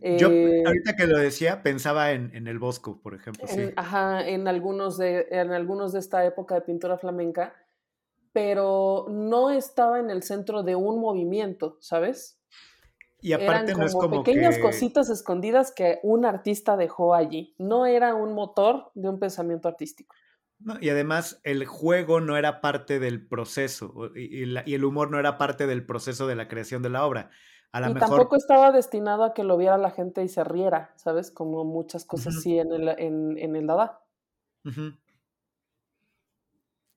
Yo, 0.01 0.31
eh, 0.31 0.63
ahorita 0.65 0.97
que 0.97 1.07
lo 1.07 1.19
decía, 1.19 1.63
pensaba 1.63 2.13
en, 2.13 2.35
en 2.35 2.47
el 2.47 2.59
Bosco, 2.59 3.01
por 3.03 3.15
ejemplo. 3.15 3.47
sí. 3.47 3.73
Ajá, 3.77 4.27
en 4.27 4.47
algunos, 4.47 4.97
de, 4.97 5.27
en 5.31 5.51
algunos 5.51 5.93
de 5.93 5.99
esta 5.99 6.25
época 6.25 6.55
de 6.55 6.63
pintura 6.63 6.97
flamenca, 6.97 7.55
pero 8.33 9.07
no 9.09 9.51
estaba 9.51 9.99
en 9.99 10.11
el 10.11 10.23
centro 10.23 10.63
de 10.63 10.77
un 10.77 11.01
movimiento, 11.01 11.77
¿sabes? 11.81 12.41
Y 13.21 13.33
aparte 13.33 13.73
Eran 13.73 13.81
no 13.81 13.87
es 13.87 13.93
como 13.93 14.23
pequeñas 14.23 14.57
que... 14.57 14.63
cositas 14.63 15.11
escondidas 15.11 15.73
que 15.73 15.99
un 16.03 16.25
artista 16.25 16.77
dejó 16.77 17.15
allí. 17.15 17.55
No 17.59 17.85
era 17.87 18.15
un 18.15 18.33
motor 18.33 18.91
de 18.95 19.09
un 19.09 19.19
pensamiento 19.19 19.69
artístico. 19.69 20.15
No, 20.59 20.77
y 20.81 20.89
además 20.91 21.41
el 21.45 21.65
juego 21.67 22.21
no 22.21 22.37
era 22.37 22.61
parte 22.61 22.99
del 22.99 23.27
proceso 23.27 24.11
y, 24.15 24.43
y, 24.43 24.47
la, 24.47 24.63
y, 24.67 24.75
el 24.75 24.85
humor 24.85 25.11
no 25.11 25.19
era 25.19 25.39
parte 25.39 25.67
del 25.67 25.85
proceso 25.87 26.27
de 26.27 26.35
la 26.35 26.49
creación 26.49 26.83
de 26.83 26.91
la 26.91 27.05
obra. 27.07 27.31
A 27.73 27.81
la 27.81 27.91
y 27.91 27.95
mejor... 27.95 28.09
tampoco 28.09 28.37
estaba 28.37 28.73
destinado 28.73 29.25
a 29.25 29.33
que 29.33 29.45
lo 29.45 29.57
viera 29.57 29.79
la 29.79 29.91
gente 29.91 30.23
y 30.23 30.29
se 30.29 30.45
riera, 30.45 30.93
¿sabes? 30.97 31.31
Como 31.31 31.65
muchas 31.65 32.05
cosas 32.05 32.35
uh 32.35 32.39
-huh. 32.39 32.43
sí 32.43 32.59
en 32.59 32.73
el, 32.73 32.89
en, 32.89 33.39
en 33.39 33.57
el 33.57 33.67
Dada. 33.67 34.01
Uh 34.65 34.69
-huh. 34.71 34.99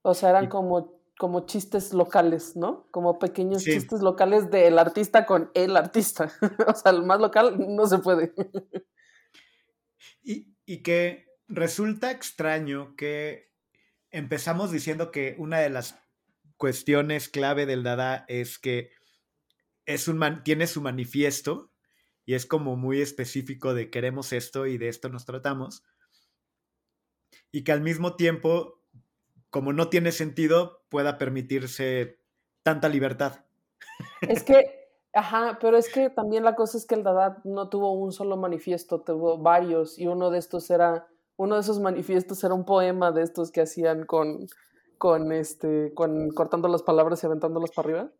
O 0.04 0.14
sea, 0.14 0.32
eran 0.32 0.46
y... 0.46 0.50
como, 0.50 1.03
como 1.18 1.46
chistes 1.46 1.94
locales, 1.94 2.56
¿no? 2.56 2.88
Como 2.92 3.20
pequeños 3.20 3.64
sí. 3.64 3.72
chistes 3.72 4.02
locales 4.02 4.50
del 4.50 4.80
artista 4.80 5.26
con 5.26 5.52
el 5.54 5.78
artista. 5.78 6.32
o 6.68 6.74
sea, 6.76 6.92
el 6.92 7.04
más 7.04 7.20
local 7.20 7.56
no 7.76 7.86
se 7.88 8.00
puede. 8.00 8.34
y, 10.24 10.54
y 10.66 10.84
que 10.84 11.28
resulta 11.48 12.12
extraño 12.12 12.96
que 12.96 13.52
empezamos 14.12 14.72
diciendo 14.72 15.12
que 15.12 15.36
una 15.38 15.60
de 15.60 15.70
las 15.70 16.00
cuestiones 16.58 17.30
clave 17.30 17.66
del 17.66 17.84
Dada 17.84 18.26
es 18.28 18.60
que 18.60 18.92
es 19.86 20.08
un 20.08 20.18
man, 20.18 20.44
tiene 20.44 20.68
su 20.68 20.82
manifiesto 20.82 21.72
y 22.26 22.36
es 22.36 22.46
como 22.46 22.78
muy 22.78 23.02
específico 23.02 23.74
de 23.74 23.90
queremos 23.90 24.32
esto 24.32 24.66
y 24.66 24.78
de 24.78 24.88
esto 24.88 25.10
nos 25.10 25.26
tratamos. 25.26 25.84
Y 27.52 27.64
que 27.64 27.72
al 27.72 27.82
mismo 27.82 28.16
tiempo, 28.16 28.83
como 29.54 29.72
no 29.72 29.88
tiene 29.88 30.12
sentido, 30.12 30.82
pueda 30.90 31.20
permitirse 31.20 32.18
tanta 32.64 32.90
libertad. 32.90 33.46
Es 34.22 34.42
que, 34.42 34.90
ajá, 35.14 35.60
pero 35.62 35.78
es 35.78 35.94
que 35.94 36.10
también 36.10 36.44
la 36.44 36.56
cosa 36.56 36.76
es 36.76 36.88
que 36.88 36.96
el 36.96 37.04
Dada 37.04 37.40
no 37.44 37.70
tuvo 37.70 37.94
un 37.94 38.12
solo 38.12 38.36
manifiesto, 38.36 39.02
tuvo 39.02 39.38
varios 39.38 40.00
y 40.00 40.08
uno 40.08 40.32
de 40.32 40.40
estos 40.40 40.72
era 40.72 41.08
uno 41.36 41.54
de 41.54 41.62
esos 41.62 41.80
manifiestos 41.80 42.44
era 42.44 42.56
un 42.56 42.66
poema 42.66 43.12
de 43.12 43.22
estos 43.22 43.52
que 43.52 43.62
hacían 43.62 44.08
con, 44.08 44.48
con 44.98 45.32
este, 45.32 45.94
con 45.94 46.32
cortando 46.32 46.68
las 46.68 46.82
palabras 46.82 47.22
y 47.22 47.28
aventándolas 47.28 47.70
para 47.76 47.88
arriba. 47.88 48.12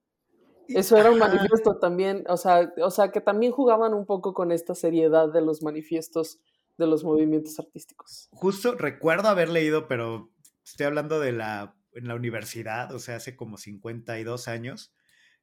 Eso 0.68 0.98
era 0.98 1.10
un 1.10 1.18
manifiesto 1.18 1.80
también, 1.80 2.26
o 2.30 2.38
sea, 2.38 2.72
o 2.80 2.92
sea, 2.92 3.12
que 3.12 3.22
también 3.22 3.54
jugaban 3.54 3.96
un 3.96 4.06
poco 4.06 4.36
con 4.36 4.52
esta 4.52 4.76
seriedad 4.76 5.34
de 5.34 5.42
los 5.42 5.64
manifiestos 5.64 6.40
de 6.78 6.86
los 6.86 7.04
movimientos 7.04 7.58
artísticos. 7.60 8.30
Justo 8.34 8.76
recuerdo 8.76 9.30
haber 9.30 9.50
leído, 9.50 9.88
pero 9.88 10.30
estoy 10.64 10.86
hablando 10.86 11.20
de 11.20 11.32
la, 11.32 11.76
en 11.94 12.08
la 12.08 12.16
universidad, 12.16 12.94
o 12.94 13.00
sea, 13.00 13.18
hace 13.18 13.36
como 13.36 13.58
52 13.58 14.48
años. 14.48 14.94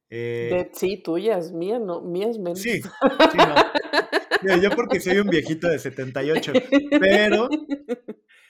Eh, 0.09 0.49
de, 0.51 0.71
sí, 0.73 1.01
tuya 1.01 1.37
es 1.37 1.51
mía, 1.51 1.79
no, 1.79 2.01
mía 2.01 2.29
es 2.29 2.37
menos. 2.37 2.59
Sí, 2.59 2.81
sí 2.81 3.37
no. 3.37 3.55
Mira, 4.41 4.57
yo 4.57 4.71
porque 4.71 4.99
soy 4.99 5.19
un 5.19 5.27
viejito 5.27 5.67
de 5.67 5.79
78, 5.79 6.53
pero, 6.99 7.49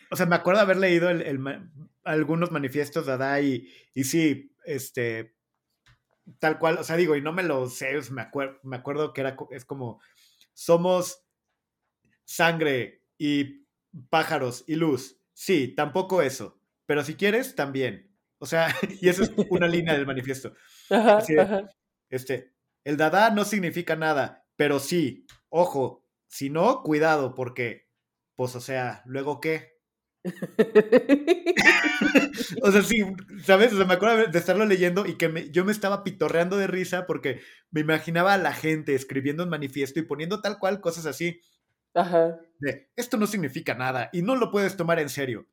o 0.09 0.15
sea, 0.15 0.25
me 0.25 0.35
acuerdo 0.35 0.61
haber 0.61 0.77
leído 0.77 1.09
el, 1.09 1.21
el, 1.21 1.39
algunos 2.03 2.51
manifiestos 2.51 3.05
de 3.05 3.11
Dada 3.11 3.41
y, 3.41 3.69
y 3.93 4.05
sí, 4.05 4.55
este, 4.65 5.35
tal 6.39 6.59
cual, 6.59 6.77
o 6.77 6.83
sea, 6.83 6.95
digo, 6.95 7.15
y 7.15 7.21
no 7.21 7.33
me 7.33 7.43
lo 7.43 7.69
sé, 7.69 7.99
me, 8.11 8.21
acuer 8.21 8.59
me 8.63 8.77
acuerdo 8.77 9.13
que 9.13 9.21
era, 9.21 9.35
es 9.51 9.65
como, 9.65 9.99
somos 10.53 11.25
sangre 12.23 13.03
y 13.17 13.65
pájaros 14.09 14.63
y 14.67 14.75
luz. 14.75 15.17
Sí, 15.33 15.69
tampoco 15.75 16.21
eso, 16.21 16.60
pero 16.91 17.05
si 17.05 17.15
quieres, 17.15 17.55
también. 17.55 18.13
O 18.37 18.45
sea, 18.45 18.67
y 19.01 19.07
eso 19.07 19.23
es 19.23 19.31
una 19.49 19.65
línea 19.65 19.93
del 19.93 20.05
manifiesto. 20.05 20.53
Ajá, 20.89 21.19
Así 21.19 21.35
de, 21.35 21.39
ajá. 21.39 21.71
Este, 22.09 22.51
el 22.83 22.97
Dada 22.97 23.29
no 23.29 23.45
significa 23.45 23.95
nada, 23.95 24.45
pero 24.57 24.77
sí, 24.81 25.25
ojo, 25.47 26.05
si 26.27 26.49
no, 26.49 26.83
cuidado, 26.83 27.33
porque, 27.33 27.87
pues, 28.35 28.57
o 28.57 28.59
sea, 28.59 29.03
¿luego 29.05 29.39
qué? 29.39 29.79
o 32.61 32.71
sea, 32.73 32.81
sí, 32.81 32.97
¿sabes? 33.45 33.71
O 33.71 33.77
sea, 33.77 33.85
me 33.85 33.93
acuerdo 33.93 34.29
de 34.29 34.37
estarlo 34.37 34.65
leyendo 34.65 35.05
y 35.05 35.15
que 35.15 35.29
me, 35.29 35.49
yo 35.49 35.63
me 35.63 35.71
estaba 35.71 36.03
pitorreando 36.03 36.57
de 36.57 36.67
risa 36.67 37.05
porque 37.05 37.39
me 37.69 37.79
imaginaba 37.79 38.33
a 38.33 38.37
la 38.37 38.51
gente 38.51 38.95
escribiendo 38.95 39.45
un 39.45 39.49
manifiesto 39.49 40.01
y 40.01 40.03
poniendo 40.03 40.41
tal 40.41 40.59
cual 40.59 40.81
cosas 40.81 41.05
así. 41.05 41.39
Ajá. 41.93 42.37
De, 42.59 42.89
esto 42.97 43.15
no 43.15 43.27
significa 43.27 43.75
nada 43.75 44.09
y 44.11 44.23
no 44.23 44.35
lo 44.35 44.51
puedes 44.51 44.75
tomar 44.75 44.99
en 44.99 45.07
serio. 45.07 45.47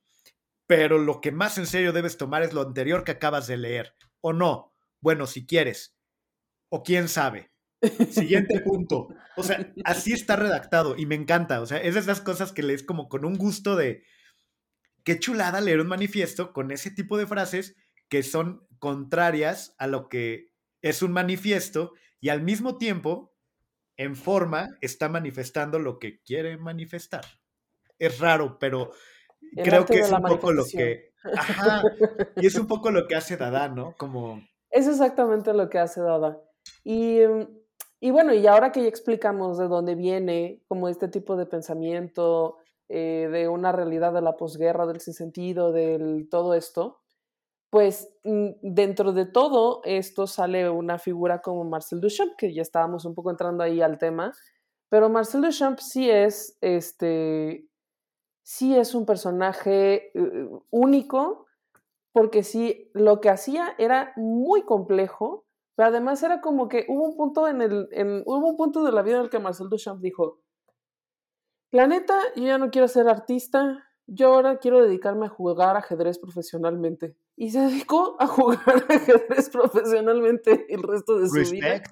Pero 0.69 0.99
lo 0.99 1.23
que 1.23 1.33
más 1.33 1.57
en 1.57 1.67
serio 1.67 1.93
debes 1.93 2.19
tomar 2.19 2.43
es 2.43 2.53
lo 2.53 2.61
anterior 2.61 3.03
que 3.03 3.13
acabas 3.13 3.47
de 3.47 3.57
leer. 3.57 3.95
¿O 4.21 4.35
no? 4.35 4.75
Bueno, 5.01 5.27
si 5.27 5.47
quieres. 5.47 5.97
O 6.69 6.83
quién 6.83 7.09
sabe. 7.09 7.51
Siguiente 8.11 8.61
punto. 8.61 9.09
O 9.37 9.43
sea, 9.43 9.73
así 9.85 10.13
está 10.13 10.37
redactado 10.37 10.95
y 10.97 11.07
me 11.07 11.15
encanta. 11.15 11.63
O 11.63 11.67
sea, 11.67 11.79
es 11.79 11.95
de 11.95 12.01
esas 12.01 12.21
cosas 12.21 12.53
que 12.53 12.63
lees 12.63 12.83
como 12.83 13.09
con 13.09 13.25
un 13.25 13.39
gusto 13.39 13.77
de. 13.77 14.05
Qué 15.05 15.19
chulada 15.19 15.63
leer 15.63 15.81
un 15.81 15.89
manifiesto 15.89 16.53
con 16.53 16.71
ese 16.71 16.91
tipo 16.91 17.17
de 17.17 17.27
frases 17.27 17.75
que 18.11 18.23
son 18.23 18.67
contrarias 18.79 19.75
a 19.79 19.87
lo 19.87 20.11
que 20.11 20.53
es 20.83 21.03
un 21.03 21.13
manifiesto 21.13 21.95
y 22.21 22.29
al 22.29 22.43
mismo 22.43 22.77
tiempo, 22.77 23.35
en 23.97 24.17
forma, 24.17 24.69
está 24.83 25.09
manifestando 25.09 25.79
lo 25.79 25.99
que 25.99 26.21
quiere 26.21 26.59
manifestar. 26.59 27.25
Es 27.99 28.19
raro, 28.19 28.59
pero 28.59 28.93
El 29.57 29.65
creo 29.65 29.87
que 29.87 30.01
es 30.01 30.13
un 30.13 30.23
poco 30.23 30.53
lo 30.53 30.65
que. 30.65 31.13
Ajá. 31.37 31.83
Y 32.37 32.47
es 32.47 32.55
un 32.57 32.67
poco 32.67 32.91
lo 32.91 33.07
que 33.07 33.17
hace 33.17 33.37
Dada, 33.37 33.69
¿no? 33.69 33.95
Como. 33.97 34.43
Es 34.71 34.87
exactamente 34.87 35.53
lo 35.53 35.69
que 35.69 35.79
hace 35.79 36.01
Dada. 36.01 36.41
Y, 36.85 37.21
y, 38.01 38.11
bueno, 38.11 38.35
y 38.35 38.47
ahora 38.47 38.73
que 38.73 38.83
ya 38.83 38.89
explicamos 38.89 39.59
de 39.59 39.69
dónde 39.69 39.95
viene 39.95 40.63
como 40.69 40.89
este 40.89 41.09
tipo 41.09 41.37
de 41.37 41.47
pensamiento, 41.47 42.59
eh, 42.89 43.29
de 43.31 43.49
una 43.49 43.73
realidad 43.73 44.13
de 44.13 44.23
la 44.23 44.37
posguerra, 44.37 44.87
del 44.87 45.01
sinsentido, 45.01 45.73
del 45.73 46.29
todo 46.31 46.55
esto, 46.55 47.01
pues 47.71 48.09
mm, 48.25 48.51
dentro 48.63 49.13
de 49.13 49.27
todo 49.27 49.83
esto 49.85 50.27
sale 50.27 50.71
una 50.71 50.99
figura 50.99 51.43
como 51.43 51.65
Marcel 51.65 52.01
Duchamp, 52.01 52.33
que 52.37 52.55
ya 52.55 52.63
estábamos 52.63 53.05
un 53.05 53.15
poco 53.15 53.31
entrando 53.31 53.63
ahí 53.63 53.83
al 53.83 53.99
tema, 53.99 54.33
pero 54.89 55.11
Marcel 55.11 55.43
Duchamp 55.43 55.79
sí 55.81 56.09
es, 56.11 56.57
este, 56.63 57.68
sí 58.49 58.75
es 58.75 58.95
un 58.95 59.05
personaje 59.05 60.11
uh, 60.15 60.63
único, 60.71 61.45
porque 62.13 62.43
sí, 62.43 62.91
lo 62.95 63.21
que 63.21 63.29
hacía 63.29 63.75
era 63.77 64.15
muy 64.17 64.63
complejo, 64.63 65.45
pero 65.75 65.91
además 65.91 66.23
era 66.23 66.41
como 66.41 66.67
que 66.67 66.87
hubo 66.89 67.11
un 67.11 67.15
punto 67.15 67.47
en 67.47 67.61
el, 67.61 67.89
en, 67.93 68.23
hubo 68.25 68.49
un 68.49 68.57
punto 68.57 68.85
de 68.85 68.93
la 68.93 69.03
vida 69.03 69.17
en 69.19 69.25
el 69.25 69.29
que 69.29 69.39
Marcel 69.39 69.69
Duchamp 69.69 70.01
dijo, 70.01 70.41
Planeta, 71.69 72.19
yo 72.37 72.45
ya 72.45 72.57
no 72.57 72.71
quiero 72.71 72.89
ser 72.89 73.07
artista, 73.07 73.85
yo 74.07 74.33
ahora 74.33 74.57
quiero 74.57 74.83
dedicarme 74.83 75.27
a 75.27 75.29
jugar 75.29 75.77
ajedrez 75.77 76.19
profesionalmente. 76.19 77.15
Y 77.37 77.51
se 77.51 77.61
dedicó 77.61 78.17
a 78.19 78.27
jugar 78.29 78.87
ajedrez 78.89 79.51
profesionalmente 79.51 80.65
el 80.71 80.83
resto 80.83 81.19
de 81.19 81.29
su 81.29 81.35
Respect. 81.35 81.61
vida. 81.61 81.83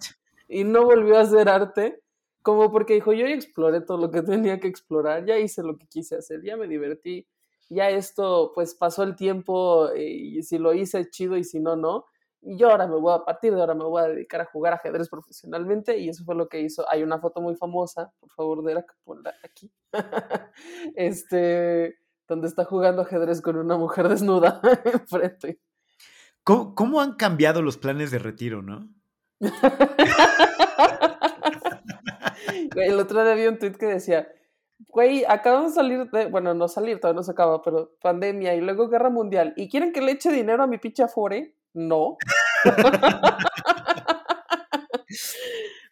Y 0.48 0.64
no 0.64 0.86
volvió 0.86 1.18
a 1.18 1.20
hacer 1.20 1.50
arte, 1.50 2.02
como 2.47 2.70
porque 2.70 2.94
dijo, 2.94 3.12
yo 3.12 3.26
ya 3.26 3.34
exploré 3.34 3.80
todo 3.80 3.99
lo 3.99 4.12
que 4.12 4.22
tenía 4.22 4.61
que 4.61 4.68
explorar, 4.68 5.26
ya 5.26 5.36
hice 5.36 5.64
lo 5.64 5.76
que 5.76 5.88
quise 5.88 6.14
hacer, 6.14 6.44
ya 6.44 6.57
me 6.57 6.68
divertí, 6.68 7.26
ya 7.68 7.90
esto, 7.90 8.53
pues 8.55 8.76
pasó 8.76 9.03
el 9.03 9.16
tiempo 9.16 9.90
eh, 9.90 10.09
y 10.09 10.42
si 10.44 10.57
lo 10.59 10.72
hice 10.72 11.11
chido 11.11 11.36
y 11.36 11.42
si 11.42 11.59
no, 11.59 11.74
no. 11.74 12.05
Y 12.40 12.57
yo 12.57 12.70
ahora 12.70 12.86
me 12.86 12.94
voy 12.94 13.11
a, 13.12 13.16
a 13.16 13.24
partir 13.24 13.53
de 13.53 13.61
ahora 13.61 13.74
me 13.74 13.82
voy 13.82 14.01
a 14.01 14.07
dedicar 14.07 14.42
a 14.42 14.44
jugar 14.44 14.74
ajedrez 14.74 15.09
profesionalmente 15.09 15.99
y 15.99 16.09
eso 16.09 16.24
fue 16.24 16.36
lo 16.36 16.49
que 16.49 16.61
hizo. 16.61 16.88
Hay 16.88 17.03
una 17.03 17.18
foto 17.18 17.40
muy 17.40 17.57
famosa, 17.57 18.12
por 18.20 18.30
favor, 18.30 18.62
de 18.62 18.74
la 18.74 18.86
ponla 19.03 19.34
aquí. 19.42 19.72
este, 20.94 21.99
donde 22.28 22.47
está 22.47 22.64
jugando 22.64 23.03
ajedrez 23.03 23.42
con 23.42 23.57
una 23.57 23.76
mujer 23.76 24.09
desnuda 24.09 24.61
enfrente. 24.84 25.59
¿Cómo, 26.44 26.76
¿Cómo, 26.76 27.01
han 27.01 27.14
cambiado 27.14 27.61
los 27.61 27.76
planes 27.76 28.12
de 28.12 28.20
retiro, 28.20 28.62
no? 28.62 28.88
El 32.77 33.01
otro 33.01 33.24
día 33.24 33.35
vi 33.35 33.47
un 33.47 33.59
tweet 33.59 33.72
que 33.72 33.87
decía, 33.87 34.29
güey, 34.89 35.24
acabamos 35.27 35.72
de 35.72 35.77
salir 35.77 36.11
de, 36.11 36.27
bueno, 36.27 36.55
no 36.55 36.68
salir, 36.68 37.01
todavía 37.01 37.16
no 37.16 37.22
se 37.22 37.33
acaba, 37.33 37.62
pero 37.62 37.97
pandemia 38.01 38.55
y 38.55 38.61
luego 38.61 38.89
guerra 38.89 39.11
mundial. 39.11 39.55
¿Y 39.57 39.68
quieren 39.68 39.93
que 39.93 40.03
le 40.03 40.12
eche 40.12 40.31
dinero 40.31 40.62
a 40.62 40.66
mi 40.66 40.79
pinche 40.79 41.03
Afore? 41.03 41.57
No. 41.72 42.16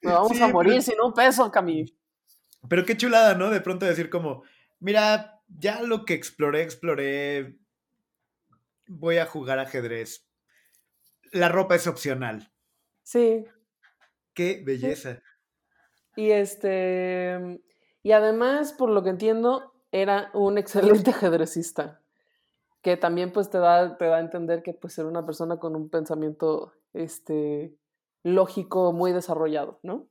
Me 0.02 0.12
vamos 0.12 0.38
a 0.40 0.48
morir 0.48 0.82
sin 0.82 1.00
un 1.00 1.14
peso, 1.14 1.50
Cami. 1.50 1.86
Pero 2.68 2.84
qué 2.84 2.96
chulada, 2.96 3.34
¿no? 3.34 3.50
De 3.50 3.60
pronto 3.60 3.86
decir 3.86 4.10
como, 4.10 4.42
mira, 4.80 5.40
ya 5.48 5.82
lo 5.82 6.04
que 6.04 6.14
exploré, 6.14 6.62
exploré, 6.62 7.58
voy 8.86 9.18
a 9.18 9.26
jugar 9.26 9.58
ajedrez. 9.58 10.28
La 11.32 11.48
ropa 11.48 11.74
es 11.74 11.86
opcional. 11.86 12.52
Sí. 13.02 13.44
Qué 14.34 14.62
belleza. 14.64 15.22
Y 16.16 16.30
este, 16.30 17.60
y 18.02 18.12
además, 18.12 18.72
por 18.72 18.90
lo 18.90 19.02
que 19.02 19.10
entiendo, 19.10 19.72
era 19.92 20.30
un 20.34 20.58
excelente 20.58 21.10
ajedrecista, 21.10 22.00
que 22.82 22.96
también 22.96 23.32
pues 23.32 23.50
te 23.50 23.58
da, 23.58 23.96
te 23.96 24.04
da 24.06 24.16
a 24.16 24.20
entender 24.20 24.62
que 24.62 24.74
pues 24.74 24.98
era 24.98 25.08
una 25.08 25.24
persona 25.24 25.58
con 25.58 25.74
un 25.74 25.88
pensamiento, 25.88 26.72
este, 26.92 27.74
lógico 28.22 28.92
muy 28.92 29.12
desarrollado, 29.12 29.78
¿no? 29.82 30.06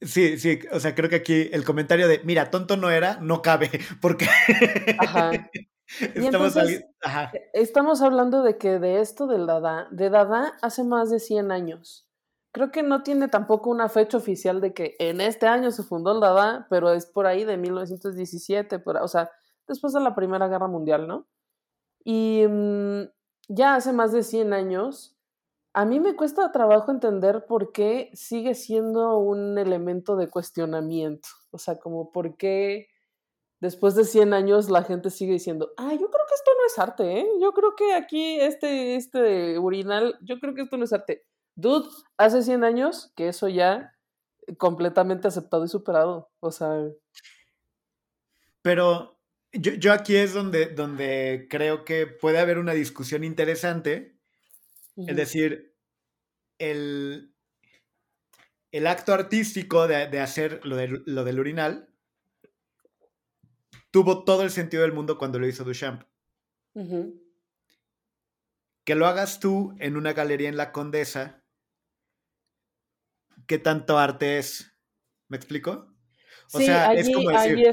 Sí, 0.00 0.38
sí, 0.38 0.60
o 0.70 0.78
sea, 0.78 0.94
creo 0.94 1.10
que 1.10 1.16
aquí 1.16 1.50
el 1.52 1.64
comentario 1.64 2.06
de, 2.06 2.20
mira, 2.24 2.50
tonto 2.50 2.76
no 2.76 2.90
era, 2.90 3.18
no 3.20 3.42
cabe, 3.42 3.68
porque 4.00 4.26
Ajá. 4.98 5.32
estamos, 6.14 6.56
estamos 7.52 8.00
hablando 8.00 8.42
de 8.44 8.58
que 8.58 8.78
de 8.78 9.00
esto 9.00 9.26
del 9.26 9.46
Dada, 9.46 9.88
de 9.90 10.08
Dada 10.08 10.56
hace 10.62 10.84
más 10.84 11.10
de 11.10 11.18
100 11.18 11.50
años. 11.50 12.06
Creo 12.52 12.70
que 12.70 12.82
no 12.82 13.02
tiene 13.02 13.28
tampoco 13.28 13.70
una 13.70 13.88
fecha 13.88 14.18
oficial 14.18 14.60
de 14.60 14.74
que 14.74 14.94
en 14.98 15.20
este 15.20 15.46
año 15.46 15.70
se 15.70 15.82
fundó 15.82 16.12
el 16.12 16.20
Dada, 16.20 16.66
pero 16.70 16.92
es 16.92 17.06
por 17.06 17.26
ahí 17.26 17.44
de 17.44 17.56
1917, 17.56 18.78
por, 18.78 18.98
o 18.98 19.08
sea, 19.08 19.30
después 19.66 19.92
de 19.94 20.00
la 20.00 20.14
Primera 20.14 20.48
Guerra 20.48 20.68
Mundial, 20.68 21.08
¿no? 21.08 21.26
Y 22.04 22.44
mm, 22.48 23.04
ya 23.48 23.76
hace 23.76 23.92
más 23.92 24.12
de 24.12 24.22
100 24.22 24.52
años 24.52 25.16
a 25.74 25.84
mí 25.84 26.00
me 26.00 26.16
cuesta 26.16 26.52
trabajo 26.52 26.90
entender 26.90 27.46
por 27.46 27.72
qué 27.72 28.10
sigue 28.12 28.54
siendo 28.54 29.16
un 29.18 29.56
elemento 29.58 30.16
de 30.16 30.28
cuestionamiento. 30.28 31.28
O 31.50 31.58
sea, 31.58 31.78
como 31.78 32.12
por 32.12 32.36
qué 32.36 32.88
después 33.60 33.94
de 33.94 34.04
100 34.04 34.34
años 34.34 34.68
la 34.68 34.82
gente 34.82 35.08
sigue 35.10 35.32
diciendo, 35.32 35.72
ah, 35.78 35.92
yo 35.92 36.10
creo 36.10 36.26
que 36.28 36.34
esto 36.34 36.50
no 36.58 36.66
es 36.66 36.78
arte, 36.78 37.20
¿eh? 37.20 37.26
Yo 37.40 37.52
creo 37.52 37.74
que 37.74 37.94
aquí 37.94 38.38
este, 38.40 38.96
este 38.96 39.58
urinal, 39.58 40.18
yo 40.20 40.38
creo 40.40 40.54
que 40.54 40.62
esto 40.62 40.76
no 40.76 40.84
es 40.84 40.92
arte. 40.92 41.24
Dude, 41.54 41.88
hace 42.16 42.42
100 42.42 42.64
años 42.64 43.12
que 43.16 43.28
eso 43.28 43.48
ya 43.48 43.96
completamente 44.58 45.28
aceptado 45.28 45.64
y 45.64 45.68
superado. 45.68 46.30
O 46.40 46.50
sea... 46.50 46.70
Pero 48.62 49.18
yo, 49.52 49.72
yo 49.74 49.92
aquí 49.92 50.16
es 50.16 50.34
donde, 50.34 50.66
donde 50.66 51.46
creo 51.50 51.84
que 51.84 52.06
puede 52.06 52.38
haber 52.38 52.58
una 52.58 52.72
discusión 52.72 53.24
interesante 53.24 54.12
es 54.96 55.16
decir, 55.16 55.74
el, 56.58 57.34
el 58.72 58.86
acto 58.86 59.12
artístico 59.14 59.88
de, 59.88 60.20
hacer 60.20 60.60
lo, 60.64 60.76
lo, 60.86 61.24
del 61.24 61.40
urinal 61.40 61.88
tuvo 63.90 64.24
todo 64.24 64.42
el 64.42 64.50
sentido 64.50 64.82
del 64.82 64.92
mundo 64.92 65.18
cuando 65.18 65.38
lo 65.38 65.46
hizo 65.46 65.64
Duchamp. 65.64 66.02
Que 68.84 68.94
lo 68.94 69.06
hagas 69.06 69.40
tú 69.40 69.74
en 69.78 69.96
una 69.96 70.12
galería 70.12 70.48
en 70.48 70.56
la 70.56 70.72
Condesa, 70.72 71.41
¿qué 73.46 73.58
tanto 73.58 73.98
arte 73.98 74.38
es? 74.38 74.72
¿Me 75.28 75.36
explico? 75.36 75.92
O 76.54 76.60
sea, 76.60 76.92
es 76.92 77.10
como 77.10 77.30
decir, 77.30 77.64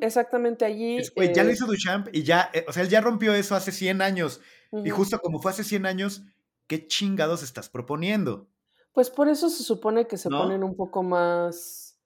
exactamente 0.00 0.64
allí. 0.64 0.98
Ya 1.34 1.42
lo 1.42 1.50
eh 1.50 1.52
hizo 1.52 1.66
Duchamp 1.66 2.08
y 2.12 2.22
ya, 2.22 2.50
eh, 2.52 2.64
o 2.68 2.72
sea, 2.72 2.82
él 2.82 2.88
ya 2.88 3.00
rompió 3.00 3.34
eso 3.34 3.54
hace 3.56 3.72
100 3.72 4.02
años. 4.02 4.40
Y 4.84 4.90
justo 4.90 5.18
como 5.20 5.40
fue 5.40 5.52
hace 5.52 5.64
100 5.64 5.86
años, 5.86 6.22
¿qué 6.66 6.86
chingados 6.86 7.42
estás 7.42 7.68
proponiendo? 7.68 8.48
Pues 8.92 9.10
por 9.10 9.28
eso 9.28 9.48
se 9.48 9.62
supone 9.62 10.06
que 10.06 10.16
se 10.16 10.30
ponen 10.30 10.62
un 10.62 10.76
poco 10.76 11.02
más, 11.02 11.98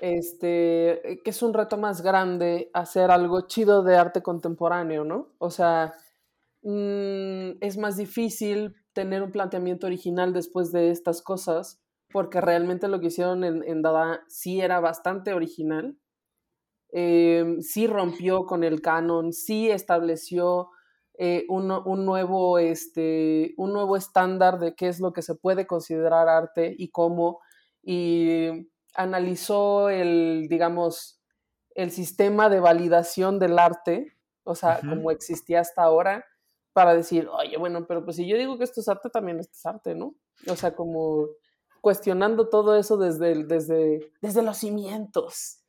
este, 0.00 1.12
eh, 1.12 1.22
que 1.22 1.30
es 1.30 1.42
un 1.42 1.54
reto 1.54 1.76
más 1.76 2.02
grande 2.02 2.70
hacer 2.74 3.10
algo 3.10 3.46
chido 3.46 3.82
de 3.82 3.96
arte 3.96 4.22
contemporáneo, 4.22 5.04
¿no? 5.04 5.34
O 5.38 5.50
sea, 5.50 5.94
mm, 6.62 7.58
es 7.60 7.76
más 7.78 7.96
difícil 7.96 8.74
tener 8.92 9.22
un 9.22 9.32
planteamiento 9.32 9.86
original 9.86 10.32
después 10.32 10.72
de 10.72 10.90
estas 10.90 11.22
cosas, 11.22 11.80
porque 12.10 12.40
realmente 12.40 12.88
lo 12.88 13.00
que 13.00 13.08
hicieron 13.08 13.44
en, 13.44 13.82
Dada 13.82 14.22
sí 14.28 14.60
era 14.60 14.80
bastante 14.80 15.32
original, 15.32 15.96
em, 16.90 17.60
sí 17.60 17.86
rompió 17.86 18.46
con 18.46 18.64
el 18.64 18.80
canon, 18.80 19.32
sí 19.32 19.70
estableció 19.70 20.70
eh, 21.18 21.44
un, 21.48 21.66
nuevo, 22.06 22.58
este, 22.58 23.54
un 23.56 23.72
nuevo 23.72 23.96
estándar 23.96 24.58
de 24.58 24.74
qué 24.74 24.88
es 24.88 25.00
lo 25.00 25.12
que 25.12 25.22
se 25.22 25.34
puede 25.34 25.66
considerar 25.66 26.28
arte 26.28 26.74
y 26.78 26.90
cómo, 26.90 27.40
y 27.82 28.70
analizó 28.94 29.90
el, 29.90 30.46
digamos, 30.48 31.20
el 31.74 31.90
sistema 31.90 32.48
de 32.48 32.60
validación 32.60 33.38
del 33.38 33.58
arte, 33.58 34.16
o 34.44 34.54
sea, 34.54 34.80
como 34.80 35.10
existía 35.10 35.60
hasta 35.60 35.82
ahora, 35.82 36.24
para 36.72 36.94
decir, 36.94 37.28
oye, 37.28 37.56
bueno, 37.56 37.86
pero 37.86 38.04
pues 38.04 38.16
si 38.16 38.26
yo 38.26 38.36
digo 38.38 38.56
que 38.56 38.64
esto 38.64 38.80
es 38.80 38.88
arte, 38.88 39.10
también 39.10 39.40
esto 39.40 39.52
es 39.54 39.66
arte, 39.66 39.94
¿no? 39.94 40.14
O 40.48 40.54
sea, 40.54 40.74
como 40.74 41.26
cuestionando 41.80 42.48
todo 42.48 42.76
eso 42.76 42.96
desde, 42.96 43.44
desde, 43.44 44.10
desde 44.20 44.42
los 44.42 44.58
cimientos. 44.58 45.60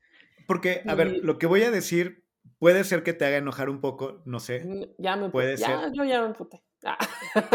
Porque, 0.48 0.84
a 0.88 0.96
ver, 0.96 1.20
lo 1.24 1.38
que 1.38 1.48
voy 1.48 1.64
a 1.64 1.72
decir 1.72 2.24
Puede 2.60 2.84
ser 2.84 3.04
que 3.04 3.14
te 3.14 3.26
haga 3.26 3.38
enojar 3.38 3.70
un 3.70 3.80
poco, 3.80 4.22
no 4.26 4.42
sé. 4.42 4.94
Ya 4.98 5.16
me 5.16 5.30
puede 5.30 5.58
ser. 5.58 5.94
Yo 5.94 6.04
ya 6.04 6.22
me 6.22 6.28
emputé. 6.28 6.62
Ah. 6.84 6.98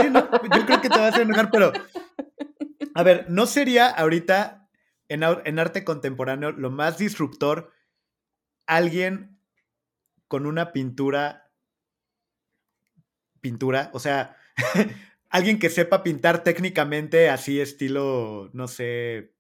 yo 0.01 0.67
creo 0.67 0.81
que 0.81 0.89
te 0.89 0.99
va 0.99 1.09
a 1.09 1.21
enojar, 1.21 1.51
pero. 1.51 1.73
A 2.95 3.03
ver, 3.03 3.27
¿no 3.29 3.47
sería 3.47 3.89
ahorita 3.89 4.71
en, 5.09 5.23
en 5.23 5.59
arte 5.59 5.85
contemporáneo 5.85 6.53
lo 6.53 6.71
más 6.71 6.97
disruptor 6.97 7.73
alguien 8.67 9.39
con 10.27 10.47
una 10.47 10.73
pintura. 10.73 11.51
Pintura, 13.43 13.91
o 13.93 13.99
sea, 13.99 14.39
alguien 15.35 15.59
que 15.59 15.69
sepa 15.69 16.05
pintar 16.05 16.45
técnicamente 16.45 17.29
así, 17.29 17.61
estilo, 17.61 18.51
no 18.53 18.69
sé, 18.69 19.35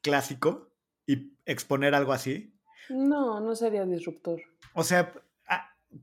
clásico 0.00 0.72
y 1.06 1.36
exponer 1.44 1.94
algo 1.94 2.14
así? 2.14 2.54
No, 2.88 3.38
no 3.38 3.54
sería 3.54 3.84
disruptor. 3.84 4.40
O 4.72 4.82
sea, 4.82 5.12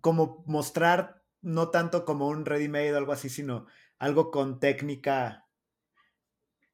como 0.01 0.43
mostrar 0.45 1.24
no 1.41 1.70
tanto 1.70 2.06
como 2.06 2.28
un 2.28 2.45
ready-made 2.45 2.93
o 2.93 2.97
algo 2.97 3.12
así, 3.12 3.28
sino 3.28 3.66
algo 3.97 4.30
con 4.30 4.60
técnica 4.60 5.47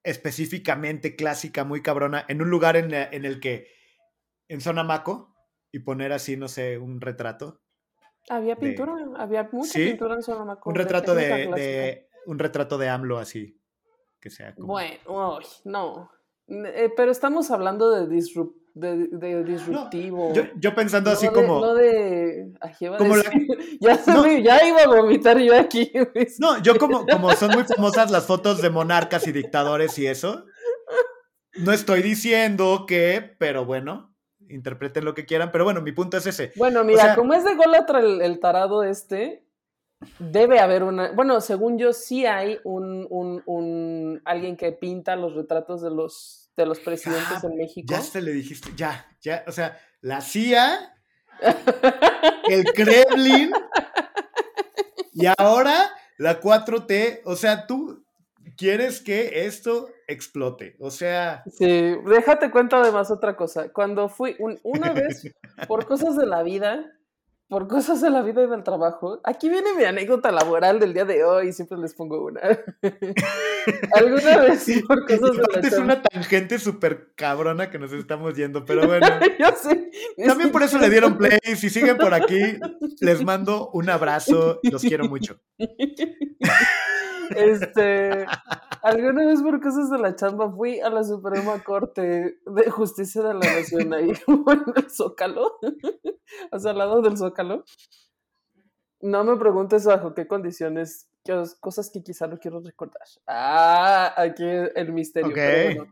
específicamente 0.03 1.15
clásica, 1.15 1.63
muy 1.63 1.81
cabrona, 1.81 2.25
en 2.27 2.41
un 2.41 2.49
lugar 2.49 2.75
en, 2.75 2.93
el 2.93 3.39
que, 3.39 3.67
en 4.49 4.59
zona 4.59 4.83
Maco, 4.83 5.33
y 5.71 5.79
poner 5.79 6.11
así, 6.11 6.35
no 6.35 6.49
sé, 6.49 6.77
un 6.77 6.99
retrato. 6.99 7.61
Había 8.29 8.55
pintura, 8.55 8.93
había 9.17 9.49
mucha 9.51 9.73
pintura 9.73 10.15
en 10.15 10.21
zona 10.23 10.45
Maco. 10.45 10.69
Un 10.69 10.75
retrato 10.75 11.15
de, 11.15 12.07
un 12.25 12.39
retrato 12.39 12.77
de 12.77 12.89
AMLO 12.89 13.17
así, 13.17 13.59
que 14.19 14.29
sea 14.29 14.53
como... 14.53 14.67
Bueno, 14.67 15.39
no. 15.65 16.11
Eh, 16.47 16.91
pero 16.95 17.11
estamos 17.11 17.51
hablando 17.51 17.91
de 17.91 18.07
disrupt 18.07 18.59
de, 18.73 19.43
disruptivo. 19.43 20.33
yo, 20.57 20.75
pensando 20.75 21.11
así 21.11 21.27
como. 21.27 21.59
No 21.59 21.73
de. 21.73 22.53
ya, 23.79 24.67
iba 24.67 24.81
a 24.83 24.87
vomitar 24.87 25.37
yo 25.39 25.57
aquí. 25.57 25.91
No, 26.39 26.61
yo 26.61 26.77
como, 26.77 27.05
como 27.05 27.31
son 27.33 27.51
muy 27.51 27.63
famosas 27.63 28.11
las 28.11 28.25
fotos 28.25 28.61
de 28.61 28.69
monarcas 28.69 29.27
y 29.27 29.31
dictadores 29.31 29.97
y 29.99 30.07
eso. 30.07 30.45
No 31.57 31.73
estoy 31.73 32.01
diciendo 32.01 32.85
que, 32.87 33.35
pero 33.37 33.65
bueno, 33.65 34.08
interpreten 34.49 35.05
lo 35.05 35.13
que 35.13 35.25
quieran. 35.25 35.51
Pero 35.51 35.63
bueno, 35.63 35.81
mi 35.81 35.91
punto 35.91 36.17
es 36.17 36.25
ese. 36.25 36.51
Bueno, 36.55 36.83
mira, 36.83 37.15
como 37.15 37.33
es 37.33 37.43
de 37.43 37.55
Golatra 37.55 37.99
el, 37.99 38.39
tarado 38.39 38.83
este, 38.83 39.45
debe 40.19 40.59
haber 40.59 40.83
una. 40.83 41.11
Bueno, 41.11 41.41
según 41.41 41.77
yo, 41.77 41.93
sí 41.93 42.25
hay 42.25 42.59
un, 42.63 43.07
un, 43.09 43.41
un 43.45 44.21
alguien 44.25 44.57
que 44.57 44.71
pinta 44.71 45.15
los 45.15 45.35
retratos 45.35 45.81
de 45.81 45.91
los 45.91 46.39
de 46.59 46.65
los 46.65 46.79
presidentes 46.79 47.43
en 47.43 47.55
México. 47.55 47.87
Ya 47.89 48.01
se 48.01 48.21
le 48.21 48.31
dijiste, 48.31 48.71
ya, 48.75 49.07
ya, 49.21 49.45
o 49.47 49.51
sea, 49.51 49.79
la 50.01 50.19
CIA, 50.19 50.93
el 52.49 52.65
Kremlin 52.65 53.51
y 55.13 55.25
ahora 55.37 55.89
la 56.17 56.41
4T, 56.41 57.21
o 57.23 57.37
sea, 57.37 57.65
tú 57.65 58.05
quieres 58.59 58.99
que 58.99 59.45
esto 59.45 59.89
explote, 60.05 60.75
o 60.79 60.91
sea... 60.91 61.43
Sí, 61.47 61.95
déjate 62.05 62.51
cuento 62.51 62.75
además 62.75 63.09
otra 63.09 63.37
cosa. 63.37 63.71
Cuando 63.71 64.09
fui, 64.09 64.35
una 64.63 64.91
vez, 64.93 65.33
por 65.65 65.85
cosas 65.85 66.17
de 66.17 66.25
la 66.25 66.43
vida, 66.43 66.85
por 67.47 67.67
cosas 67.67 68.01
de 68.01 68.09
la 68.09 68.21
vida 68.21 68.43
y 68.43 68.47
del 68.47 68.63
trabajo. 68.63 69.21
Aquí 69.23 69.49
viene 69.49 69.73
mi 69.75 69.85
anécdota 69.85 70.31
laboral 70.31 70.79
del 70.79 70.93
día 70.93 71.05
de 71.05 71.23
hoy, 71.23 71.53
siempre 71.53 71.77
les 71.77 71.95
pongo 71.95 72.23
una. 72.25 72.41
Alguna 73.95 74.37
vez 74.41 74.69
por 74.85 75.07
cosas 75.07 75.37
de 75.37 75.61
la 75.61 75.67
Es 75.67 75.77
una 75.77 76.01
tangente 76.01 76.59
súper 76.59 77.13
cabrona 77.15 77.71
que 77.71 77.79
nos 77.79 77.93
estamos 77.93 78.35
yendo, 78.35 78.65
pero 78.65 78.85
bueno. 78.85 79.07
Yo 79.39 79.47
sé. 79.55 79.89
También 80.27 80.51
por 80.51 80.63
eso 80.63 80.77
le 80.77 80.89
dieron 80.89 81.17
play. 81.17 81.39
Si 81.55 81.69
siguen 81.69 81.97
por 81.97 82.13
aquí, 82.13 82.59
les 82.99 83.23
mando 83.23 83.71
un 83.71 83.89
abrazo. 83.89 84.59
Los 84.63 84.83
quiero 84.83 85.05
mucho. 85.05 85.39
Este, 87.39 88.25
alguna 88.81 89.25
vez 89.25 89.41
por 89.41 89.61
cosas 89.61 89.89
de 89.89 89.97
la 89.97 90.15
chamba 90.15 90.51
fui 90.51 90.79
a 90.79 90.89
la 90.89 91.03
Suprema 91.03 91.63
Corte 91.63 92.39
de 92.45 92.69
Justicia 92.69 93.21
de 93.21 93.33
la 93.33 93.39
Nación 93.39 93.93
ahí 93.93 94.09
en 94.27 94.73
el 94.75 94.89
Zócalo, 94.89 95.59
o 96.51 96.59
sea, 96.59 96.71
al 96.71 96.77
lado 96.77 97.01
del 97.01 97.17
Zócalo. 97.17 97.63
No 99.01 99.23
me 99.23 99.37
preguntes 99.37 99.85
bajo 99.85 100.13
qué 100.13 100.27
condiciones, 100.27 101.09
cosas 101.61 101.89
que 101.89 102.03
quizá 102.03 102.27
no 102.27 102.37
quiero 102.37 102.59
recordar. 102.59 103.07
Ah, 103.27 104.13
aquí 104.17 104.43
el 104.43 104.91
misterio. 104.91 105.87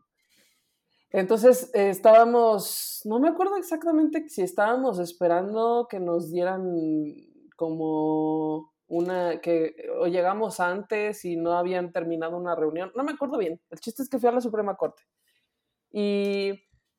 Entonces 1.09 1.71
estábamos, 1.73 3.01
no 3.05 3.19
me 3.19 3.29
acuerdo 3.29 3.55
exactamente 3.55 4.27
si 4.27 4.41
estábamos 4.41 4.99
esperando 4.99 5.87
que 5.89 6.01
nos 6.01 6.29
dieran 6.29 6.69
como 7.55 8.73
una 8.87 9.41
que 9.41 9.75
o 9.99 10.07
llegamos 10.07 10.59
antes 10.59 11.25
y 11.25 11.35
no 11.35 11.57
habían 11.57 11.91
terminado 11.91 12.37
una 12.37 12.55
reunión, 12.55 12.91
no 12.95 13.03
me 13.03 13.11
acuerdo 13.11 13.37
bien. 13.37 13.59
El 13.69 13.79
chiste 13.79 14.03
es 14.03 14.09
que 14.09 14.19
fui 14.19 14.29
a 14.29 14.33
la 14.33 14.41
Suprema 14.41 14.75
Corte. 14.75 15.03
Y 15.91 16.53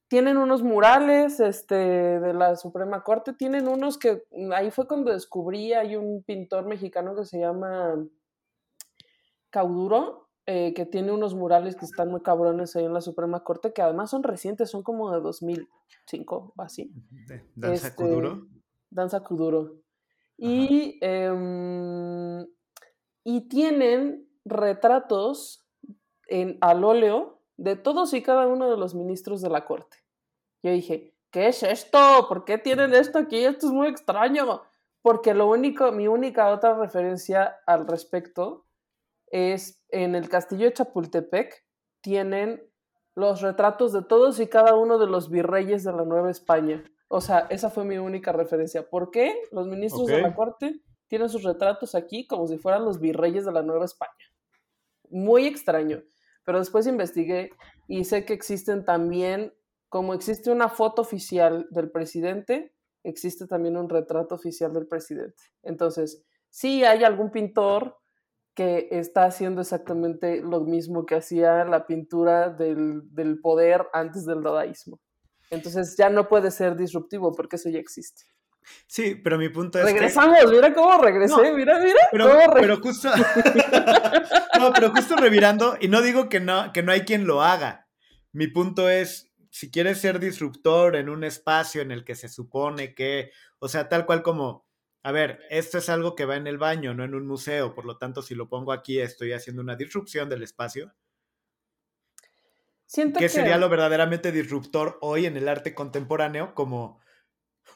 tienen 0.09 0.39
unos 0.39 0.63
murales 0.63 1.41
este, 1.41 1.75
de 1.75 2.33
la 2.35 2.57
Suprema 2.57 3.03
Corte, 3.03 3.35
tienen 3.35 3.69
unos 3.69 3.99
que 3.99 4.25
ahí 4.55 4.71
fue 4.71 4.87
cuando 4.87 5.13
descubrí, 5.13 5.73
hay 5.75 5.97
un 5.97 6.23
pintor 6.23 6.67
mexicano 6.67 7.15
que 7.15 7.25
se 7.25 7.39
llama 7.39 7.95
Cauduro, 9.51 10.29
eh, 10.47 10.73
que 10.73 10.87
tiene 10.87 11.13
unos 11.13 11.35
murales 11.35 11.77
que 11.77 11.85
están 11.85 12.11
muy 12.11 12.23
cabrones 12.23 12.75
ahí 12.75 12.87
en 12.87 12.95
la 12.95 13.03
Suprema 13.03 13.45
Corte, 13.45 13.75
que 13.75 13.83
además 13.83 14.11
son 14.11 14.23
recientes, 14.23 14.71
son 14.71 14.83
como 14.83 15.13
de 15.13 15.21
2005, 15.21 16.55
así. 16.57 16.91
¿Danza 17.55 17.89
este, 17.89 18.03
Danza 18.91 19.23
Kuduro. 19.23 19.83
Y, 20.39 20.99
em, 21.03 22.47
y 23.25 23.49
tienen 23.49 24.27
retratos 24.45 25.69
en, 26.29 26.57
al 26.61 26.85
óleo 26.85 27.43
de 27.57 27.77
todos 27.77 28.15
y 28.15 28.23
cada 28.23 28.47
uno 28.47 28.71
de 28.71 28.77
los 28.77 28.95
ministros 28.95 29.43
de 29.43 29.51
la 29.51 29.65
corte. 29.65 29.99
Yo 30.63 30.71
dije, 30.71 31.15
¿qué 31.31 31.49
es 31.49 31.63
esto? 31.63 32.27
¿Por 32.29 32.45
qué 32.45 32.57
tienen 32.57 32.95
esto 32.95 33.19
aquí? 33.19 33.45
Esto 33.45 33.67
es 33.67 33.73
muy 33.73 33.89
extraño. 33.89 34.63
Porque 35.03 35.35
lo 35.35 35.49
único, 35.49 35.93
mi 35.93 36.09
única 36.09 36.51
otra 36.51 36.79
referencia 36.79 37.57
al 37.67 37.87
respecto 37.87 38.67
es 39.27 39.83
en 39.91 40.15
el 40.15 40.29
castillo 40.29 40.67
de 40.67 40.73
Chapultepec 40.73 41.65
tienen 42.01 42.63
los 43.15 43.43
retratos 43.43 43.93
de 43.93 44.03
todos 44.03 44.39
y 44.41 44.47
cada 44.47 44.75
uno 44.77 44.99
de 44.99 45.07
los 45.07 45.29
virreyes 45.31 45.85
de 45.85 45.93
la 45.93 46.05
Nueva 46.05 46.31
España. 46.31 46.85
O 47.09 47.21
sea, 47.23 47.47
esa 47.51 47.71
fue 47.71 47.85
mi 47.85 47.97
única 47.97 48.33
referencia. 48.33 48.89
¿Por 48.89 49.11
qué 49.11 49.35
los 49.51 49.67
ministros 49.67 50.07
de 50.07 50.21
la 50.21 50.35
corte 50.35 50.83
tienen 51.09 51.31
sus 51.31 51.43
retratos 51.43 51.95
aquí 51.95 52.27
como 52.27 52.47
si 52.47 52.59
fueran 52.59 52.85
los 52.85 53.01
virreyes 53.01 53.47
de 53.47 53.53
la 53.53 53.63
Nueva 53.63 53.87
España? 53.87 54.13
Muy 55.11 55.47
extraño. 55.47 56.03
Pero 56.45 56.59
después 56.59 56.87
investigué 56.87 57.51
y 57.87 58.05
sé 58.05 58.25
que 58.25 58.35
existen 58.35 58.85
también, 58.85 59.55
como 59.89 60.13
existe 60.13 60.51
una 60.51 60.69
foto 60.69 61.03
oficial 61.03 61.67
del 61.71 61.91
presidente, 61.91 62.75
existe 63.05 63.47
también 63.47 63.77
un 63.77 63.89
retrato 63.89 64.35
oficial 64.35 64.73
del 64.75 64.87
presidente. 64.87 65.43
Entonces, 65.63 66.25
sí 66.51 66.85
hay 66.85 67.05
algún 67.05 67.31
pintor 67.31 67.97
que 68.55 68.89
está 68.91 69.25
haciendo 69.25 69.61
exactamente 69.61 70.43
lo 70.43 70.61
mismo 70.61 71.07
que 71.07 71.15
hacía 71.15 71.65
la 71.65 71.87
pintura 71.87 72.51
del, 72.51 73.03
del 73.15 73.41
poder 73.41 73.87
antes 73.93 74.27
del 74.27 74.43
dadaísmo. 74.43 75.01
Entonces 75.51 75.97
ya 75.97 76.11
no 76.11 76.29
puede 76.29 76.51
ser 76.51 76.77
disruptivo 76.77 77.35
porque 77.35 77.57
eso 77.57 77.69
ya 77.71 77.79
existe. 77.79 78.25
Sí, 78.87 79.15
pero 79.15 79.39
mi 79.39 79.49
punto 79.49 79.79
es. 79.79 79.85
Regresamos, 79.85 80.39
mira 80.51 80.75
cómo 80.75 80.99
regresé, 80.99 81.53
mira, 81.55 81.79
mira. 81.79 82.01
Pero, 82.11 82.29
pero 82.55 82.77
justo. 82.81 83.09
no, 84.59 84.73
pero 84.73 84.91
justo 84.91 85.17
revirando, 85.17 85.77
y 85.81 85.89
no 85.89 86.03
digo 86.03 86.29
que 86.29 86.41
no, 86.41 86.73
que 86.73 86.83
no 86.83 86.93
hay 86.93 87.03
quien 87.03 87.27
lo 87.27 87.43
haga. 87.43 87.89
Mi 88.33 88.47
punto 88.47 88.89
es: 88.89 89.33
si 89.51 89.71
quieres 89.71 90.01
ser 90.01 90.21
disruptor 90.21 90.97
en 90.97 91.09
un 91.09 91.25
espacio 91.25 91.83
en 91.83 91.91
el 91.91 92.05
que 92.05 92.15
se 92.15 92.29
supone 92.29 92.95
que, 92.95 93.31
o 93.59 93.69
sea, 93.69 93.89
tal 93.89 94.07
cual 94.07 94.23
como, 94.23 94.67
a 95.03 95.13
ver, 95.13 95.41
esto 95.51 95.79
es 95.79 95.89
algo 95.89 96.15
que 96.15 96.27
va 96.27 96.37
en 96.37 96.47
el 96.47 96.59
baño, 96.59 96.95
no 96.95 97.05
en 97.05 97.15
un 97.15 97.27
museo, 97.27 97.75
por 97.75 97.85
lo 97.85 97.97
tanto, 97.97 98.23
si 98.23 98.35
lo 98.35 98.49
pongo 98.49 98.73
aquí, 98.73 99.01
estoy 99.01 99.33
haciendo 99.33 99.63
una 99.63 99.77
disrupción 99.77 100.29
del 100.29 100.43
espacio. 100.43 100.93
¿Qué 103.19 103.29
sería 103.29 103.59
lo 103.59 103.69
verdaderamente 103.69 104.33
disruptor 104.33 104.99
hoy 105.03 105.27
en 105.27 105.37
el 105.37 105.49
arte 105.49 105.75
contemporáneo? 105.75 106.55
Como, 106.55 107.01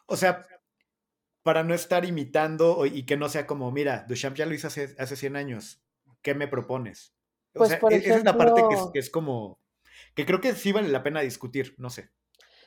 o 0.06 0.16
sea, 0.16 0.46
para 1.42 1.62
no 1.64 1.74
estar 1.74 2.04
imitando 2.04 2.86
y 2.86 3.04
que 3.04 3.16
no 3.16 3.28
sea 3.28 3.46
como, 3.46 3.70
mira, 3.70 4.06
Duchamp 4.08 4.36
ya 4.36 4.46
lo 4.46 4.54
hizo 4.54 4.68
hace, 4.68 4.94
hace 4.98 5.16
100 5.16 5.36
años, 5.36 5.82
¿qué 6.22 6.34
me 6.34 6.48
propones? 6.48 7.14
O 7.54 7.58
pues, 7.58 7.70
sea, 7.70 7.80
e, 7.90 7.96
esa 7.96 8.16
es 8.16 8.24
la 8.24 8.38
parte 8.38 8.62
que 8.92 8.98
es, 8.98 9.10
como, 9.10 9.60
que 10.14 10.24
creo 10.24 10.40
que 10.40 10.54
sí 10.54 10.72
vale 10.72 10.88
la 10.88 11.02
pena 11.02 11.20
discutir, 11.20 11.74
no 11.76 11.90
sé. 11.90 12.10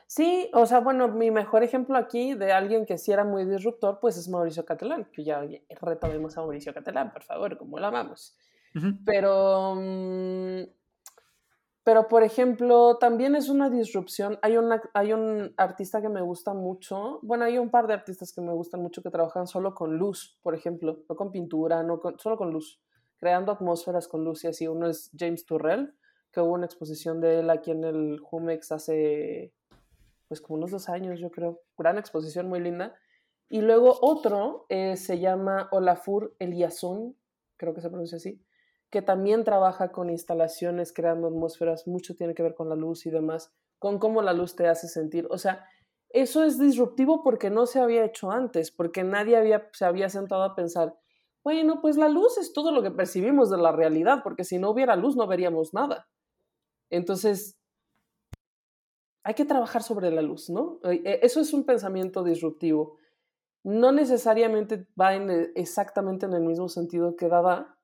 Sí, 0.08 0.52
o 0.54 0.68
sea, 0.68 0.82
bueno, 0.82 1.08
mi 1.08 1.32
mejor 1.32 1.64
ejemplo 1.64 1.98
aquí 1.98 2.36
de 2.36 2.52
alguien 2.52 2.86
que 2.86 3.00
sí 3.00 3.12
era 3.12 3.24
muy 3.24 3.44
disruptor, 3.46 4.00
pues 4.00 4.18
es 4.18 4.30
Mauricio 4.30 4.64
Catalán, 4.64 5.06
que 5.12 5.24
ya 5.24 5.44
retomemos 5.82 6.38
a 6.38 6.42
Mauricio 6.42 6.76
Catalán, 6.76 7.12
por 7.12 7.24
favor, 7.24 7.58
como 7.58 7.80
lo 7.80 7.88
amamos. 7.88 8.38
Pero 9.06 9.76
mm, 9.76 10.64
pero, 11.86 12.08
por 12.08 12.24
ejemplo, 12.24 12.98
también 12.98 13.36
es 13.36 13.48
una 13.48 13.70
disrupción. 13.70 14.40
Hay, 14.42 14.58
una, 14.58 14.82
hay 14.96 15.14
un 15.14 15.54
artista 15.56 16.02
que 16.02 16.10
me 16.10 16.24
gusta 16.24 16.56
mucho. 16.56 17.20
Bueno, 17.22 17.46
hay 17.46 17.60
un 17.60 17.70
par 17.70 17.86
de 17.86 17.94
artistas 17.94 18.34
que 18.34 18.42
me 18.42 18.54
gustan 18.54 18.82
mucho 18.82 19.04
que 19.04 19.12
trabajan 19.12 19.46
solo 19.46 19.76
con 19.76 19.96
luz, 19.96 20.40
por 20.42 20.56
ejemplo. 20.56 21.04
No 21.08 21.16
con 21.16 21.32
pintura, 21.32 21.84
no 21.84 22.02
solo 22.18 22.38
con 22.38 22.50
luz. 22.50 22.82
Creando 23.18 23.52
atmósferas 23.52 24.08
con 24.08 24.24
luz 24.24 24.44
y 24.46 24.48
así. 24.48 24.68
Uno 24.68 24.90
es 24.90 25.12
James 25.16 25.46
Turrell, 25.46 25.94
que 26.32 26.42
hubo 26.42 26.54
una 26.54 26.66
exposición 26.66 27.22
de 27.22 27.42
él 27.42 27.52
aquí 27.52 27.70
en 27.70 27.84
el 27.84 28.20
Jumex 28.20 28.72
hace, 28.72 29.54
pues 30.28 30.42
como 30.42 30.58
unos 30.58 30.72
dos 30.72 30.90
años, 30.90 31.20
yo 31.20 31.30
creo. 31.30 31.62
Gran 31.78 32.00
exposición, 32.00 32.50
muy 32.50 32.62
linda. 32.62 32.96
Y 33.48 33.62
luego 33.62 33.96
otro 34.02 34.66
eh, 34.70 34.98
se 34.98 35.20
llama 35.20 35.70
Olafur 35.72 36.36
Eliasson, 36.40 37.16
creo 37.58 37.76
que 37.76 37.82
se 37.82 37.90
pronuncia 37.90 38.16
así 38.16 38.42
que 38.96 39.02
también 39.02 39.44
trabaja 39.44 39.92
con 39.92 40.10
instalaciones, 40.10 40.94
creando 40.94 41.28
atmósferas, 41.28 41.86
mucho 41.86 42.16
tiene 42.16 42.34
que 42.34 42.44
ver 42.44 42.56
con 42.56 42.70
la 42.70 42.76
luz 42.76 43.06
y 43.06 43.10
demás, 43.10 43.54
con 43.78 44.00
cómo 44.00 44.22
la 44.22 44.32
luz 44.32 44.56
te 44.56 44.70
hace 44.70 44.88
sentir. 44.88 45.28
O 45.30 45.38
sea, 45.38 45.66
eso 46.08 46.46
es 46.46 46.58
disruptivo 46.58 47.22
porque 47.22 47.50
no 47.50 47.66
se 47.66 47.82
había 47.82 48.06
hecho 48.06 48.32
antes, 48.32 48.72
porque 48.72 49.04
nadie 49.04 49.36
había, 49.36 49.68
se 49.74 49.84
había 49.84 50.08
sentado 50.08 50.44
a 50.44 50.56
pensar, 50.56 50.98
bueno, 51.44 51.82
pues 51.82 51.98
la 51.98 52.08
luz 52.08 52.38
es 52.38 52.54
todo 52.54 52.72
lo 52.72 52.82
que 52.82 52.90
percibimos 52.90 53.50
de 53.50 53.58
la 53.58 53.74
realidad, 53.74 54.22
porque 54.24 54.46
si 54.46 54.60
no 54.60 54.70
hubiera 54.70 54.96
luz 54.96 55.18
no 55.18 55.28
veríamos 55.28 55.74
nada. 55.74 56.08
Entonces, 56.90 57.60
hay 59.26 59.34
que 59.34 59.44
trabajar 59.44 59.84
sobre 59.84 60.10
la 60.10 60.22
luz, 60.22 60.50
¿no? 60.50 60.80
E, 60.86 61.02
e, 61.04 61.20
eso 61.22 61.42
es 61.42 61.52
un 61.52 61.66
pensamiento 61.66 62.24
disruptivo. 62.24 62.96
No 63.62 63.92
necesariamente 63.92 64.88
va 64.98 65.16
en, 65.16 65.52
exactamente 65.56 66.28
en 66.28 66.34
el 66.34 66.44
mismo 66.44 66.70
sentido 66.70 67.18
que 67.18 67.28
Dada, 67.28 67.75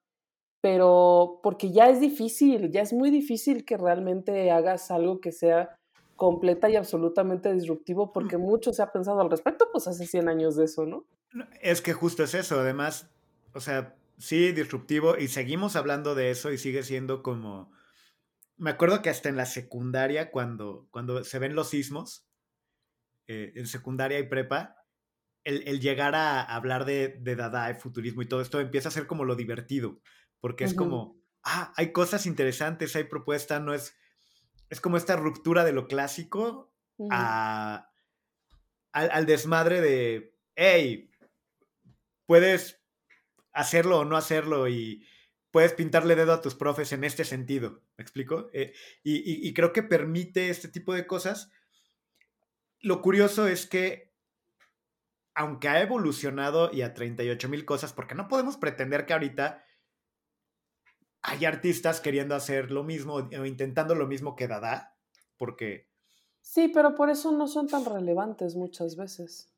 pero 0.62 1.40
porque 1.42 1.72
ya 1.72 1.90
es 1.90 2.00
difícil, 2.00 2.72
ya 2.72 2.82
es 2.82 2.94
muy 2.94 3.10
difícil 3.10 3.66
que 3.66 3.78
realmente 3.78 4.52
hagas 4.52 4.92
algo 4.92 5.20
que 5.20 5.32
sea 5.32 5.78
completa 6.16 6.70
y 6.70 6.76
absolutamente 6.76 7.52
disruptivo, 7.52 8.14
porque 8.14 8.38
mucho 8.38 8.72
se 8.72 8.84
ha 8.84 8.92
pensado 8.92 9.22
al 9.22 9.32
respecto, 9.32 9.70
pues 9.72 9.88
hace 9.88 10.06
100 10.06 10.30
años 10.30 10.56
de 10.56 10.66
eso, 10.66 10.86
¿no? 10.86 11.08
Es 11.62 11.82
que 11.82 11.94
justo 11.94 12.24
es 12.24 12.36
eso, 12.36 12.60
además, 12.60 13.10
o 13.56 13.60
sea, 13.60 13.96
sí, 14.20 14.52
disruptivo, 14.52 15.18
y 15.18 15.30
seguimos 15.30 15.76
hablando 15.76 16.14
de 16.14 16.30
eso 16.30 16.52
y 16.52 16.60
sigue 16.60 16.84
siendo 16.84 17.24
como... 17.24 17.72
Me 18.56 18.70
acuerdo 18.70 19.02
que 19.02 19.10
hasta 19.10 19.30
en 19.30 19.38
la 19.38 19.48
secundaria, 19.48 20.30
cuando, 20.30 20.88
cuando 20.92 21.24
se 21.24 21.40
ven 21.40 21.56
los 21.56 21.70
sismos, 21.70 22.28
eh, 23.28 23.54
en 23.56 23.66
secundaria 23.66 24.20
y 24.20 24.30
prepa, 24.30 24.76
el, 25.44 25.80
llegar 25.80 26.14
a 26.14 26.44
hablar 26.44 26.86
de, 26.86 27.18
de 27.20 27.36
Dada, 27.36 27.66
de 27.66 27.74
futurismo 27.74 28.22
y 28.22 28.28
todo 28.28 28.42
esto 28.42 28.60
empieza 28.60 28.90
a 28.90 28.92
ser 28.92 29.08
como 29.08 29.26
lo 29.26 29.36
divertido 29.36 30.00
porque 30.42 30.66
es 30.66 30.74
como, 30.74 31.22
ah, 31.44 31.72
hay 31.78 31.94
cosas 31.94 32.26
interesantes, 32.26 32.96
hay 32.96 33.06
propuestas, 33.06 33.62
no 33.62 33.74
es, 33.74 33.96
es 34.70 34.82
como 34.82 34.98
esta 34.98 35.16
ruptura 35.16 35.64
de 35.64 35.72
lo 35.72 35.88
clásico 35.88 36.74
al, 37.10 37.86
desmadre 39.26 39.82
de, 39.82 40.36
hey, 40.56 41.10
puedes 42.26 42.82
hacerlo 43.54 44.00
o 44.00 44.06
no 44.06 44.18
hacerlo 44.18 44.68
y 44.68 45.08
puedes 45.52 45.74
pintarle 45.74 46.16
dedo 46.16 46.34
a 46.34 46.42
tus 46.42 46.56
profes 46.56 46.92
en 46.92 47.04
este 47.04 47.24
sentido, 47.24 47.84
¿me 47.98 48.02
explico? 48.02 48.50
Eh, 48.54 48.74
y, 49.04 49.48
y 49.48 49.54
creo 49.54 49.74
que 49.74 49.84
permite 49.84 50.50
este 50.50 50.68
tipo 50.68 50.94
de 50.94 51.06
cosas. 51.06 51.52
Lo 52.80 53.02
curioso 53.02 53.48
es 53.48 53.68
que 53.68 54.12
aunque 55.34 55.70
ha 55.70 55.82
evolucionado 55.82 56.72
y 56.74 56.82
a 56.82 56.94
38 56.94 57.50
mil 57.50 57.66
cosas, 57.66 57.94
porque 57.94 58.16
no 58.16 58.28
podemos 58.28 58.58
pretender 58.58 59.06
que 59.06 59.14
ahorita 59.14 59.64
hay 61.22 61.46
artistas 61.46 62.02
queriendo 62.02 62.36
hacer 62.36 62.72
lo 62.72 62.84
mismo 62.84 63.16
o 63.16 63.46
intentando 63.46 63.96
lo 63.96 64.08
mismo 64.08 64.36
que 64.36 64.48
Dada, 64.48 64.98
porque... 65.38 65.90
Sí, 66.42 66.72
pero 66.74 66.96
por 66.96 67.10
eso 67.10 67.32
no 67.32 67.48
son 67.48 67.68
tan 67.68 67.86
relevantes 67.86 68.56
muchas 68.56 68.96
veces. 68.96 69.54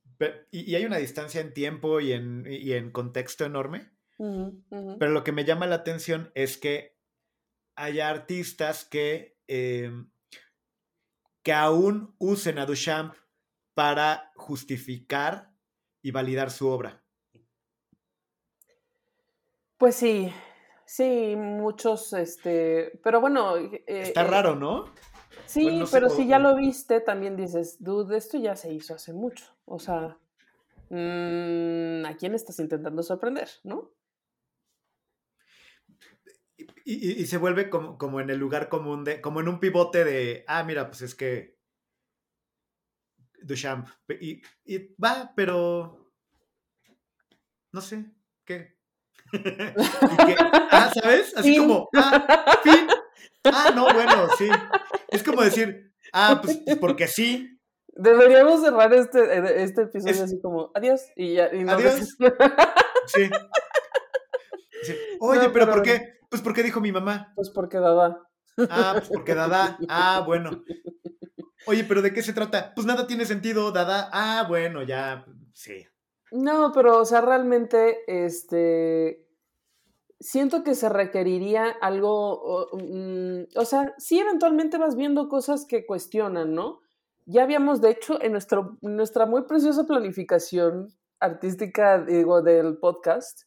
y, 0.51 0.75
hay 0.75 0.85
una 0.85 0.97
distancia 0.97 1.39
en 1.39 1.53
tiempo 1.53 2.01
y 2.01 2.11
en, 2.11 2.45
en 2.45 2.91
contexto 2.91 3.45
enorme. 3.45 3.91
Pero 4.17 5.11
lo 5.11 5.23
que 5.23 5.31
me 5.31 5.43
llama 5.43 5.65
la 5.65 5.75
atención 5.75 6.31
es 6.35 6.57
que 6.57 6.97
hay 7.75 7.99
artistas 7.99 8.85
que, 8.85 9.37
em, 9.47 10.11
que 11.41 11.53
aún 11.53 12.15
usen 12.19 12.59
a 12.59 12.65
Duchamp 12.65 13.15
para 13.73 14.31
justificar 14.35 15.53
y 16.01 16.11
validar 16.11 16.51
su 16.51 16.67
obra. 16.67 17.03
Pues 19.77 19.95
sí, 19.95 20.31
sí, 20.85 21.35
muchos, 21.35 22.13
este, 22.13 22.99
pero 23.03 23.21
bueno. 23.21 23.57
Eh, 23.57 23.83
Está 23.87 24.21
eh, 24.21 24.27
raro, 24.27 24.55
¿no? 24.55 24.93
Sí, 25.45 25.83
pero 25.91 26.09
si 26.09 26.27
ya 26.27 26.39
lo 26.39 26.55
viste, 26.55 27.01
también 27.01 27.35
dices, 27.35 27.77
dude, 27.83 28.17
esto 28.17 28.37
ya 28.37 28.55
se 28.55 28.73
hizo 28.73 28.95
hace 28.95 29.13
mucho. 29.13 29.45
O 29.65 29.79
sea, 29.79 30.17
mm, 30.89 32.05
¿a 32.05 32.15
quién 32.17 32.33
estás 32.33 32.59
intentando 32.59 33.03
sorprender, 33.03 33.49
no? 33.63 33.91
Y, 36.85 37.25
se 37.25 37.37
vuelve 37.37 37.69
como, 37.69 37.97
como, 37.97 38.19
en 38.19 38.29
el 38.29 38.37
lugar 38.37 38.67
común 38.67 39.03
de, 39.05 39.21
como 39.21 39.39
en 39.39 39.47
un 39.47 39.59
pivote 39.59 40.03
de, 40.03 40.43
ah, 40.47 40.63
mira, 40.63 40.87
pues 40.87 41.01
es 41.01 41.15
que 41.15 41.57
Duchamp. 43.41 43.87
Y, 44.19 44.41
y 44.65 44.93
va, 44.95 45.33
pero 45.35 46.11
no 47.71 47.81
sé, 47.81 48.05
¿qué? 48.45 48.72
Ah, 50.71 50.91
¿sabes? 50.93 51.35
Así 51.35 51.57
como, 51.57 51.89
ah, 51.95 52.59
fin. 52.63 52.87
Ah, 53.45 53.71
no, 53.75 53.93
bueno, 53.93 54.27
sí. 54.37 54.49
Es 55.09 55.23
como 55.23 55.41
decir, 55.41 55.93
ah, 56.13 56.39
pues, 56.41 56.59
pues 56.65 56.77
porque 56.77 57.07
sí. 57.07 57.49
Deberíamos 57.95 58.61
cerrar 58.61 58.93
este, 58.93 59.63
este 59.63 59.83
episodio 59.83 60.23
así 60.23 60.41
como, 60.41 60.71
adiós, 60.73 61.01
y 61.15 61.33
ya. 61.35 61.53
Y 61.53 61.67
adiós. 61.67 62.17
Sí. 63.05 63.29
Oye, 65.19 65.49
pero, 65.49 65.69
¿por 65.69 65.81
qué? 65.81 66.19
Pues 66.29 66.41
porque 66.41 66.63
dijo 66.63 66.81
mi 66.81 66.91
mamá. 66.91 67.31
Pues 67.35 67.49
porque 67.49 67.79
Dada. 67.79 68.19
Ah, 68.69 68.93
pues 68.97 69.09
porque 69.09 69.35
Dada. 69.35 69.77
Ah, 69.89 70.23
bueno. 70.25 70.63
Oye, 71.65 71.83
pero 71.83 72.01
¿de 72.01 72.13
qué 72.13 72.21
se 72.21 72.33
trata? 72.33 72.73
Pues 72.75 72.85
nada 72.87 73.07
tiene 73.07 73.25
sentido, 73.25 73.71
Dada. 73.71 74.09
Ah, 74.11 74.45
bueno, 74.47 74.83
ya, 74.83 75.25
sí. 75.53 75.85
No, 76.33 76.71
pero, 76.73 76.99
o 76.99 77.05
sea, 77.05 77.21
realmente, 77.21 77.99
este, 78.07 79.23
siento 80.19 80.63
que 80.63 80.75
se 80.75 80.89
requeriría 80.89 81.69
algo, 81.81 82.11
o, 82.41 82.77
mm, 82.77 83.45
o 83.55 83.65
sea, 83.65 83.93
sí 83.99 84.19
eventualmente 84.19 84.77
vas 84.77 84.95
viendo 84.95 85.29
cosas 85.29 85.65
que 85.65 85.85
cuestionan, 85.85 86.53
¿no? 86.55 86.79
Ya 87.25 87.43
habíamos, 87.43 87.81
de 87.81 87.91
hecho, 87.91 88.21
en 88.21 88.31
nuestro, 88.33 88.77
nuestra 88.81 89.25
muy 89.27 89.43
preciosa 89.43 89.85
planificación 89.85 90.89
artística, 91.19 91.99
digo, 92.03 92.41
del 92.41 92.77
podcast, 92.79 93.43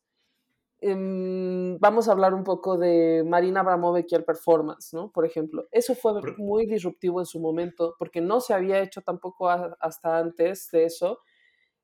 Em, 0.80 1.78
vamos 1.78 2.06
a 2.08 2.12
hablar 2.12 2.34
un 2.34 2.44
poco 2.44 2.76
de 2.76 3.24
Marina 3.26 3.60
Abramovic 3.60 4.12
y 4.12 4.14
el 4.14 4.24
performance, 4.24 4.92
¿no? 4.92 5.10
Por 5.10 5.24
ejemplo, 5.24 5.66
eso 5.70 5.94
fue 5.94 6.12
muy 6.36 6.66
disruptivo 6.66 7.20
en 7.20 7.26
su 7.26 7.40
momento 7.40 7.94
porque 7.98 8.20
no 8.20 8.40
se 8.40 8.52
había 8.52 8.80
hecho 8.80 9.00
tampoco 9.00 9.48
hasta 9.48 10.18
antes 10.18 10.68
de 10.72 10.84
eso. 10.84 11.20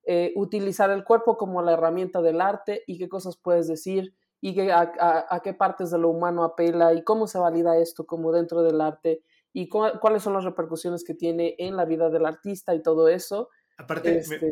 Eh, 0.05 0.33
utilizar 0.35 0.91
el 0.91 1.05
cuerpo 1.05 1.37
como 1.37 1.63
la 1.63 1.73
herramienta 1.73 2.23
del 2.23 2.41
arte 2.41 2.83
y 2.87 2.99
qué 2.99 3.09
cosas 3.09 3.37
puedes 3.37 3.69
decir 3.69 4.15
y 4.41 4.59
a, 4.69 5.41
qué 5.45 5.55
partes 5.55 5.93
de 5.93 5.99
lo 5.99 6.09
humano 6.09 6.43
apela 6.43 6.93
y 6.93 7.05
cómo 7.05 7.29
se 7.29 7.39
valida 7.39 7.79
esto 7.79 8.05
como 8.05 8.33
dentro 8.33 8.65
del 8.65 8.81
arte 8.81 9.23
y 9.53 9.69
cuáles 9.69 10.25
son 10.25 10.33
las 10.33 10.43
repercusiones 10.43 11.05
que 11.05 11.15
tiene 11.15 11.55
en 11.59 11.77
la 11.77 11.85
vida 11.85 12.11
del 12.11 12.27
artista 12.27 12.75
y 12.75 12.83
todo 12.83 13.09
eso. 13.09 13.51
Aparte, 13.77 14.19
este 14.19 14.51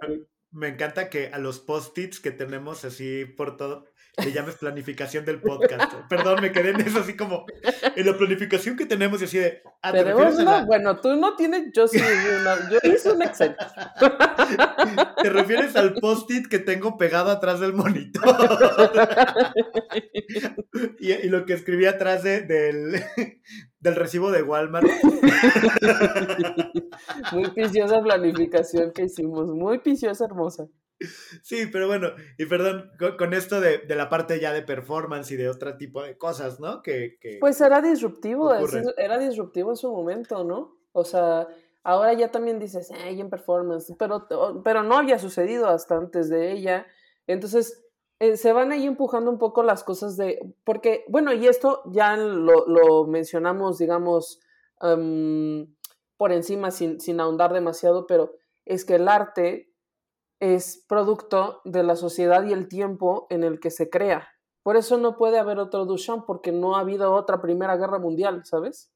me 0.53 0.69
encanta 0.69 1.09
que 1.11 1.29
a 1.29 1.39
los 1.39 1.61
post-its 1.61 2.21
que 2.21 2.33
tenemos 2.33 2.85
así 2.85 3.25
por 3.25 3.57
todo, 3.57 3.85
le 4.19 4.33
llames 4.33 4.57
planificación 4.57 5.25
del 5.25 5.41
podcast. 5.41 5.95
Perdón, 6.09 6.41
me 6.41 6.53
quedé 6.53 6.71
en 6.71 6.81
eso 6.81 7.01
así 7.01 7.17
como 7.17 7.47
en 7.97 8.07
la 8.07 8.17
planificación 8.17 8.77
que 8.77 8.87
tenemos 8.87 9.21
y 9.21 9.25
así 9.25 9.39
de... 9.39 9.63
Ah, 9.83 10.65
bueno, 10.67 11.01
tú 11.01 11.17
no 11.17 11.37
tienes, 11.37 11.71
yo 11.75 11.89
sí, 11.89 11.99
yo 12.71 12.91
hice 12.91 13.13
un 13.13 13.23
Excel. 13.23 13.57
¿Te 15.23 15.31
refieres 15.31 15.77
al 15.77 15.95
post-it 15.95 16.49
que 16.49 16.59
tengo 16.59 16.97
pegado 16.97 17.31
atrás 17.31 17.61
del 17.61 17.73
monitor? 17.73 18.23
y, 20.99 21.29
lo 21.29 21.47
que 21.47 21.55
escribí 21.55 21.87
atrás 21.87 22.23
de, 22.23 22.43
del, 22.43 23.03
del 23.81 23.97
recibo 23.97 24.31
de 24.31 24.43
Walmart. 24.43 24.87
muy 27.33 27.51
piciosa 27.51 28.01
planificación 28.03 28.93
que 28.93 29.05
hicimos, 29.05 29.49
muy 29.49 29.79
piciosa, 29.79 30.25
hermosa. 30.25 30.69
Sí, 31.43 31.67
pero 31.73 31.87
bueno, 31.87 32.09
y 32.39 32.47
perdón, 32.47 32.91
con, 33.19 33.33
esto 33.33 33.61
de, 33.61 33.83
la 33.89 34.09
parte 34.09 34.39
ya 34.39 34.53
de 34.53 34.63
performance 34.63 35.31
y 35.31 35.37
de 35.37 35.49
otro 35.49 35.77
tipo 35.77 36.03
de 36.03 36.19
cosas, 36.19 36.61
¿no? 36.61 36.83
Que, 36.83 37.19
pues 37.41 37.61
era 37.61 37.81
disruptivo, 37.81 38.53
era 38.97 39.19
disruptivo 39.19 39.71
en 39.71 39.77
su 39.77 39.91
momento, 39.91 40.45
¿no? 40.45 40.77
O 40.93 41.05
sea, 41.05 41.49
ahora 41.83 42.13
ya 42.13 42.31
también 42.31 42.59
dices, 42.59 42.91
ay, 42.91 43.21
en 43.21 43.31
performance, 43.31 43.95
pero, 43.99 44.27
pero 44.63 44.83
no 44.83 44.97
había 44.97 45.19
sucedido 45.19 45.69
hasta 45.69 45.97
antes 45.97 46.29
de 46.29 46.53
ella. 46.53 46.87
Entonces, 47.27 47.83
eh, 48.19 48.37
se 48.37 48.53
van 48.53 48.73
ahí 48.73 48.87
empujando 48.87 49.31
un 49.31 49.39
poco 49.39 49.63
las 49.63 49.83
cosas 49.83 50.17
de, 50.17 50.39
porque, 50.65 51.05
bueno, 51.09 51.33
y 51.33 51.47
esto 51.47 51.83
ya 51.87 52.17
lo, 52.17 53.07
mencionamos, 53.07 53.79
digamos, 53.79 54.41
por 54.79 56.33
encima 56.33 56.71
sin, 56.71 57.01
sin 57.01 57.21
ahondar 57.21 57.53
demasiado, 57.53 58.07
pero 58.07 58.35
es 58.67 58.85
que 58.85 58.97
el 58.97 59.09
arte 59.09 59.70
es 60.41 60.85
producto 60.89 61.61
de 61.65 61.83
la 61.83 61.97
sociedad 61.97 62.45
y 62.45 62.53
el 62.53 62.69
tiempo 62.69 63.27
en 63.31 63.45
el 63.45 63.61
que 63.61 63.71
se 63.71 63.89
crea. 63.89 64.29
Por 64.63 64.77
eso 64.77 64.99
no 64.99 65.17
puede 65.17 65.39
haber 65.39 65.59
otro 65.59 65.85
Duchamp, 65.85 66.27
porque 66.27 66.53
no 66.53 66.77
ha 66.77 66.81
habido 66.81 67.13
otra 67.13 67.41
Primera 67.41 67.77
Guerra 67.77 67.99
Mundial, 67.99 68.43
¿sabes? 68.45 68.93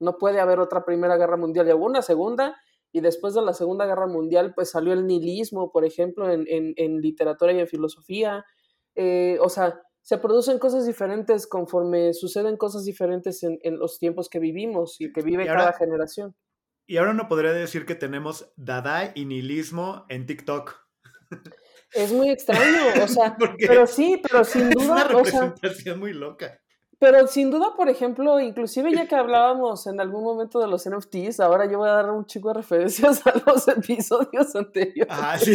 No 0.00 0.18
puede 0.18 0.40
haber 0.40 0.58
otra 0.58 0.84
Primera 0.84 1.16
Guerra 1.16 1.36
Mundial. 1.36 1.68
Y 1.68 1.72
hubo 1.72 1.86
una 1.86 2.02
segunda, 2.02 2.56
y 2.92 3.00
después 3.00 3.34
de 3.34 3.42
la 3.42 3.54
Segunda 3.54 3.86
Guerra 3.86 4.06
Mundial, 4.06 4.52
pues 4.54 4.70
salió 4.70 4.92
el 4.92 5.06
nihilismo, 5.06 5.70
por 5.70 5.84
ejemplo, 5.84 6.30
en, 6.30 6.44
en 6.48 7.00
literatura 7.00 7.52
y 7.52 7.60
en 7.60 7.66
filosofía, 7.66 8.44
eh, 8.96 9.38
o 9.40 9.48
sea, 9.48 9.80
se 10.00 10.18
producen 10.18 10.58
cosas 10.58 10.86
diferentes 10.86 11.46
conforme 11.46 12.14
suceden 12.14 12.56
cosas 12.56 12.84
diferentes 12.84 13.42
en, 13.42 13.78
los 13.78 13.98
tiempos 13.98 14.28
que 14.28 14.38
vivimos 14.38 15.00
y 15.00 15.12
que 15.12 15.22
vive 15.22 15.46
cada 15.46 15.72
generación. 15.72 16.34
Y 16.86 16.96
ahora 16.96 17.12
no 17.12 17.28
podría 17.28 17.52
decir 17.52 17.84
que 17.84 17.94
tenemos 17.94 18.52
dada 18.56 19.12
y 19.14 19.24
nihilismo 19.24 20.06
en 20.08 20.26
TikTok. 20.26 20.85
Es 21.92 22.12
muy 22.12 22.30
extraño, 22.30 23.02
o 23.02 23.08
sea, 23.08 23.36
pero 23.66 23.86
sí, 23.86 24.20
pero 24.22 24.44
sin 24.44 24.70
duda. 24.70 24.84
Es 24.84 24.90
una 24.90 25.04
representación 25.04 25.98
muy 26.00 26.12
loca. 26.12 26.60
Pero 26.98 27.26
sin 27.26 27.50
duda, 27.50 27.74
por 27.76 27.90
ejemplo, 27.90 28.40
inclusive 28.40 28.94
ya 28.94 29.06
que 29.06 29.14
hablábamos 29.14 29.86
en 29.86 30.00
algún 30.00 30.24
momento 30.24 30.58
de 30.60 30.66
los 30.66 30.88
NFTs, 30.88 31.40
ahora 31.40 31.70
yo 31.70 31.78
voy 31.78 31.90
a 31.90 31.92
dar 31.92 32.10
un 32.10 32.24
chico 32.24 32.48
de 32.48 32.54
referencias 32.54 33.22
a 33.26 33.34
los 33.46 33.68
episodios 33.68 34.56
anteriores. 34.56 35.06
Ah, 35.10 35.38
sí. 35.38 35.52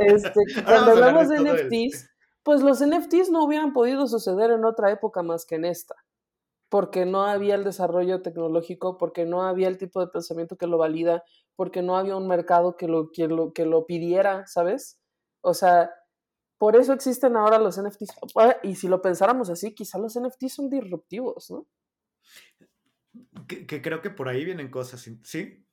Este, 0.00 0.40
cuando 0.64 0.92
hablamos 0.92 1.28
de 1.28 1.40
NFTs, 1.40 2.08
pues 2.42 2.62
los 2.62 2.80
NFTs 2.80 3.30
no 3.30 3.44
hubieran 3.44 3.74
podido 3.74 4.06
suceder 4.06 4.50
en 4.50 4.64
otra 4.64 4.90
época 4.90 5.22
más 5.22 5.44
que 5.44 5.56
en 5.56 5.66
esta, 5.66 5.94
porque 6.68 7.06
no 7.06 7.24
había 7.24 7.54
el 7.54 7.64
desarrollo 7.64 8.22
tecnológico, 8.22 8.98
porque 8.98 9.24
no 9.24 9.42
había 9.42 9.68
el 9.68 9.78
tipo 9.78 10.00
de 10.00 10.08
pensamiento 10.08 10.56
que 10.56 10.66
lo 10.66 10.78
valida, 10.78 11.24
porque 11.56 11.82
no 11.82 11.96
había 11.96 12.16
un 12.16 12.28
mercado 12.28 12.76
que 12.76 12.88
lo, 12.88 13.10
que 13.10 13.26
lo, 13.28 13.52
que 13.52 13.64
lo 13.64 13.86
pidiera, 13.86 14.46
¿sabes? 14.46 15.00
O 15.40 15.54
sea, 15.54 15.90
por 16.58 16.76
eso 16.76 16.92
existen 16.92 17.36
ahora 17.36 17.58
los 17.58 17.80
NFTs. 17.80 18.14
Y 18.62 18.74
si 18.74 18.88
lo 18.88 19.00
pensáramos 19.00 19.48
así, 19.50 19.74
quizá 19.74 19.98
los 19.98 20.18
NFTs 20.18 20.54
son 20.54 20.70
disruptivos, 20.70 21.50
¿no? 21.50 21.66
Que, 23.46 23.80
creo 23.80 24.02
que 24.02 24.10
por 24.10 24.28
ahí 24.28 24.44
vienen 24.44 24.70
cosas, 24.70 25.08
¿sí? 25.22 25.66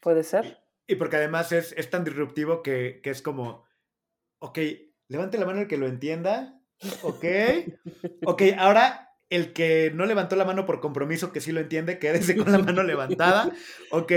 Puede 0.00 0.22
ser. 0.22 0.62
Y, 0.86 0.96
porque 0.96 1.16
además 1.16 1.52
es, 1.52 1.72
es 1.72 1.90
tan 1.90 2.04
disruptivo 2.04 2.62
que, 2.62 3.00
que, 3.02 3.10
es 3.10 3.22
como, 3.22 3.64
ok, 4.38 4.58
Levante 5.12 5.36
la 5.36 5.44
mano 5.44 5.60
el 5.60 5.68
que 5.68 5.76
lo 5.76 5.86
entienda. 5.86 6.58
Ok. 7.02 7.24
Ok, 8.24 8.42
ahora 8.56 9.11
el 9.32 9.52
que 9.52 9.90
no 9.94 10.06
levantó 10.06 10.36
la 10.36 10.44
mano 10.44 10.66
por 10.66 10.80
compromiso, 10.80 11.32
que 11.32 11.40
sí 11.40 11.52
lo 11.52 11.60
entiende, 11.60 11.98
quédese 11.98 12.36
con 12.36 12.52
la 12.52 12.58
mano 12.58 12.82
levantada. 12.82 13.50
Ok. 13.90 14.12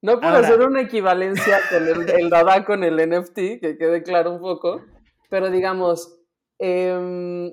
No 0.00 0.20
puedo 0.20 0.36
hacer 0.36 0.60
una 0.60 0.82
equivalencia 0.82 1.58
con 1.70 1.86
el, 1.86 2.08
el 2.08 2.30
Dada 2.30 2.64
con 2.64 2.84
el 2.84 2.96
NFT, 2.96 3.34
que 3.60 3.76
quede 3.78 4.02
claro 4.02 4.32
un 4.32 4.40
poco, 4.40 4.80
pero 5.28 5.50
digamos, 5.50 6.20
em, 6.58 7.52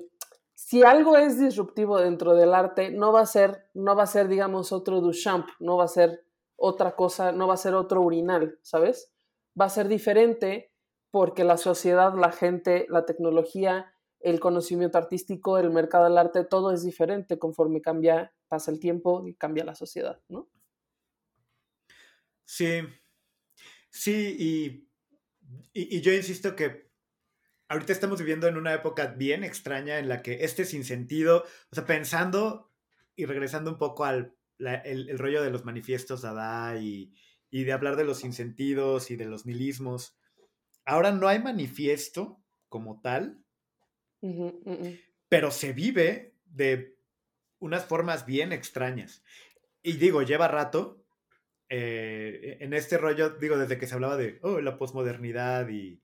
si 0.54 0.82
algo 0.84 1.16
es 1.16 1.38
disruptivo 1.38 2.00
dentro 2.00 2.34
del 2.34 2.54
arte, 2.54 2.90
no 2.90 3.12
va 3.12 3.20
a 3.20 3.26
ser, 3.26 3.68
no 3.74 3.96
va 3.96 4.04
a 4.04 4.06
ser, 4.06 4.28
digamos, 4.28 4.72
otro 4.72 5.00
Duchamp, 5.00 5.48
no 5.58 5.76
va 5.76 5.84
a 5.84 5.88
ser 5.88 6.24
otra 6.56 6.96
cosa, 6.96 7.32
no 7.32 7.46
va 7.46 7.54
a 7.54 7.58
ser 7.58 7.74
otro 7.74 8.00
urinal, 8.00 8.58
¿sabes? 8.62 9.12
Va 9.60 9.66
a 9.66 9.70
ser 9.70 9.88
diferente 9.88 10.72
porque 11.10 11.44
la 11.44 11.56
sociedad, 11.56 12.14
la 12.14 12.32
gente, 12.32 12.86
la 12.88 13.06
tecnología, 13.06 13.92
el 14.20 14.40
conocimiento 14.40 14.98
artístico, 14.98 15.58
el 15.58 15.70
mercado 15.70 16.04
del 16.04 16.18
arte, 16.18 16.44
todo 16.44 16.72
es 16.72 16.82
diferente 16.82 17.38
conforme 17.38 17.80
cambia, 17.80 18.34
pasa 18.48 18.70
el 18.70 18.80
tiempo 18.80 19.26
y 19.26 19.34
cambia 19.34 19.64
la 19.64 19.74
sociedad, 19.74 20.20
¿no? 20.28 20.48
Sí, 22.44 22.80
sí, 23.90 24.36
y, 24.38 24.88
y, 25.72 26.00
yo 26.00 26.12
insisto 26.12 26.54
que 26.54 26.90
ahorita 27.68 27.92
estamos 27.92 28.20
viviendo 28.20 28.46
en 28.46 28.56
una 28.56 28.72
época 28.72 29.06
bien 29.06 29.42
extraña 29.42 29.98
en 29.98 30.08
la 30.08 30.22
que 30.22 30.44
este 30.44 30.64
sinsentido, 30.64 31.44
o 31.70 31.74
sea, 31.74 31.86
pensando 31.86 32.72
y 33.16 33.24
regresando 33.24 33.70
un 33.72 33.78
poco 33.78 34.04
al 34.04 34.36
el, 34.58 35.18
rollo 35.18 35.42
de 35.42 35.50
los 35.50 35.64
manifiestos 35.64 36.22
Dada 36.22 36.78
y, 36.78 37.12
y 37.50 37.64
de 37.64 37.72
hablar 37.72 37.96
de 37.96 38.04
los 38.04 38.18
sinsentidos 38.18 39.10
y 39.10 39.16
de 39.16 39.26
los 39.26 39.46
nihilismos, 39.46 40.16
ahora 40.84 41.12
no 41.12 41.28
hay 41.28 41.42
manifiesto 41.42 42.42
como 42.68 43.00
tal, 43.00 43.44
pero 45.28 45.50
se 45.50 45.72
vive 45.72 46.34
de 46.44 46.96
unas 47.58 47.84
formas 47.84 48.26
bien 48.26 48.52
extrañas. 48.52 49.22
Y 49.82 49.94
digo, 49.94 50.22
lleva 50.22 50.48
rato, 50.48 51.04
eh, 51.68 52.58
en 52.60 52.74
este 52.74 52.98
rollo, 52.98 53.30
digo, 53.30 53.56
desde 53.58 53.78
que 53.78 53.86
se 53.86 53.94
hablaba 53.94 54.16
de 54.16 54.38
oh, 54.42 54.60
la 54.60 54.78
posmodernidad 54.78 55.68
y 55.68 56.00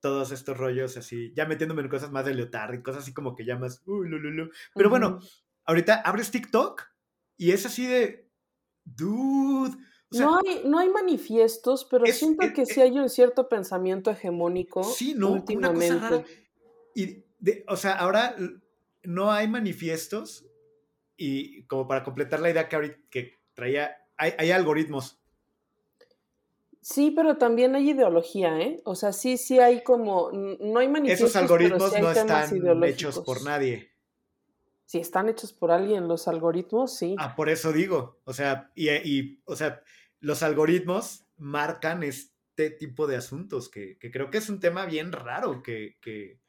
todos 0.00 0.32
estos 0.32 0.56
rollos 0.56 0.96
así, 0.96 1.32
ya 1.34 1.46
metiéndome 1.46 1.82
en 1.82 1.88
cosas 1.88 2.10
más 2.10 2.24
de 2.24 2.34
Leotard 2.34 2.74
y 2.74 2.82
cosas 2.82 3.04
así 3.04 3.14
como 3.14 3.34
que 3.36 3.44
llamas, 3.44 3.82
uh, 3.86 4.04
Pero 4.74 4.90
bueno, 4.90 5.20
ahorita 5.64 6.00
abres 6.00 6.30
TikTok 6.30 6.82
y 7.36 7.52
es 7.52 7.64
así 7.66 7.86
de, 7.86 8.28
dude. 8.84 9.76
no, 10.10 10.38
hay, 10.38 10.62
no 10.64 10.78
hay 10.78 10.88
manifiestos, 10.88 11.86
pero 11.88 12.04
siento 12.06 12.52
que 12.52 12.66
sí 12.66 12.80
hay 12.80 12.98
un 12.98 13.08
cierto 13.08 13.48
pensamiento 13.48 14.10
hegemónico 14.10 14.82
sí, 14.82 15.14
¿no? 15.16 15.30
últimamente. 15.30 16.24
Y, 16.94 17.24
o 17.68 17.76
sea, 17.76 17.92
ahora 17.92 18.36
no 19.02 19.32
hay 19.32 19.48
manifiestos 19.48 20.46
y 21.16 21.64
como 21.64 21.86
para 21.86 22.02
completar 22.02 22.40
la 22.40 22.50
idea 22.50 22.68
que, 22.68 23.00
que 23.10 23.38
traía 23.54 24.02
hay, 24.16 24.50
algoritmos. 24.50 25.18
Sí, 26.80 27.12
pero 27.14 27.38
también 27.38 27.74
hay 27.74 27.90
ideología, 27.90 28.60
¿eh? 28.60 28.80
O 28.84 28.94
sea, 28.94 29.12
sí, 29.12 29.36
sí 29.36 29.58
hay 29.58 29.82
como, 29.82 30.30
no 30.32 30.80
hay 30.80 30.88
manifestos. 30.88 31.30
Esos 31.30 31.42
algoritmos 31.42 31.92
no 32.00 32.10
están 32.10 32.84
hechos 32.84 33.20
por 33.20 33.42
nadie. 33.42 33.90
Si 34.84 34.98
están 34.98 35.28
hechos 35.28 35.52
por 35.52 35.70
alguien, 35.70 36.08
los 36.08 36.28
algoritmos, 36.28 36.96
sí. 36.96 37.14
Ah, 37.18 37.34
por 37.34 37.48
eso 37.48 37.72
digo. 37.72 38.20
O 38.24 38.32
sea, 38.32 38.70
y, 38.74 39.40
o 39.44 39.56
sea, 39.56 39.82
los 40.20 40.42
algoritmos 40.42 41.24
marcan 41.36 42.02
este 42.02 42.70
tipo 42.70 43.06
de 43.06 43.16
asuntos, 43.16 43.68
que, 43.68 43.98
creo 43.98 44.30
que 44.30 44.38
es 44.38 44.48
un 44.48 44.60
tema 44.60 44.84
bien 44.86 45.12
raro 45.12 45.62
que, 45.62 46.40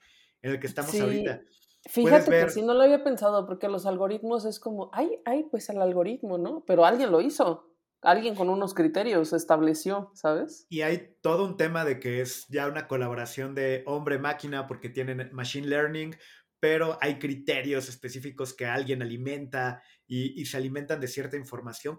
en 0.43 0.51
el 0.51 0.59
que 0.59 0.67
estamos 0.67 0.93
ahorita. 0.99 1.41
Fíjate 1.89 2.29
que 2.29 2.49
si 2.49 2.61
no 2.61 2.73
lo 2.73 2.83
había 2.83 3.03
pensado, 3.03 3.45
porque 3.45 3.67
los 3.67 3.85
algoritmos 3.85 4.45
es 4.45 4.59
como, 4.59 4.89
ay, 4.93 5.19
ay, 5.25 5.47
pues 5.49 5.69
el 5.69 5.81
algoritmo, 5.81 6.37
¿no? 6.37 6.63
Pero 6.65 6.85
alguien 6.85 7.11
lo 7.11 7.19
hizo. 7.19 7.69
Alguien 8.01 8.35
con 8.35 8.49
unos 8.49 8.73
criterios 8.73 9.31
estableció, 9.31 10.11
¿sabes? 10.13 10.65
Y 10.69 10.81
hay 10.81 11.15
todo 11.21 11.45
un 11.45 11.55
tema 11.55 11.85
de 11.85 11.99
que 11.99 12.21
es 12.21 12.45
ya 12.49 12.67
una 12.67 12.87
colaboración 12.87 13.55
de 13.55 13.83
hombre-máquina 13.85 14.67
porque 14.67 14.89
tienen 14.89 15.29
machine 15.31 15.67
learning, 15.67 16.15
pero 16.59 16.97
hay 17.01 17.17
criterios 17.17 17.87
específicos 17.87 18.53
que 18.53 18.65
alguien 18.65 19.01
alimenta 19.01 19.81
y, 20.05 20.45
se 20.45 20.57
alimentan 20.57 20.99
de 20.99 21.07
cierta 21.07 21.37
información. 21.37 21.97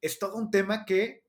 Es 0.00 0.18
todo 0.18 0.36
un 0.36 0.50
tema 0.50 0.84
que, 0.86 1.24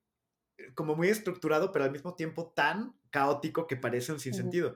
como 0.75 0.95
muy 0.95 1.09
estructurado, 1.09 1.71
pero 1.71 1.85
al 1.85 1.91
mismo 1.91 2.15
tiempo 2.15 2.53
tan 2.55 2.93
caótico 3.09 3.67
que 3.67 3.75
parece 3.75 4.13
un 4.13 4.19
sinsentido. 4.19 4.75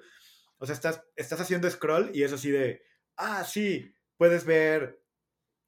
O 0.63 0.65
sea, 0.65 0.75
estás, 0.75 1.03
estás 1.17 1.41
haciendo 1.41 1.69
scroll 1.69 2.09
y 2.13 2.23
es 2.23 2.31
así 2.31 2.49
de, 2.49 2.83
ah, 3.17 3.43
sí, 3.43 3.93
puedes 4.15 4.45
ver 4.45 5.03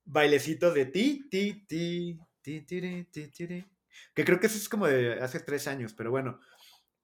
bailecitos 0.06 0.74
de 0.74 0.86
ti, 0.86 1.28
ti, 1.30 1.66
ti, 1.68 2.18
ti, 2.42 2.62
ti, 2.62 3.04
ti, 3.12 3.28
ti, 3.30 3.66
que 4.14 4.24
creo 4.24 4.40
que 4.40 4.48
eso 4.48 4.58
es 4.58 4.70
como 4.70 4.88
de 4.88 5.22
hace 5.22 5.42
tres 5.42 5.68
años, 5.68 5.94
pero 5.94 6.12
bueno. 6.12 6.40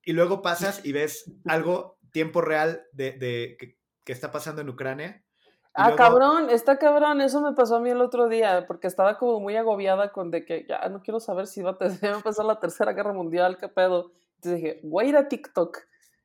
Y 0.05 0.13
luego 0.13 0.41
pasas 0.41 0.85
y 0.85 0.93
ves 0.93 1.29
algo 1.43 1.99
tiempo 2.13 2.39
real 2.39 2.81
de, 2.93 3.11
de 3.11 3.57
que, 3.59 3.75
está 4.05 4.31
pasando 4.31 4.61
en 4.61 4.69
Ucrania. 4.69 5.25
Ah, 5.73 5.93
cabrón, 5.97 6.49
está 6.49 6.77
cabrón, 6.77 7.19
eso 7.19 7.41
me 7.41 7.51
pasó 7.51 7.75
a 7.75 7.81
mí 7.81 7.89
el 7.89 7.99
otro 7.99 8.29
día, 8.29 8.67
porque 8.67 8.87
estaba 8.87 9.17
como 9.17 9.41
muy 9.41 9.57
agobiada 9.57 10.13
con 10.13 10.31
de 10.31 10.45
que 10.45 10.65
ya 10.65 10.87
no 10.87 11.01
quiero 11.01 11.19
saber 11.19 11.45
si 11.45 11.61
va 11.61 11.77
a, 11.77 11.85
empezar 11.85 12.45
la 12.45 12.61
tercera 12.61 12.93
guerra 12.93 13.11
mundial, 13.11 13.57
qué 13.57 13.67
pedo. 13.67 14.13
Entonces 14.35 14.61
dije, 14.61 14.79
voy 14.81 15.07
a 15.07 15.09
ir 15.09 15.17
a 15.17 15.27
TikTok. 15.27 15.77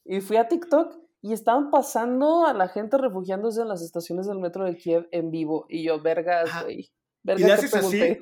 Y 0.04 0.20
fui 0.20 0.36
a 0.36 0.46
TikTok 0.46 1.05
y 1.22 1.32
estaban 1.32 1.70
pasando 1.70 2.46
a 2.46 2.52
la 2.52 2.68
gente 2.68 2.98
refugiándose 2.98 3.62
en 3.62 3.68
las 3.68 3.82
estaciones 3.82 4.26
del 4.26 4.38
metro 4.38 4.64
de 4.64 4.76
Kiev 4.76 5.08
en 5.10 5.30
vivo. 5.30 5.66
Y 5.68 5.84
yo, 5.84 6.00
vergas, 6.00 6.62
güey. 6.62 6.92
Y 7.24 7.42
le 7.42 7.52
haces 7.52 7.74
así. 7.74 8.18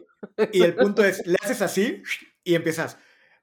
Y 0.52 0.62
el 0.62 0.74
punto 0.74 1.04
es, 1.04 1.26
le 1.26 1.36
haces 1.42 1.60
así 1.62 2.02
y 2.42 2.54
empiezas, 2.54 2.98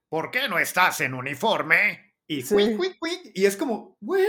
¿por 0.10 0.32
qué 0.32 0.48
no 0.50 0.58
estás 0.58 1.02
en 1.02 1.14
uniforme? 1.14 2.16
Y, 2.28 2.44
y 3.34 3.46
es 3.46 3.58
como, 3.58 3.98
güey, 4.00 4.26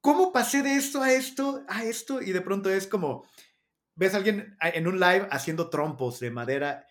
¿cómo 0.00 0.32
pasé 0.32 0.62
de 0.62 0.76
esto 0.76 1.02
a 1.02 1.12
esto, 1.12 1.64
a 1.68 1.84
esto? 1.84 2.22
Y 2.22 2.32
de 2.32 2.40
pronto 2.40 2.70
es 2.70 2.86
como, 2.86 3.26
ves 3.96 4.14
a 4.14 4.18
alguien 4.18 4.56
en 4.60 4.86
un 4.86 5.00
live 5.00 5.26
haciendo 5.30 5.70
trompos 5.70 6.20
de 6.20 6.30
madera. 6.30 6.86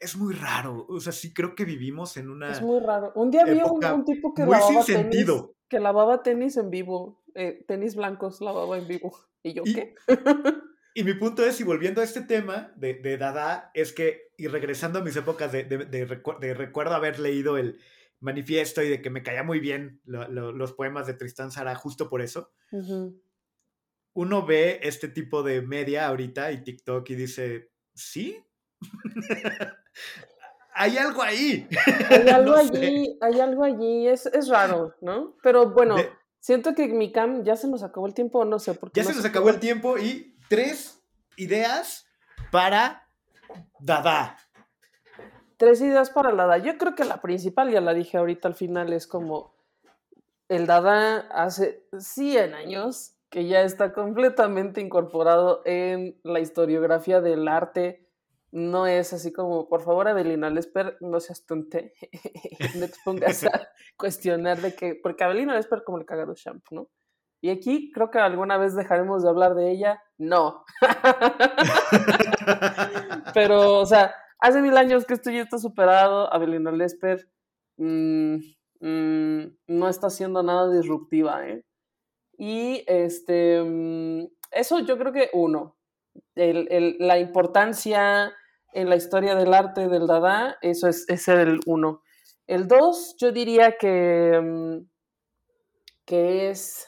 Es 0.00 0.16
muy 0.16 0.34
raro. 0.34 0.86
O 0.88 1.00
sea, 1.00 1.12
sí 1.12 1.32
creo 1.32 1.54
que 1.54 1.64
vivimos 1.64 2.16
en 2.16 2.30
una. 2.30 2.52
Es 2.52 2.62
muy 2.62 2.80
raro. 2.80 3.12
Un 3.14 3.30
día 3.30 3.44
vi 3.44 3.60
un, 3.60 3.84
un 3.84 4.04
tipo 4.04 4.32
que 4.34 4.44
muy 4.44 4.56
sin 4.68 4.82
sentido 4.82 5.54
que 5.68 5.80
lavaba 5.80 6.22
tenis 6.22 6.56
en 6.56 6.70
vivo, 6.70 7.22
eh, 7.34 7.64
tenis 7.68 7.94
blancos 7.94 8.40
lavaba 8.40 8.78
en 8.78 8.88
vivo. 8.88 9.16
¿Y 9.42 9.54
yo 9.54 9.62
qué? 9.64 9.94
y 10.94 11.04
mi 11.04 11.14
punto 11.14 11.44
es, 11.44 11.60
y 11.60 11.64
volviendo 11.64 12.00
a 12.00 12.04
este 12.04 12.22
tema 12.22 12.72
de, 12.76 13.16
Dada, 13.16 13.70
es 13.74 13.92
que, 13.92 14.32
y 14.36 14.48
regresando 14.48 14.98
a 14.98 15.02
mis 15.02 15.16
épocas 15.16 15.52
de, 15.52 15.64
de, 15.64 16.54
recuerdo 16.54 16.94
haber 16.94 17.20
leído 17.20 17.56
el 17.56 17.78
manifiesto 18.20 18.82
y 18.82 18.88
de 18.88 19.00
que 19.00 19.10
me 19.10 19.22
caía 19.22 19.44
muy 19.44 19.60
bien 19.60 20.00
los 20.04 20.72
poemas 20.72 21.06
de 21.06 21.14
Tristán 21.14 21.52
Sara 21.52 21.76
justo 21.76 22.08
por 22.08 22.20
eso, 22.20 22.50
uno 24.12 24.44
ve 24.44 24.80
este 24.82 25.06
tipo 25.06 25.44
de 25.44 25.62
media 25.62 26.08
ahorita 26.08 26.50
y 26.50 26.64
TikTok 26.64 27.08
y 27.10 27.14
dice, 27.14 27.70
¿sí? 27.94 28.44
hay 30.78 30.96
algo 30.96 31.22
ahí. 31.22 31.68
Hay 32.08 32.28
algo 32.28 32.54
allí, 32.54 33.18
hay 33.20 33.40
algo 33.40 33.64
allí, 33.64 34.06
es, 34.06 34.26
es, 34.26 34.48
raro, 34.48 34.94
¿no? 35.00 35.34
Pero 35.42 35.70
bueno, 35.70 35.96
siento 36.38 36.74
que 36.74 36.86
mi 36.88 37.10
cam 37.10 37.42
ya 37.42 37.56
se 37.56 37.68
nos 37.68 37.82
acabó 37.82 38.06
el 38.06 38.14
tiempo, 38.14 38.44
no 38.44 38.58
sé 38.58 38.74
por 38.74 38.92
qué. 38.92 39.00
Ya 39.00 39.06
se 39.06 39.14
nos 39.14 39.24
acabó 39.24 39.50
el 39.50 39.58
tiempo 39.58 39.98
y 39.98 40.36
tres 40.48 41.02
ideas 41.36 42.06
para 42.52 43.08
Dada. 43.80 44.36
Tres 45.56 45.80
ideas 45.80 46.10
para 46.10 46.32
Dada. 46.32 46.58
Yo 46.58 46.78
creo 46.78 46.94
que 46.94 47.04
la 47.04 47.20
principal, 47.20 47.70
ya 47.70 47.80
la 47.80 47.92
dije 47.92 48.16
ahorita 48.16 48.46
al 48.46 48.54
final, 48.54 48.92
es 48.92 49.06
como 49.06 49.54
el 50.48 50.66
Dada 50.66 51.28
hace 51.32 51.86
100 51.98 52.54
años 52.54 53.14
que 53.30 53.46
ya 53.46 53.62
está 53.62 53.92
completamente 53.92 54.80
incorporado 54.80 55.62
en 55.64 56.18
la 56.22 56.40
historiografía 56.40 57.20
del 57.20 57.46
arte 57.48 58.07
no 58.50 58.86
es 58.86 59.12
así 59.12 59.32
como, 59.32 59.68
por 59.68 59.82
favor, 59.82 60.08
Avelina 60.08 60.50
Lesper, 60.50 60.96
no 61.00 61.20
seas 61.20 61.44
tonte, 61.44 61.92
no 62.76 62.86
te 62.86 62.94
pongas 63.04 63.44
a 63.44 63.68
cuestionar 63.96 64.60
de 64.60 64.74
que, 64.74 64.94
porque 64.94 65.24
Avelina 65.24 65.54
Lesper 65.54 65.84
como 65.84 65.98
el 65.98 66.06
cagado 66.06 66.34
champ, 66.34 66.64
¿no? 66.70 66.88
Y 67.40 67.50
aquí 67.50 67.92
creo 67.92 68.10
que 68.10 68.18
alguna 68.18 68.58
vez 68.58 68.74
dejaremos 68.74 69.22
de 69.22 69.28
hablar 69.28 69.54
de 69.54 69.70
ella, 69.70 70.02
no. 70.16 70.64
Pero, 73.34 73.78
o 73.78 73.86
sea, 73.86 74.12
hace 74.40 74.60
mil 74.60 74.76
años 74.76 75.04
que 75.04 75.14
esto 75.14 75.30
ya 75.30 75.42
está 75.42 75.58
superado, 75.58 76.32
Avelina 76.32 76.72
Lesper 76.72 77.28
mm, 77.76 78.38
mm, 78.80 79.42
no 79.68 79.88
está 79.88 80.08
haciendo 80.08 80.42
nada 80.42 80.72
disruptiva, 80.72 81.46
¿eh? 81.46 81.64
Y 82.38 82.82
este, 82.88 83.62
mm, 83.62 84.26
eso 84.50 84.80
yo 84.80 84.98
creo 84.98 85.12
que 85.12 85.30
uno, 85.32 85.76
la 86.34 87.18
importancia 87.18 88.32
en 88.72 88.88
la 88.88 88.96
historia 88.96 89.34
del 89.34 89.54
arte 89.54 89.88
del 89.88 90.06
Dada, 90.06 90.58
eso 90.62 90.88
es, 90.88 91.28
el 91.28 91.60
uno. 91.66 92.02
El 92.46 92.68
dos, 92.68 93.16
yo 93.18 93.32
diría 93.32 93.76
que, 93.78 94.40
mm, 94.42 94.86
que 96.04 96.50
es 96.50 96.86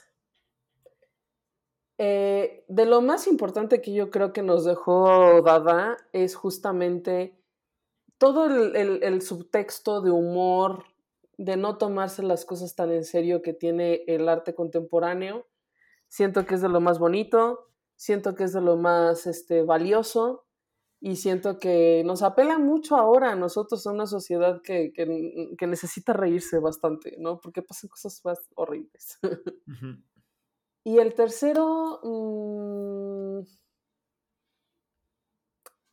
eh, 1.99 2.65
de 2.69 2.87
lo 2.87 3.03
más 3.03 3.27
importante 3.27 3.83
que 3.83 3.93
yo 3.93 4.11
creo 4.11 4.33
que 4.33 4.43
nos 4.43 4.65
dejó 4.65 5.43
Dada 5.43 5.99
es 6.13 6.35
justamente 6.35 7.39
todo 8.17 8.47
el, 8.47 9.23
subtexto 9.23 10.01
de 10.01 10.11
humor, 10.11 10.85
de 11.37 11.57
no 11.57 11.79
tomarse 11.79 12.23
las 12.23 12.45
cosas 12.45 12.75
tan 12.75 12.91
en 12.91 13.05
serio 13.05 13.43
que 13.43 13.53
tiene 13.53 14.05
el 14.07 14.29
arte 14.29 14.55
contemporáneo. 14.55 15.47
Siento 16.09 16.45
que 16.45 16.55
es 16.55 16.63
de 16.63 16.69
lo 16.69 16.81
más 16.81 16.99
bonito, 16.99 17.69
siento 17.97 18.35
que 18.35 18.45
es 18.45 18.53
de 18.53 18.61
lo 18.61 18.77
más 18.77 19.27
este, 19.27 19.63
valioso 19.63 20.47
y 21.01 21.17
siento 21.17 21.59
que 21.59 22.03
nos 22.05 22.23
apela 22.23 22.59
mucho 22.59 22.95
ahora 22.97 23.33
a 23.33 23.37
nosotros, 23.37 23.87
a 23.87 23.93
una 23.93 24.07
sociedad 24.07 24.61
que, 24.63 24.93
que, 24.93 25.67
necesita 25.67 26.13
reírse 26.13 26.59
bastante, 26.59 27.17
¿no? 27.19 27.41
Porque 27.41 27.63
pasan 27.63 27.89
cosas 27.89 28.21
más 28.23 28.39
horribles. 28.55 29.19
y 30.85 30.99
el 30.99 31.15
tercero, 31.15 32.01
mm, 32.03 33.41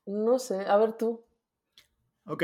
no 0.07 0.39
sé, 0.39 0.59
a 0.65 0.75
ver 0.75 0.97
tú. 0.97 1.23
Ok. 2.25 2.43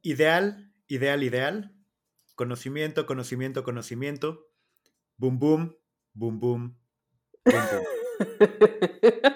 Ideal, 0.00 0.72
ideal, 0.88 1.22
ideal. 1.22 1.76
Conocimiento, 2.34 3.04
conocimiento, 3.04 3.62
conocimiento. 3.62 4.46
Boom, 5.18 5.38
boom, 5.38 5.76
boom, 6.14 6.40
boom, 6.40 6.78
boom, 7.44 7.62
boom. 7.70 7.84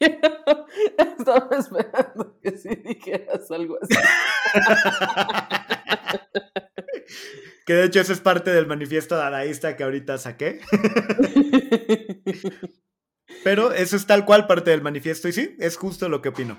Estaba 0.98 1.56
esperando 1.56 2.38
que 2.40 2.56
sí 2.56 2.68
dijeras 2.76 3.50
algo 3.50 3.78
así. 3.82 3.94
que 7.66 7.74
de 7.74 7.84
hecho 7.84 8.00
eso 8.00 8.12
es 8.12 8.20
parte 8.20 8.52
del 8.52 8.66
manifiesto 8.66 9.16
dadaísta 9.16 9.76
que 9.76 9.84
ahorita 9.84 10.18
saqué. 10.18 10.60
Pero 13.44 13.72
eso 13.72 13.96
es 13.96 14.06
tal 14.06 14.24
cual 14.24 14.46
parte 14.46 14.70
del 14.70 14.82
manifiesto 14.82 15.28
y 15.28 15.32
sí, 15.32 15.56
es 15.58 15.76
justo 15.76 16.08
lo 16.08 16.22
que 16.22 16.30
opino. 16.30 16.58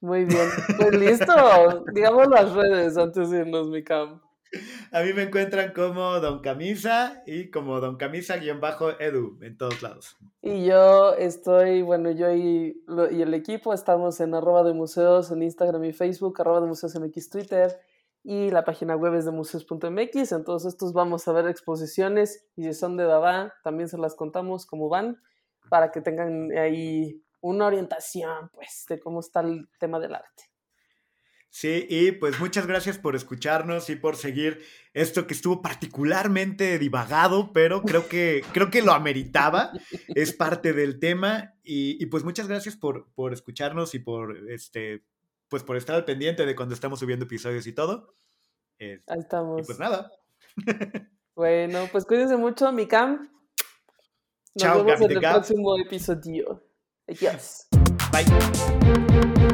Muy 0.00 0.26
bien, 0.26 0.48
pues 0.76 0.94
listo. 0.94 1.84
Digamos 1.92 2.28
las 2.28 2.52
redes 2.52 2.96
antes 2.98 3.30
de 3.30 3.40
irnos, 3.40 3.68
mi 3.68 3.82
cam. 3.82 4.20
A 4.92 5.02
mí 5.02 5.12
me 5.12 5.24
encuentran 5.24 5.72
como 5.72 6.20
Don 6.20 6.40
Camisa 6.40 7.22
y 7.26 7.50
como 7.50 7.80
Don 7.80 7.96
Camisa-Edu 7.96 9.38
en 9.42 9.56
todos 9.56 9.82
lados. 9.82 10.16
Y 10.42 10.64
yo 10.66 11.14
estoy, 11.14 11.82
bueno, 11.82 12.10
yo 12.10 12.32
y, 12.32 12.82
el 12.88 13.34
equipo 13.34 13.72
estamos 13.72 14.20
en 14.20 14.34
arroba 14.34 14.62
de 14.62 14.72
museos 14.72 15.30
en 15.30 15.42
Instagram 15.42 15.84
y 15.84 15.92
Facebook, 15.92 16.40
arroba 16.40 16.60
de 16.60 16.66
museos 16.66 16.94
MX 16.94 17.30
Twitter 17.30 17.80
y 18.22 18.50
la 18.50 18.64
página 18.64 18.96
web 18.96 19.14
es 19.14 19.26
de 19.26 19.30
museos.mx. 19.30 20.32
En 20.32 20.44
todos 20.44 20.64
estos 20.64 20.92
vamos 20.92 21.28
a 21.28 21.32
ver 21.32 21.46
exposiciones 21.46 22.46
y 22.56 22.64
si 22.64 22.74
son 22.74 22.96
de 22.96 23.04
Dada, 23.04 23.54
también 23.62 23.88
se 23.88 23.98
las 23.98 24.14
contamos 24.14 24.64
cómo 24.66 24.88
van 24.88 25.20
para 25.68 25.90
que 25.90 26.00
tengan 26.00 26.50
ahí 26.52 27.22
una 27.40 27.66
orientación, 27.66 28.48
pues, 28.54 28.86
de 28.88 28.98
cómo 28.98 29.20
está 29.20 29.40
el 29.40 29.68
tema 29.78 30.00
del 30.00 30.14
arte. 30.14 30.53
Sí, 31.54 31.86
y 31.88 32.10
pues 32.10 32.40
muchas 32.40 32.66
gracias 32.66 32.98
por 32.98 33.14
escucharnos 33.14 33.88
y 33.88 33.94
por 33.94 34.16
seguir 34.16 34.64
esto 34.92 35.28
que 35.28 35.34
estuvo 35.34 35.62
particularmente 35.62 36.80
divagado, 36.80 37.52
pero 37.52 37.82
creo 37.82 38.08
que, 38.08 38.42
creo 38.52 38.72
que 38.72 38.82
lo 38.82 38.92
ameritaba, 38.92 39.70
es 40.08 40.32
parte 40.32 40.72
del 40.72 40.98
tema 40.98 41.54
y, 41.62 42.04
pues 42.06 42.24
muchas 42.24 42.48
gracias 42.48 42.74
por, 42.74 43.06
por 43.14 43.32
escucharnos 43.32 43.94
y 43.94 44.00
por, 44.00 44.50
este, 44.50 45.04
pues 45.46 45.62
por 45.62 45.76
estar 45.76 45.94
al 45.94 46.04
pendiente 46.04 46.44
de 46.44 46.56
cuando 46.56 46.74
estamos 46.74 46.98
subiendo 46.98 47.26
episodios 47.26 47.68
y 47.68 47.72
todo. 47.72 48.16
Ahí 48.80 49.20
estamos. 49.20 49.62
Y 49.62 49.64
pues 49.64 49.78
nada. 49.78 50.10
Bueno, 51.36 51.88
pues 51.90 52.04
cuídense 52.04 52.36
mucho, 52.36 52.70
mi 52.70 52.86
cam. 52.86 53.28
Nos 54.54 54.62
Chao, 54.62 54.84
vemos 54.84 55.00
en 55.00 55.10
el 55.10 55.18
próximo 55.18 55.76
episodio. 55.78 56.62
Adiós. 57.08 57.66
Bye. 58.12 59.53